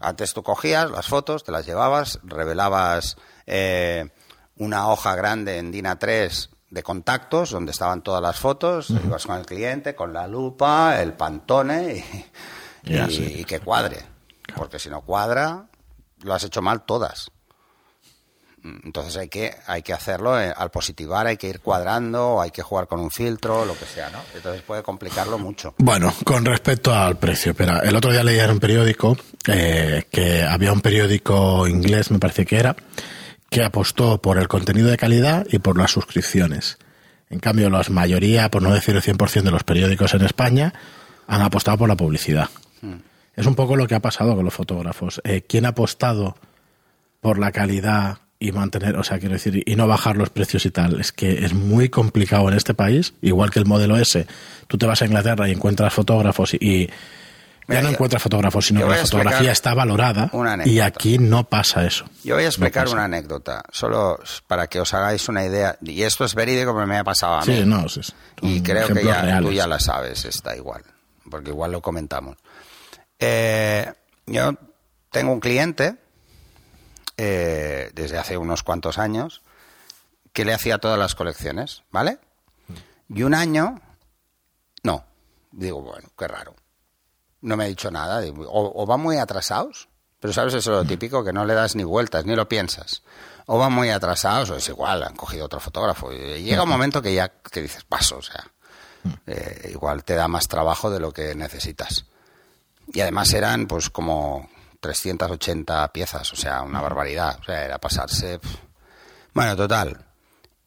Antes 0.00 0.32
tú 0.34 0.42
cogías 0.42 0.90
las 0.90 1.06
fotos, 1.06 1.44
te 1.44 1.52
las 1.52 1.64
llevabas, 1.66 2.18
revelabas 2.24 3.16
eh, 3.46 4.08
una 4.56 4.88
hoja 4.88 5.14
grande 5.14 5.58
en 5.58 5.70
DIN 5.70 5.84
A3 5.84 6.48
de 6.70 6.82
contactos 6.82 7.50
donde 7.50 7.70
estaban 7.70 8.02
todas 8.02 8.20
las 8.20 8.38
fotos, 8.38 8.90
ibas 8.90 9.24
con 9.24 9.38
el 9.38 9.46
cliente, 9.46 9.94
con 9.94 10.12
la 10.12 10.26
lupa, 10.26 11.00
el 11.00 11.12
pantone 11.12 12.04
y, 12.84 12.92
Ya, 12.92 13.06
y- 13.08 13.14
sí. 13.14 13.34
y 13.38 13.44
que 13.44 13.60
cuadre. 13.60 14.04
Porque 14.56 14.80
si 14.80 14.90
no 14.90 15.02
cuadra, 15.02 15.66
lo 16.22 16.34
has 16.34 16.42
hecho 16.42 16.60
mal 16.60 16.82
todas. 16.82 17.30
Entonces 18.84 19.16
hay 19.16 19.28
que, 19.28 19.54
hay 19.66 19.82
que 19.82 19.92
hacerlo 19.92 20.40
eh, 20.40 20.52
al 20.56 20.70
positivar, 20.70 21.26
hay 21.26 21.36
que 21.36 21.48
ir 21.48 21.60
cuadrando, 21.60 22.40
hay 22.40 22.50
que 22.50 22.62
jugar 22.62 22.86
con 22.86 23.00
un 23.00 23.10
filtro, 23.10 23.64
lo 23.64 23.76
que 23.78 23.84
sea, 23.84 24.10
¿no? 24.10 24.18
Entonces 24.34 24.62
puede 24.62 24.82
complicarlo 24.82 25.38
mucho. 25.38 25.74
Bueno, 25.78 26.12
con 26.24 26.44
respecto 26.44 26.94
al 26.94 27.16
precio, 27.16 27.52
espera, 27.52 27.80
el 27.80 27.94
otro 27.96 28.12
día 28.12 28.24
leía 28.24 28.44
en 28.44 28.52
un 28.52 28.60
periódico 28.60 29.16
eh, 29.46 30.04
que 30.10 30.42
había 30.42 30.72
un 30.72 30.80
periódico 30.80 31.66
inglés, 31.66 32.10
me 32.10 32.18
parece 32.18 32.46
que 32.46 32.58
era, 32.58 32.76
que 33.50 33.62
apostó 33.64 34.20
por 34.20 34.38
el 34.38 34.48
contenido 34.48 34.88
de 34.88 34.96
calidad 34.96 35.46
y 35.50 35.58
por 35.58 35.78
las 35.78 35.90
suscripciones. 35.90 36.78
En 37.30 37.40
cambio, 37.40 37.68
la 37.70 37.82
mayoría, 37.90 38.50
por 38.50 38.62
no 38.62 38.72
decir 38.72 38.96
el 38.96 39.02
100% 39.02 39.42
de 39.42 39.50
los 39.50 39.64
periódicos 39.64 40.14
en 40.14 40.22
España, 40.22 40.72
han 41.26 41.42
apostado 41.42 41.78
por 41.78 41.88
la 41.88 41.96
publicidad. 41.96 42.48
Es 43.34 43.46
un 43.46 43.54
poco 43.54 43.76
lo 43.76 43.86
que 43.86 43.94
ha 43.94 44.00
pasado 44.00 44.34
con 44.34 44.44
los 44.44 44.54
fotógrafos. 44.54 45.20
Eh, 45.24 45.42
¿Quién 45.46 45.66
ha 45.66 45.68
apostado 45.68 46.36
por 47.20 47.38
la 47.38 47.52
calidad 47.52 48.18
y 48.40 48.52
mantener, 48.52 48.96
o 48.96 49.02
sea, 49.02 49.18
quiero 49.18 49.34
decir, 49.34 49.62
y 49.66 49.76
no 49.76 49.86
bajar 49.88 50.16
los 50.16 50.30
precios 50.30 50.64
y 50.64 50.70
tal? 50.70 51.00
Es 51.00 51.12
que 51.12 51.44
es 51.44 51.54
muy 51.54 51.88
complicado 51.88 52.48
en 52.48 52.56
este 52.56 52.74
país, 52.74 53.14
igual 53.20 53.50
que 53.50 53.58
el 53.58 53.66
modelo 53.66 53.96
S. 53.96 54.26
Tú 54.68 54.78
te 54.78 54.86
vas 54.86 55.02
a 55.02 55.06
Inglaterra 55.06 55.48
y 55.48 55.52
encuentras 55.52 55.92
fotógrafos 55.92 56.54
y, 56.54 56.88
ya 57.66 57.82
no 57.82 57.90
encuentras 57.90 58.22
fotógrafos, 58.22 58.66
sino 58.66 58.80
que 58.80 58.88
la 58.88 58.96
fotografía 58.96 59.52
está 59.52 59.74
valorada 59.74 60.30
una 60.32 60.66
y 60.66 60.80
aquí 60.80 61.18
no 61.18 61.44
pasa 61.44 61.84
eso. 61.84 62.06
Yo 62.24 62.34
voy 62.36 62.44
a 62.44 62.46
explicar 62.46 62.88
una 62.88 63.04
anécdota, 63.04 63.62
solo 63.70 64.18
para 64.46 64.68
que 64.68 64.80
os 64.80 64.94
hagáis 64.94 65.28
una 65.28 65.44
idea. 65.44 65.76
Y 65.82 66.02
esto 66.02 66.24
es 66.24 66.34
verídico, 66.34 66.72
pero 66.72 66.86
me 66.86 66.96
ha 66.96 67.04
pasado 67.04 67.34
a 67.34 67.44
mí. 67.44 67.54
Sí, 67.54 67.66
no, 67.66 67.86
sí. 67.88 68.00
Y 68.40 68.62
creo 68.62 68.88
que 68.88 69.04
ya, 69.04 69.40
tú 69.40 69.52
ya 69.52 69.66
la 69.66 69.78
sabes, 69.78 70.24
está 70.24 70.56
igual, 70.56 70.82
porque 71.30 71.50
igual 71.50 71.72
lo 71.72 71.82
comentamos. 71.82 72.38
Eh, 73.18 73.92
yo 74.26 74.54
tengo 75.10 75.32
un 75.32 75.40
cliente 75.40 75.96
eh, 77.20 77.90
desde 77.94 78.16
hace 78.16 78.38
unos 78.38 78.62
cuantos 78.62 78.96
años 78.96 79.42
que 80.32 80.44
le 80.44 80.54
hacía 80.54 80.78
todas 80.78 80.96
las 80.96 81.16
colecciones, 81.16 81.82
¿vale? 81.90 82.20
Y 83.08 83.24
un 83.24 83.34
año, 83.34 83.80
no. 84.84 85.04
Digo, 85.50 85.82
bueno, 85.82 86.08
qué 86.16 86.28
raro. 86.28 86.54
No 87.40 87.56
me 87.56 87.64
ha 87.64 87.66
dicho 87.66 87.90
nada. 87.90 88.22
O, 88.46 88.86
van 88.86 89.00
muy 89.00 89.16
atrasados, 89.16 89.88
pero 90.20 90.32
sabes, 90.32 90.54
eso 90.54 90.70
es 90.70 90.78
lo 90.78 90.84
típico, 90.84 91.24
que 91.24 91.32
no 91.32 91.44
le 91.44 91.54
das 91.54 91.74
ni 91.74 91.82
vueltas, 91.82 92.24
ni 92.24 92.36
lo 92.36 92.48
piensas. 92.48 93.02
O 93.46 93.58
van 93.58 93.72
muy 93.72 93.90
atrasados, 93.90 94.50
o 94.50 94.56
es 94.56 94.68
igual, 94.68 95.02
han 95.02 95.16
cogido 95.16 95.46
otro 95.46 95.58
fotógrafo. 95.58 96.12
Y 96.12 96.42
llega 96.44 96.62
un 96.62 96.68
momento 96.68 97.02
que 97.02 97.14
ya 97.14 97.28
que 97.28 97.62
dices, 97.62 97.82
paso, 97.82 98.18
o 98.18 98.22
sea, 98.22 98.44
eh, 99.26 99.70
igual 99.72 100.04
te 100.04 100.14
da 100.14 100.28
más 100.28 100.46
trabajo 100.46 100.88
de 100.88 101.00
lo 101.00 101.12
que 101.12 101.34
necesitas. 101.34 102.04
Y 102.92 103.00
además 103.00 103.32
eran, 103.32 103.66
pues, 103.66 103.90
como 103.90 104.48
380 104.80 105.88
piezas, 105.92 106.32
o 106.32 106.36
sea, 106.36 106.62
una 106.62 106.80
barbaridad. 106.80 107.38
O 107.40 107.44
sea, 107.44 107.64
era 107.64 107.78
pasarse. 107.78 108.40
Bueno, 109.34 109.56
total. 109.56 110.04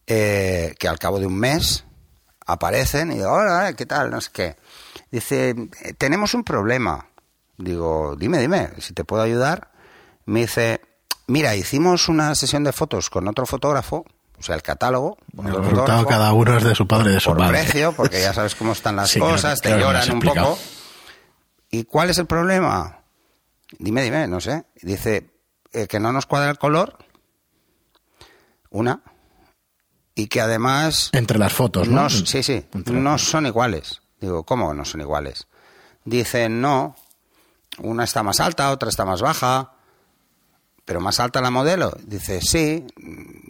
eh, 0.07 0.75
que 0.79 0.87
al 0.89 0.99
cabo 0.99 1.19
de 1.19 1.25
un 1.27 1.37
mes 1.37 1.85
aparecen 2.45 3.11
y 3.11 3.15
digo, 3.15 3.31
hola, 3.31 3.73
¿qué 3.77 3.85
tal? 3.85 4.09
No 4.11 4.19
sé 4.19 4.29
qué. 4.33 4.57
Dice, 5.09 5.51
"Eh, 5.83 5.93
tenemos 5.97 6.33
un 6.33 6.43
problema. 6.43 7.07
Digo, 7.57 8.15
dime, 8.17 8.39
dime, 8.39 8.71
si 8.79 8.93
te 8.93 9.05
puedo 9.05 9.21
ayudar. 9.21 9.69
Me 10.25 10.41
dice, 10.41 10.81
mira, 11.27 11.55
hicimos 11.55 12.09
una 12.09 12.35
sesión 12.35 12.63
de 12.65 12.73
fotos 12.73 13.09
con 13.09 13.27
otro 13.27 13.45
fotógrafo, 13.45 14.05
o 14.37 14.43
sea, 14.43 14.55
el 14.55 14.63
catálogo. 14.63 15.17
con 15.35 15.45
El 15.45 15.51
otro 15.53 15.63
resultado 15.63 15.99
fotógrafo, 15.99 16.09
cada 16.09 16.33
uno 16.33 16.57
es 16.57 16.63
de 16.63 16.75
su 16.75 16.87
padre 16.87 17.11
y 17.11 17.13
de 17.13 17.19
su 17.19 17.29
por 17.29 17.37
padre. 17.37 17.59
precio, 17.61 17.93
porque 17.93 18.19
ya 18.21 18.33
sabes 18.33 18.55
cómo 18.55 18.73
están 18.73 18.95
las 18.97 19.09
Sí, 19.11 19.19
cosas, 19.19 19.61
te 19.61 19.69
lloran 19.79 20.11
un 20.11 20.19
poco. 20.19 20.57
¿Y 21.69 21.85
cuál 21.85 22.09
es 22.09 22.17
el 22.17 22.25
problema? 22.25 22.97
Dime, 23.79 24.01
dime, 24.03 24.27
no 24.27 24.39
sé. 24.41 24.65
Dice 24.81 25.31
eh, 25.73 25.87
que 25.87 25.99
no 25.99 26.11
nos 26.11 26.25
cuadra 26.25 26.49
el 26.51 26.57
color, 26.57 26.97
una, 28.69 29.01
y 30.15 30.27
que 30.27 30.41
además 30.41 31.09
Entre 31.13 31.37
las 31.37 31.53
fotos, 31.53 31.87
¿no? 31.87 32.03
no, 32.03 32.09
sí, 32.09 32.43
sí, 32.43 32.65
Entre- 32.73 32.95
no 32.95 33.17
son 33.17 33.45
iguales. 33.45 34.01
Digo, 34.19 34.43
¿cómo 34.43 34.73
no 34.73 34.85
son 34.85 35.01
iguales? 35.01 35.47
Dicen, 36.05 36.61
no, 36.61 36.95
una 37.79 38.03
está 38.03 38.23
más 38.23 38.39
alta, 38.39 38.71
otra 38.71 38.89
está 38.89 39.05
más 39.05 39.21
baja, 39.21 39.73
pero 40.85 40.99
más 40.99 41.19
alta 41.19 41.41
la 41.41 41.49
modelo. 41.51 41.93
Dice, 42.05 42.41
sí, 42.41 42.85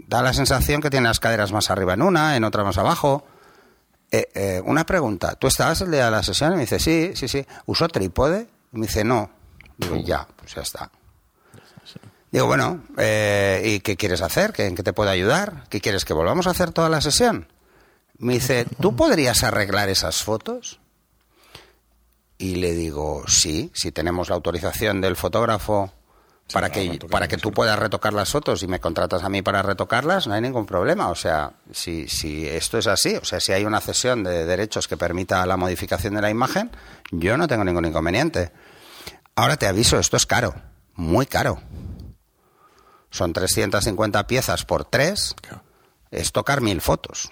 da 0.08 0.22
la 0.22 0.34
sensación 0.34 0.82
que 0.82 0.90
tiene 0.90 1.08
las 1.08 1.20
caderas 1.20 1.52
más 1.52 1.70
arriba 1.72 1.94
en 1.94 2.02
una, 2.04 2.36
en 2.38 2.44
otra 2.44 2.64
más 2.64 2.78
abajo. 2.78 3.26
Eh, 4.12 4.28
eh, 4.36 4.62
una 4.66 4.86
pregunta, 4.86 5.36
¿tú 5.36 5.48
estabas 5.48 5.82
el 5.82 5.92
día 5.92 6.06
de 6.06 6.12
la 6.12 6.24
sesión? 6.24 6.54
Y 6.54 6.56
me 6.56 6.62
dice, 6.62 6.80
sí, 6.80 7.12
sí, 7.16 7.28
sí. 7.28 7.46
¿Usó 7.66 7.88
trípode? 7.88 8.48
Y 8.74 8.78
me 8.78 8.88
dice, 8.88 9.04
no. 9.04 9.30
Digo, 9.82 9.98
ya, 9.98 10.28
pues 10.38 10.56
ya 10.56 10.62
está. 10.62 10.90
Digo, 12.32 12.46
bueno, 12.48 12.84
eh, 12.98 13.62
¿y 13.66 13.80
qué 13.82 13.98
quieres 13.98 14.22
hacer? 14.22 14.54
¿Que- 14.54 14.66
¿En 14.68 14.76
qué 14.76 14.84
te 14.84 14.94
puedo 14.94 15.10
ayudar? 15.10 15.66
¿Qué 15.70 15.82
quieres? 15.82 16.06
¿Que 16.06 16.14
volvamos 16.14 16.48
a 16.48 16.52
hacer 16.52 16.72
toda 16.72 16.88
la 16.88 17.02
sesión? 17.02 17.48
Me 18.20 18.34
dice, 18.34 18.66
¿tú 18.80 18.96
podrías 18.96 19.44
arreglar 19.44 19.90
esas 19.90 20.24
fotos? 20.24 20.80
Y 22.38 22.56
le 22.56 22.74
digo, 22.74 23.24
sí, 23.28 23.72
si 23.74 23.92
tenemos 23.92 24.30
la 24.30 24.36
autorización 24.36 25.02
del 25.02 25.16
fotógrafo 25.16 25.92
para, 26.54 26.70
para 26.70 26.74
que, 26.74 27.00
para 27.08 27.28
que 27.28 27.38
tú 27.38 27.52
puedas 27.52 27.78
retocar 27.78 28.14
las 28.14 28.30
fotos 28.32 28.64
y 28.64 28.68
me 28.68 28.80
contratas 28.80 29.24
a 29.24 29.30
mí 29.30 29.42
para 29.42 29.62
retocarlas, 29.62 30.26
no 30.28 30.34
hay 30.34 30.42
ningún 30.42 30.66
problema. 30.66 31.10
O 31.10 31.16
sea, 31.16 31.52
si, 31.72 32.08
si 32.08 32.48
esto 32.48 32.78
es 32.78 32.88
así, 32.88 33.16
o 33.16 33.26
sea, 33.26 33.40
si 33.40 33.52
hay 33.52 33.66
una 33.66 33.80
cesión 33.82 34.24
de 34.24 34.46
derechos 34.46 34.88
que 34.88 34.98
permita 34.98 35.46
la 35.46 35.58
modificación 35.58 36.14
de 36.16 36.22
la 36.22 36.30
imagen, 36.30 36.72
yo 37.12 37.38
no 37.38 37.48
tengo 37.48 37.64
ningún 37.64 37.86
inconveniente. 37.86 38.52
Ahora 39.36 39.58
te 39.58 39.68
aviso, 39.68 39.98
esto 40.00 40.18
es 40.18 40.26
caro, 40.26 40.54
muy 40.96 41.26
caro. 41.26 41.62
Son 43.10 43.34
350 43.34 44.28
piezas 44.28 44.66
por 44.66 44.86
tres, 44.86 45.36
Claro. 45.42 45.64
es 46.12 46.32
tocar 46.32 46.62
mil 46.62 46.82
fotos. 46.82 47.32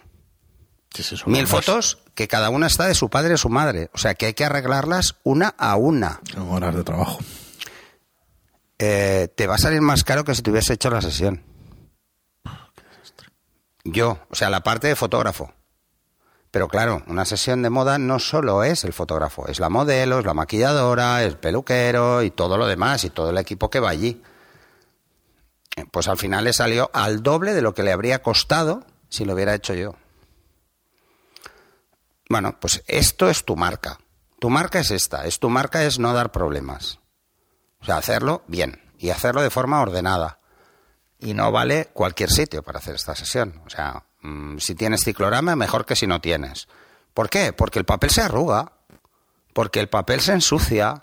Mil 1.28 1.46
fotos 1.46 2.00
que 2.16 2.28
cada 2.28 2.50
una 2.50 2.66
está 2.68 2.88
de 2.88 2.96
su 2.96 3.10
padre 3.10 3.36
y 3.36 3.38
su 3.38 3.50
madre. 3.50 3.90
O 3.94 3.98
sea 4.00 4.16
que 4.16 4.26
hay 4.26 4.34
que 4.34 4.44
arreglarlas 4.44 5.16
una 5.24 5.50
a 5.58 5.76
una. 5.76 6.20
Son 6.34 6.52
horas 6.52 6.76
de 6.76 6.84
trabajo. 6.84 7.20
Eh, 8.80 9.28
te 9.36 9.46
va 9.46 9.56
a 9.56 9.60
salir 9.60 9.82
más 9.82 10.04
caro 10.04 10.24
que 10.24 10.34
si 10.34 10.42
te 10.42 10.50
hubiese 10.52 10.74
hecho 10.74 10.90
la 10.90 11.02
sesión. 11.02 11.44
Yo, 13.84 14.20
o 14.30 14.36
sea, 14.36 14.50
la 14.50 14.62
parte 14.62 14.88
de 14.88 14.96
fotógrafo. 14.96 15.54
Pero 16.52 16.68
claro, 16.68 17.04
una 17.08 17.26
sesión 17.26 17.62
de 17.62 17.70
moda 17.70 18.00
no 18.00 18.18
solo 18.18 18.64
es 18.64 18.84
el 18.84 18.94
fotógrafo, 18.94 19.48
es 19.48 19.60
la 19.60 19.70
modelo, 19.70 20.20
es 20.20 20.26
la 20.26 20.34
maquilladora, 20.34 21.24
el 21.24 21.38
peluquero 21.38 22.24
y 22.24 22.32
todo 22.32 22.58
lo 22.58 22.66
demás 22.66 23.04
y 23.04 23.12
todo 23.12 23.30
el 23.30 23.38
equipo 23.38 23.70
que 23.70 23.80
va 23.80 23.90
allí. 23.90 24.22
Eh, 25.76 25.86
Pues 25.92 26.08
al 26.08 26.18
final 26.18 26.46
le 26.46 26.54
salió 26.54 26.90
al 26.94 27.22
doble 27.22 27.54
de 27.54 27.62
lo 27.62 27.74
que 27.74 27.84
le 27.84 27.92
habría 27.92 28.24
costado 28.24 28.84
si 29.10 29.26
lo 29.26 29.34
hubiera 29.34 29.54
hecho 29.54 29.76
yo. 29.76 29.96
Bueno, 32.30 32.58
pues 32.60 32.84
esto 32.88 33.30
es 33.30 33.46
tu 33.46 33.56
marca. 33.56 34.00
Tu 34.40 34.50
marca 34.50 34.80
es 34.80 34.92
esta, 34.92 35.26
es 35.26 35.40
tu 35.40 35.50
marca 35.50 35.84
es 35.84 36.00
no 36.00 36.14
dar 36.14 36.32
problemas. 36.32 37.00
O 37.82 37.86
sea, 37.86 37.98
hacerlo 37.98 38.44
bien 38.48 38.82
y 38.98 39.10
hacerlo 39.10 39.42
de 39.42 39.50
forma 39.50 39.82
ordenada. 39.82 40.40
Y 41.20 41.34
no 41.34 41.52
vale 41.52 41.90
cualquier 41.94 42.30
sitio 42.30 42.64
para 42.64 42.80
hacer 42.80 42.96
esta 42.96 43.16
sesión. 43.16 43.62
O 43.66 43.70
sea, 43.70 44.06
si 44.58 44.76
tienes 44.76 45.04
ciclorama, 45.04 45.56
mejor 45.56 45.86
que 45.86 45.96
si 45.96 46.08
no 46.08 46.22
tienes. 46.22 46.68
¿Por 47.14 47.30
qué? 47.30 47.54
Porque 47.54 47.80
el 47.80 47.86
papel 47.86 48.10
se 48.10 48.22
arruga, 48.22 48.74
porque 49.54 49.80
el 49.80 49.90
papel 49.90 50.22
se 50.22 50.34
ensucia 50.34 51.02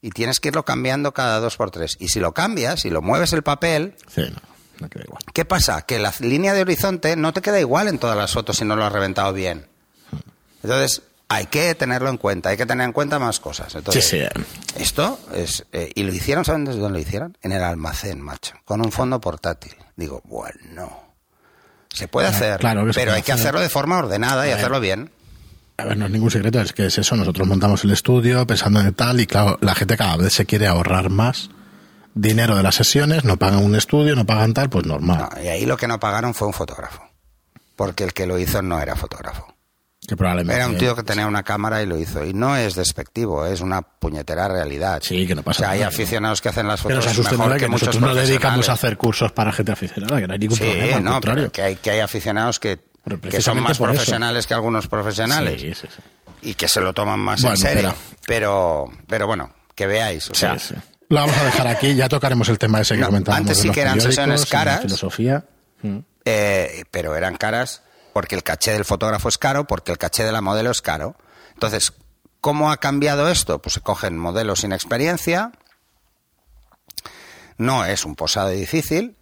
y 0.00 0.10
tienes 0.10 0.38
que 0.40 0.48
irlo 0.48 0.64
cambiando 0.64 1.12
cada 1.12 1.40
dos 1.40 1.56
por 1.56 1.70
tres. 1.70 1.96
Y 1.98 2.08
si 2.08 2.20
lo 2.20 2.32
cambias, 2.32 2.80
si 2.80 2.90
lo 2.90 3.02
mueves 3.02 3.32
el 3.32 3.42
papel, 3.42 3.96
Sí, 4.08 4.22
no. 4.22 4.40
no 4.80 4.88
queda 4.88 5.04
igual. 5.04 5.22
¿Qué 5.34 5.44
pasa? 5.44 5.82
Que 5.82 5.98
la 5.98 6.12
línea 6.20 6.54
de 6.54 6.60
horizonte 6.62 7.16
no 7.16 7.32
te 7.32 7.42
queda 7.42 7.58
igual 7.60 7.88
en 7.88 7.98
todas 7.98 8.16
las 8.16 8.32
fotos 8.32 8.56
si 8.58 8.64
no 8.64 8.76
lo 8.76 8.84
has 8.84 8.92
reventado 8.92 9.32
bien. 9.32 9.66
Entonces, 10.62 11.02
hay 11.28 11.46
que 11.46 11.74
tenerlo 11.74 12.08
en 12.08 12.16
cuenta, 12.16 12.48
hay 12.50 12.56
que 12.56 12.64
tener 12.66 12.84
en 12.84 12.92
cuenta 12.92 13.18
más 13.18 13.40
cosas. 13.40 13.74
Entonces, 13.74 14.04
Sí, 14.06 14.18
sí. 14.20 14.42
Esto 14.80 15.18
es... 15.34 15.66
eh, 15.72 15.90
y 15.94 16.02
lo 16.04 16.12
hicieron, 16.12 16.44
¿saben 16.44 16.64
desde 16.64 16.80
dónde 16.80 16.98
lo 17.00 17.02
hicieron? 17.06 17.36
En 17.42 17.52
el 17.52 17.62
almacén, 17.62 18.20
macho. 18.20 18.54
Con 18.64 18.80
un 18.80 18.92
fondo 18.92 19.20
portátil. 19.20 19.74
Digo, 19.96 20.22
bueno... 20.24 21.07
Se 21.92 22.08
puede 22.08 22.28
Claro, 22.28 22.36
hacer, 22.44 22.60
claro 22.60 22.86
pero 22.94 23.12
hay 23.12 23.22
que 23.22 23.32
hacer. 23.32 23.46
hacerlo 23.46 23.60
de 23.60 23.68
forma 23.68 23.98
ordenada 23.98 24.46
y 24.46 24.50
hacerlo 24.52 24.80
bien. 24.80 25.10
A 25.78 25.84
ver, 25.84 25.96
no 25.96 26.06
es 26.06 26.10
ningún 26.10 26.30
secreto, 26.30 26.60
es 26.60 26.72
que 26.72 26.86
es 26.86 26.98
eso. 26.98 27.16
Nosotros 27.16 27.46
montamos 27.46 27.84
el 27.84 27.90
estudio 27.92 28.46
pensando 28.46 28.80
en 28.80 28.92
tal 28.94 29.20
y 29.20 29.26
claro, 29.26 29.58
la 29.60 29.74
gente 29.74 29.96
cada 29.96 30.16
vez 30.16 30.32
se 30.32 30.44
quiere 30.46 30.66
ahorrar 30.66 31.08
más 31.10 31.50
dinero 32.14 32.56
de 32.56 32.62
las 32.64 32.74
sesiones, 32.74 33.24
no 33.24 33.36
pagan 33.36 33.62
un 33.64 33.76
estudio, 33.76 34.16
no 34.16 34.26
pagan 34.26 34.54
tal, 34.54 34.68
pues 34.70 34.86
normal. 34.86 35.28
No, 35.34 35.42
y 35.42 35.46
ahí 35.48 35.66
lo 35.66 35.76
que 35.76 35.86
no 35.86 36.00
pagaron 36.00 36.34
fue 36.34 36.48
un 36.48 36.54
fotógrafo. 36.54 37.02
Porque 37.76 38.02
el 38.02 38.12
que 38.12 38.26
lo 38.26 38.38
hizo 38.40 38.60
no 38.60 38.80
era 38.80 38.96
fotógrafo. 38.96 39.54
Que 40.08 40.16
probablemente... 40.16 40.56
Era 40.56 40.66
un 40.68 40.78
tío 40.78 40.96
que 40.96 41.02
tenía 41.02 41.26
una 41.26 41.42
cámara 41.42 41.82
y 41.82 41.86
lo 41.86 41.98
hizo. 41.98 42.24
Y 42.24 42.32
no 42.32 42.56
es 42.56 42.74
despectivo, 42.74 43.44
es 43.44 43.60
una 43.60 43.82
puñetera 43.82 44.48
realidad. 44.48 45.00
Sí, 45.04 45.26
que 45.26 45.34
no 45.34 45.42
pasa 45.42 45.58
O 45.58 45.62
sea, 45.64 45.70
hay 45.72 45.78
nada. 45.80 45.88
aficionados 45.90 46.40
que 46.40 46.48
hacen 46.48 46.66
las 46.66 46.80
Pero 46.82 46.94
fotos 46.96 47.04
se 47.04 47.10
asusten 47.10 47.38
mejor 47.38 47.52
que, 47.54 47.60
que 47.60 47.68
muchos 47.68 48.00
no 48.00 48.14
dedicamos 48.14 48.30
a 48.30 48.32
profesionales. 48.32 48.68
hacer 48.70 48.96
cursos 48.96 49.32
para 49.32 49.52
gente 49.52 49.70
aficionada, 49.72 50.18
que 50.18 50.26
no 50.26 50.32
hay 50.32 50.38
ningún 50.38 50.56
Sí, 50.56 50.64
problema, 50.64 51.00
no, 51.00 51.12
contrario. 51.12 51.42
pero 51.42 51.52
que 51.52 51.62
hay, 51.62 51.76
que 51.76 51.90
hay 51.90 52.00
aficionados 52.00 52.58
que, 52.58 52.78
Pero 53.04 53.20
que 53.20 53.42
son 53.42 53.60
más 53.62 53.76
por 53.76 53.90
eso. 53.90 53.96
profesionales 53.96 54.46
que 54.46 54.54
algunos 54.54 54.88
profesionales 54.88 55.60
Sí, 55.60 55.74
sí, 55.74 55.86
sí. 55.94 56.02
y 56.50 56.54
que 56.54 56.68
se 56.68 56.80
lo 56.80 56.94
toman 56.94 57.20
más 57.20 57.42
Bueno, 57.42 57.56
en 57.56 57.60
serio. 57.60 57.94
pero- 57.94 58.18
Pero, 58.26 58.92
pero 59.06 59.26
bueno, 59.26 59.50
que 59.74 59.86
veáis. 59.86 60.30
O 60.30 60.34
sea. 60.34 60.56
Lo 61.10 61.16
vamos 61.20 61.36
a 61.36 61.44
dejar 61.44 61.66
aquí, 61.68 61.94
ya 61.94 62.08
tocaremos 62.08 62.48
el 62.48 62.58
tema 62.58 62.80
ese 62.80 62.94
que 62.94 63.00
No, 63.00 63.06
comentábamos. 63.08 63.48
antes 63.48 63.58
sí 63.62 63.70
que 63.70 63.80
eran 63.82 64.00
sesiones 64.00 64.46
caras. 64.46 64.80
filosofía. 64.82 65.44
Mm. 65.82 65.98
eh, 66.24 66.82
pero 66.90 67.14
eran 67.14 67.36
caras 67.36 67.82
porque 68.18 68.34
el 68.34 68.42
caché 68.42 68.72
del 68.72 68.84
fotógrafo 68.84 69.28
es 69.28 69.38
caro, 69.38 69.68
porque 69.68 69.92
el 69.92 69.96
caché 69.96 70.24
de 70.24 70.32
la 70.32 70.40
modelo 70.40 70.72
es 70.72 70.82
caro. 70.82 71.14
Entonces, 71.54 71.92
¿cómo 72.40 72.72
ha 72.72 72.78
cambiado 72.78 73.28
esto? 73.28 73.62
Pues 73.62 73.74
se 73.74 73.80
cogen 73.80 74.18
modelos 74.18 74.62
sin 74.62 74.72
experiencia, 74.72 75.52
no 77.58 77.84
es 77.84 78.04
un 78.04 78.16
posado 78.16 78.48
difícil, 78.48 79.14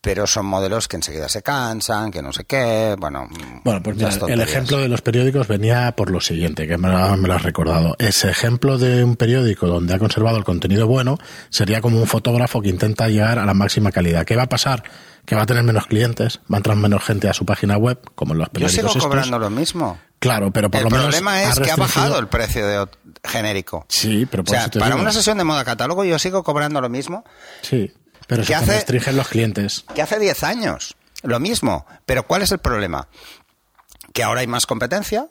pero 0.00 0.26
son 0.26 0.46
modelos 0.46 0.88
que 0.88 0.96
enseguida 0.96 1.28
se 1.28 1.42
cansan, 1.42 2.10
que 2.10 2.22
no 2.22 2.32
sé 2.32 2.46
qué, 2.46 2.96
bueno... 2.98 3.28
Bueno, 3.62 3.82
pues 3.82 3.96
mira, 3.96 4.08
el 4.26 4.40
ejemplo 4.40 4.78
de 4.78 4.88
los 4.88 5.02
periódicos 5.02 5.46
venía 5.46 5.94
por 5.94 6.10
lo 6.10 6.22
siguiente, 6.22 6.66
que 6.66 6.78
me 6.78 6.88
lo, 6.88 7.14
me 7.18 7.28
lo 7.28 7.34
has 7.34 7.42
recordado. 7.42 7.94
Ese 7.98 8.30
ejemplo 8.30 8.78
de 8.78 9.04
un 9.04 9.16
periódico 9.16 9.66
donde 9.66 9.92
ha 9.92 9.98
conservado 9.98 10.38
el 10.38 10.44
contenido 10.44 10.86
bueno 10.86 11.18
sería 11.50 11.82
como 11.82 12.00
un 12.00 12.06
fotógrafo 12.06 12.62
que 12.62 12.70
intenta 12.70 13.08
llegar 13.08 13.38
a 13.38 13.44
la 13.44 13.52
máxima 13.52 13.92
calidad. 13.92 14.24
¿Qué 14.24 14.34
va 14.34 14.44
a 14.44 14.48
pasar? 14.48 14.82
Que 15.28 15.36
va 15.36 15.42
a 15.42 15.46
tener 15.46 15.62
menos 15.62 15.86
clientes, 15.86 16.40
va 16.50 16.56
a 16.56 16.58
entrar 16.58 16.74
menos 16.76 17.04
gente 17.04 17.28
a 17.28 17.34
su 17.34 17.44
página 17.44 17.76
web, 17.76 18.00
como 18.14 18.32
en 18.32 18.38
los 18.38 18.48
Yo 18.48 18.52
periódicos 18.52 18.74
sigo 18.76 18.88
estos. 18.88 19.02
cobrando 19.04 19.38
lo 19.38 19.50
mismo. 19.50 19.98
Claro, 20.18 20.50
pero 20.50 20.70
por 20.70 20.78
el 20.78 20.84
lo 20.84 20.90
menos 20.90 21.04
problema 21.06 21.42
es 21.42 21.58
ha 21.58 21.62
que 21.62 21.70
ha 21.70 21.76
bajado 21.76 22.18
el 22.18 22.28
precio 22.28 22.66
de 22.66 22.88
genérico. 23.22 23.84
Sí, 23.90 24.26
pero 24.30 24.40
O 24.40 24.44
por 24.44 24.52
sea, 24.54 24.62
eso 24.62 24.70
te 24.70 24.78
para 24.78 24.92
digo. 24.94 25.02
una 25.02 25.12
sesión 25.12 25.36
de 25.36 25.44
moda 25.44 25.64
catálogo 25.66 26.02
yo 26.04 26.18
sigo 26.18 26.42
cobrando 26.42 26.80
lo 26.80 26.88
mismo 26.88 27.24
Sí, 27.62 27.92
pero 28.26 28.42
se 28.42 28.48
¿Qué 28.54 28.58
te 28.58 28.64
hace? 28.64 28.72
restringen 28.76 29.16
los 29.16 29.28
clientes. 29.28 29.84
que 29.94 30.00
hace 30.02 30.18
10 30.18 30.42
años. 30.44 30.96
Lo 31.22 31.38
mismo. 31.40 31.84
Pero 32.06 32.26
¿cuál 32.26 32.40
es 32.42 32.50
el 32.52 32.58
problema? 32.58 33.08
Que 34.14 34.22
ahora 34.22 34.40
hay 34.40 34.46
más 34.46 34.64
competencia 34.66 35.28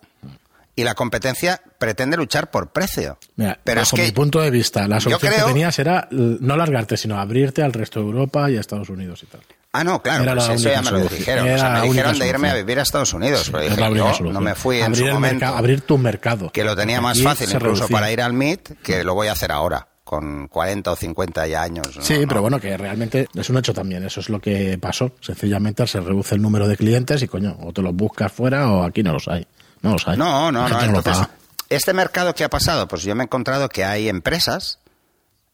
y 0.75 0.83
la 0.83 0.93
competencia 0.93 1.59
pretende 1.79 2.17
luchar 2.17 2.51
por 2.51 2.69
precio. 2.71 3.17
Mira, 3.35 3.59
pero 3.63 3.81
es 3.81 3.87
bajo 3.87 3.95
que 3.97 4.03
mi 4.03 4.11
punto 4.11 4.39
de 4.41 4.51
vista, 4.51 4.87
la 4.87 4.99
solución 4.99 5.31
creo- 5.31 5.45
que 5.47 5.51
tenías 5.53 5.79
era 5.79 6.07
l- 6.11 6.37
no 6.39 6.55
largarte, 6.55 6.97
sino 6.97 7.19
abrirte 7.19 7.63
al 7.63 7.73
resto 7.73 7.99
de 7.99 8.05
Europa 8.05 8.49
y 8.51 8.57
a 8.57 8.59
Estados 8.59 8.89
Unidos 8.89 9.23
y 9.23 9.25
tal. 9.25 9.41
Ah, 9.73 9.83
no, 9.83 10.01
claro, 10.01 10.23
Era 10.23 10.33
pues 10.35 10.49
eso 10.49 10.69
ya 10.69 10.81
me 10.81 10.91
lo 10.91 10.99
dijeron. 11.01 11.49
O 11.53 11.57
sea, 11.57 11.69
me 11.81 11.81
dijeron 11.87 12.17
de 12.17 12.27
irme 12.27 12.49
a 12.49 12.55
vivir 12.55 12.79
a 12.79 12.81
Estados 12.83 13.13
Unidos. 13.13 13.41
Sí, 13.43 13.51
pero 13.51 13.63
dije, 13.63 13.75
yo 13.75 13.89
no 13.89 14.13
solución. 14.13 14.43
me 14.43 14.55
fui 14.55 14.77
en 14.77 14.85
abrir 14.85 14.97
su 15.07 15.13
momento. 15.13 15.33
mercado- 15.35 15.57
abrir 15.57 15.81
tu 15.81 15.97
mercado. 15.97 16.51
que 16.51 16.63
lo 16.63 16.75
tenía 16.75 17.01
más 17.01 17.21
fácil 17.21 17.47
incluso 17.49 17.65
reducía. 17.75 17.87
para 17.95 18.11
ir 18.11 18.21
al 18.21 18.33
MIT 18.33 18.71
que 18.81 19.03
lo 19.03 19.13
voy 19.13 19.27
a 19.27 19.33
hacer 19.33 19.51
ahora, 19.51 19.87
con 20.03 20.47
40 20.47 20.91
o 20.91 20.95
50 20.95 21.45
ya 21.47 21.61
años. 21.61 21.95
¿no? 21.95 22.01
Sí, 22.01 22.17
No. 22.21 22.27
pero 22.27 22.41
bueno, 22.41 22.59
que 22.59 22.75
realmente 22.77 23.27
es 23.35 23.49
un 23.49 23.57
hecho 23.57 23.73
también. 23.73 24.03
Eso 24.05 24.21
es 24.21 24.29
lo 24.29 24.39
que 24.39 24.77
pasó. 24.81 25.11
Sencillamente 25.21 25.85
se 25.85 25.99
reduce 25.99 26.33
el 26.35 26.41
número 26.41 26.67
de 26.67 26.77
clientes 26.77 27.21
y 27.21 27.27
coño, 27.27 27.55
o 27.61 27.71
te 27.73 27.81
los 27.81 27.93
buscas 27.93 28.31
fuera 28.31 28.71
o 28.71 28.83
aquí 28.83 29.03
no 29.03 29.13
los 29.13 29.27
hay. 29.27 29.45
No 29.81 29.91
los 29.91 30.07
hay. 30.07 30.17
No, 30.17 30.51
no, 30.51 30.67
no. 30.67 30.79
lo 30.81 30.97
Entonces, 30.99 31.27
este 31.69 31.93
mercado 31.93 32.33
que 32.33 32.43
ha 32.45 32.49
pasado, 32.49 32.87
pues 32.87 33.03
yo 33.03 33.13
me 33.15 33.23
he 33.23 33.25
encontrado 33.25 33.69
que 33.69 33.83
hay 33.85 34.07
empresas 34.09 34.79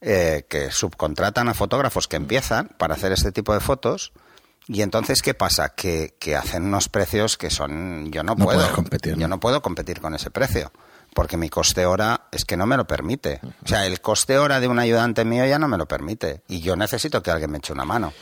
eh, 0.06 0.46
que 0.50 0.70
subcontratan 0.70 1.48
a 1.50 1.54
fotógrafos 1.54 2.08
que 2.08 2.18
empiezan 2.18 2.68
para 2.78 2.96
hacer 2.96 3.12
este 3.14 3.32
tipo 3.32 3.54
de 3.54 3.60
fotos. 3.62 4.12
Y 4.68 4.82
entonces, 4.82 5.22
¿qué 5.22 5.34
pasa? 5.34 5.70
Que, 5.76 6.16
que 6.20 6.36
hacen 6.36 6.64
unos 6.64 6.88
precios 6.90 7.38
que 7.38 7.50
son... 7.50 8.12
Yo 8.12 8.24
no, 8.24 8.36
No 8.36 8.46
puedo. 8.46 8.72
competir, 8.74 9.16
Yo 9.18 9.28
¿no? 9.28 9.40
puedo 9.40 9.62
competir 9.62 10.00
con 10.02 10.14
ese 10.16 10.30
precio. 10.32 10.72
Porque 11.14 11.38
mi 11.38 11.50
coste 11.50 11.86
hora 11.86 12.22
es 12.32 12.44
que 12.46 12.58
no 12.58 12.66
me 12.66 12.76
lo 12.78 12.88
permite. 12.88 13.40
O 13.64 13.68
sea, 13.68 13.86
el 13.86 14.02
coste 14.02 14.38
hora 14.38 14.60
de 14.60 14.68
un 14.68 14.80
ayudante 14.80 15.26
mío 15.26 15.46
ya 15.46 15.60
no 15.60 15.68
me 15.68 15.78
lo 15.78 15.86
permite. 15.88 16.42
Y 16.48 16.62
yo 16.62 16.76
necesito 16.76 17.22
que 17.22 17.30
alguien 17.32 17.52
me 17.52 17.60
eche 17.60 17.72
una 17.74 17.86
mano. 17.86 18.14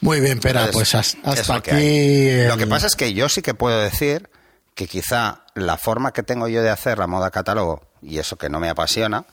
Muy 0.00 0.20
bien, 0.20 0.38
Entonces, 0.44 0.70
pues 0.72 0.94
hasta, 0.94 1.30
hasta 1.30 1.60
que 1.62 1.70
aquí. 1.72 2.28
el- 2.42 2.48
Lo 2.48 2.56
que 2.58 2.66
pasa 2.66 2.86
es 2.86 2.94
que 2.96 3.14
yo 3.14 3.28
sí 3.28 3.40
que 3.42 3.54
puedo 3.54 3.78
decir 3.80 4.28
que 4.74 4.86
quizá 4.86 5.44
la 5.54 5.78
forma 5.78 6.12
que 6.12 6.22
tengo 6.22 6.48
yo 6.48 6.62
de 6.62 6.68
hacer 6.70 6.98
la 6.98 7.06
moda 7.06 7.30
catálogo, 7.30 7.80
y 8.02 8.18
eso 8.18 8.36
que 8.36 8.50
no 8.50 8.60
me 8.60 8.68
apasiona, 8.68 9.24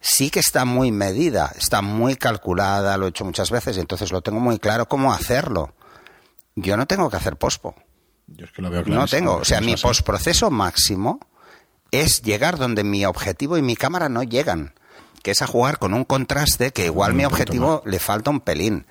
sí 0.00 0.30
que 0.30 0.40
está 0.40 0.64
muy 0.64 0.92
medida, 0.92 1.52
está 1.56 1.82
muy 1.82 2.16
calculada, 2.16 2.96
lo 2.96 3.06
he 3.06 3.10
hecho 3.10 3.24
muchas 3.24 3.50
veces 3.50 3.76
y 3.76 3.80
entonces 3.80 4.12
lo 4.12 4.20
tengo 4.20 4.40
muy 4.40 4.58
claro 4.58 4.88
cómo 4.88 5.12
hacerlo. 5.12 5.74
Yo 6.54 6.76
no 6.76 6.86
tengo 6.86 7.10
que 7.10 7.16
hacer 7.16 7.36
pospo. 7.36 7.74
Yo 8.26 8.44
es 8.44 8.52
que 8.52 8.62
lo 8.62 8.70
veo 8.70 8.84
No 8.84 9.06
tengo. 9.06 9.36
O 9.36 9.44
sea, 9.44 9.60
mi 9.60 9.76
postproceso 9.76 10.50
máximo 10.50 11.20
es 11.90 12.22
llegar 12.22 12.58
donde 12.58 12.84
mi 12.84 13.04
objetivo 13.06 13.56
y 13.56 13.62
mi 13.62 13.76
cámara 13.76 14.08
no 14.08 14.22
llegan, 14.22 14.74
que 15.22 15.30
es 15.30 15.42
a 15.42 15.46
jugar 15.46 15.78
con 15.78 15.94
un 15.94 16.04
contraste 16.04 16.70
que 16.72 16.84
igual 16.84 17.14
mi 17.14 17.24
objetivo 17.24 17.82
le 17.86 17.98
falta 17.98 18.30
un 18.30 18.40
pelín. 18.40 18.86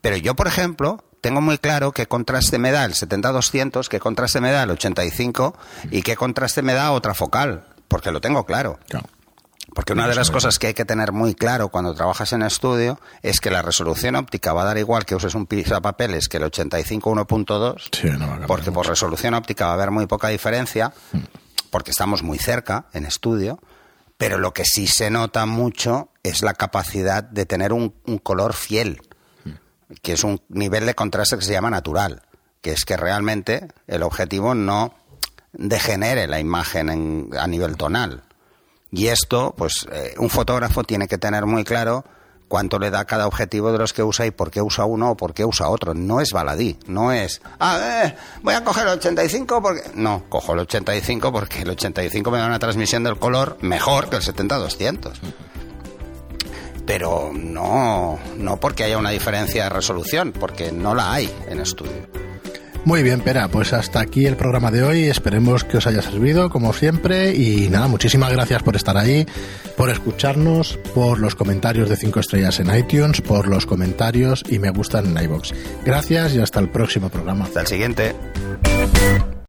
Pero 0.00 0.16
yo, 0.16 0.34
por 0.34 0.48
ejemplo, 0.48 1.04
tengo 1.20 1.40
muy 1.40 1.58
claro 1.58 1.92
qué 1.92 2.06
contraste 2.06 2.58
me 2.58 2.72
da 2.72 2.84
el 2.84 2.94
70-200, 2.94 3.88
qué 3.88 4.00
contraste 4.00 4.40
me 4.40 4.50
da 4.50 4.64
el 4.64 4.70
85 4.70 5.56
y 5.90 6.02
qué 6.02 6.16
contraste 6.16 6.62
me 6.62 6.74
da 6.74 6.90
otra 6.92 7.14
focal, 7.14 7.66
porque 7.88 8.10
lo 8.10 8.20
tengo 8.20 8.44
claro. 8.44 8.78
Claro. 8.88 9.06
Porque 9.74 9.92
una 9.92 10.06
de 10.08 10.14
las 10.14 10.30
cosas 10.30 10.58
que 10.58 10.68
hay 10.68 10.74
que 10.74 10.84
tener 10.84 11.12
muy 11.12 11.34
claro 11.34 11.68
cuando 11.68 11.94
trabajas 11.94 12.32
en 12.32 12.42
estudio 12.42 12.98
es 13.22 13.40
que 13.40 13.50
la 13.50 13.60
resolución 13.60 14.14
óptica 14.16 14.52
va 14.52 14.62
a 14.62 14.66
dar 14.66 14.78
igual 14.78 15.04
que 15.04 15.14
uses 15.16 15.34
un 15.34 15.46
pisapapeles 15.46 16.28
que 16.28 16.36
el 16.36 16.44
85 16.44 17.10
1.2, 17.12 17.88
Sí, 17.92 18.06
no 18.10 18.18
va 18.20 18.24
a 18.24 18.28
cambiar 18.28 18.46
porque 18.46 18.70
por 18.72 18.86
resolución 18.86 19.34
óptica 19.34 19.66
va 19.66 19.72
a 19.72 19.74
haber 19.74 19.90
muy 19.90 20.06
poca 20.06 20.28
diferencia, 20.28 20.92
porque 21.70 21.90
estamos 21.90 22.22
muy 22.22 22.38
cerca 22.38 22.86
en 22.92 23.04
estudio, 23.04 23.58
pero 24.16 24.38
lo 24.38 24.52
que 24.52 24.64
sí 24.64 24.86
se 24.86 25.10
nota 25.10 25.44
mucho 25.44 26.08
es 26.22 26.42
la 26.42 26.54
capacidad 26.54 27.24
de 27.24 27.44
tener 27.44 27.72
un, 27.72 27.94
un 28.06 28.18
color 28.18 28.54
fiel, 28.54 29.02
que 30.02 30.12
es 30.12 30.22
un 30.22 30.40
nivel 30.48 30.86
de 30.86 30.94
contraste 30.94 31.36
que 31.36 31.44
se 31.44 31.52
llama 31.52 31.70
natural, 31.70 32.22
que 32.60 32.70
es 32.72 32.84
que 32.84 32.96
realmente 32.96 33.66
el 33.88 34.04
objetivo 34.04 34.54
no 34.54 34.94
degenere 35.52 36.26
la 36.26 36.38
imagen 36.40 36.88
en- 36.90 37.30
a 37.38 37.46
nivel 37.46 37.76
tonal. 37.76 38.22
Y 38.94 39.08
esto, 39.08 39.54
pues 39.56 39.86
eh, 39.90 40.14
un 40.18 40.30
fotógrafo 40.30 40.84
tiene 40.84 41.08
que 41.08 41.18
tener 41.18 41.46
muy 41.46 41.64
claro 41.64 42.04
cuánto 42.46 42.78
le 42.78 42.90
da 42.90 43.04
cada 43.04 43.26
objetivo 43.26 43.72
de 43.72 43.78
los 43.78 43.92
que 43.92 44.04
usa 44.04 44.26
y 44.26 44.30
por 44.30 44.52
qué 44.52 44.62
usa 44.62 44.84
uno 44.84 45.10
o 45.10 45.16
por 45.16 45.34
qué 45.34 45.44
usa 45.44 45.68
otro. 45.68 45.94
No 45.94 46.20
es 46.20 46.30
baladí, 46.30 46.78
no 46.86 47.10
es, 47.10 47.42
ah, 47.58 48.04
eh, 48.04 48.16
voy 48.42 48.54
a 48.54 48.62
coger 48.62 48.86
el 48.86 48.94
85 48.94 49.60
porque... 49.60 49.82
No, 49.94 50.24
cojo 50.28 50.52
el 50.52 50.60
85 50.60 51.32
porque 51.32 51.62
el 51.62 51.70
85 51.70 52.30
me 52.30 52.38
da 52.38 52.46
una 52.46 52.60
transmisión 52.60 53.02
del 53.02 53.18
color 53.18 53.58
mejor 53.60 54.08
que 54.08 54.16
el 54.16 54.22
70-200. 54.22 55.12
Pero 56.86 57.32
no, 57.34 58.18
no 58.36 58.60
porque 58.60 58.84
haya 58.84 58.98
una 58.98 59.10
diferencia 59.10 59.64
de 59.64 59.70
resolución, 59.70 60.32
porque 60.32 60.70
no 60.70 60.94
la 60.94 61.14
hay 61.14 61.34
en 61.48 61.60
estudio. 61.60 62.06
Muy 62.84 63.02
bien, 63.02 63.20
Pera, 63.20 63.48
pues 63.48 63.72
hasta 63.72 64.00
aquí 64.00 64.26
el 64.26 64.36
programa 64.36 64.70
de 64.70 64.82
hoy. 64.82 65.04
Esperemos 65.04 65.64
que 65.64 65.78
os 65.78 65.86
haya 65.86 66.02
servido, 66.02 66.50
como 66.50 66.72
siempre. 66.74 67.34
Y 67.34 67.68
nada, 67.70 67.88
muchísimas 67.88 68.30
gracias 68.30 68.62
por 68.62 68.76
estar 68.76 68.98
ahí, 68.98 69.26
por 69.76 69.88
escucharnos, 69.88 70.78
por 70.94 71.18
los 71.18 71.34
comentarios 71.34 71.88
de 71.88 71.96
5 71.96 72.20
estrellas 72.20 72.60
en 72.60 72.74
iTunes, 72.76 73.22
por 73.22 73.48
los 73.48 73.64
comentarios 73.64 74.44
y 74.48 74.58
me 74.58 74.70
gustan 74.70 75.16
en 75.16 75.24
iBox. 75.24 75.54
Gracias 75.84 76.34
y 76.34 76.40
hasta 76.40 76.60
el 76.60 76.68
próximo 76.68 77.08
programa. 77.08 77.46
Hasta 77.46 77.62
el 77.62 77.66
siguiente. 77.66 78.14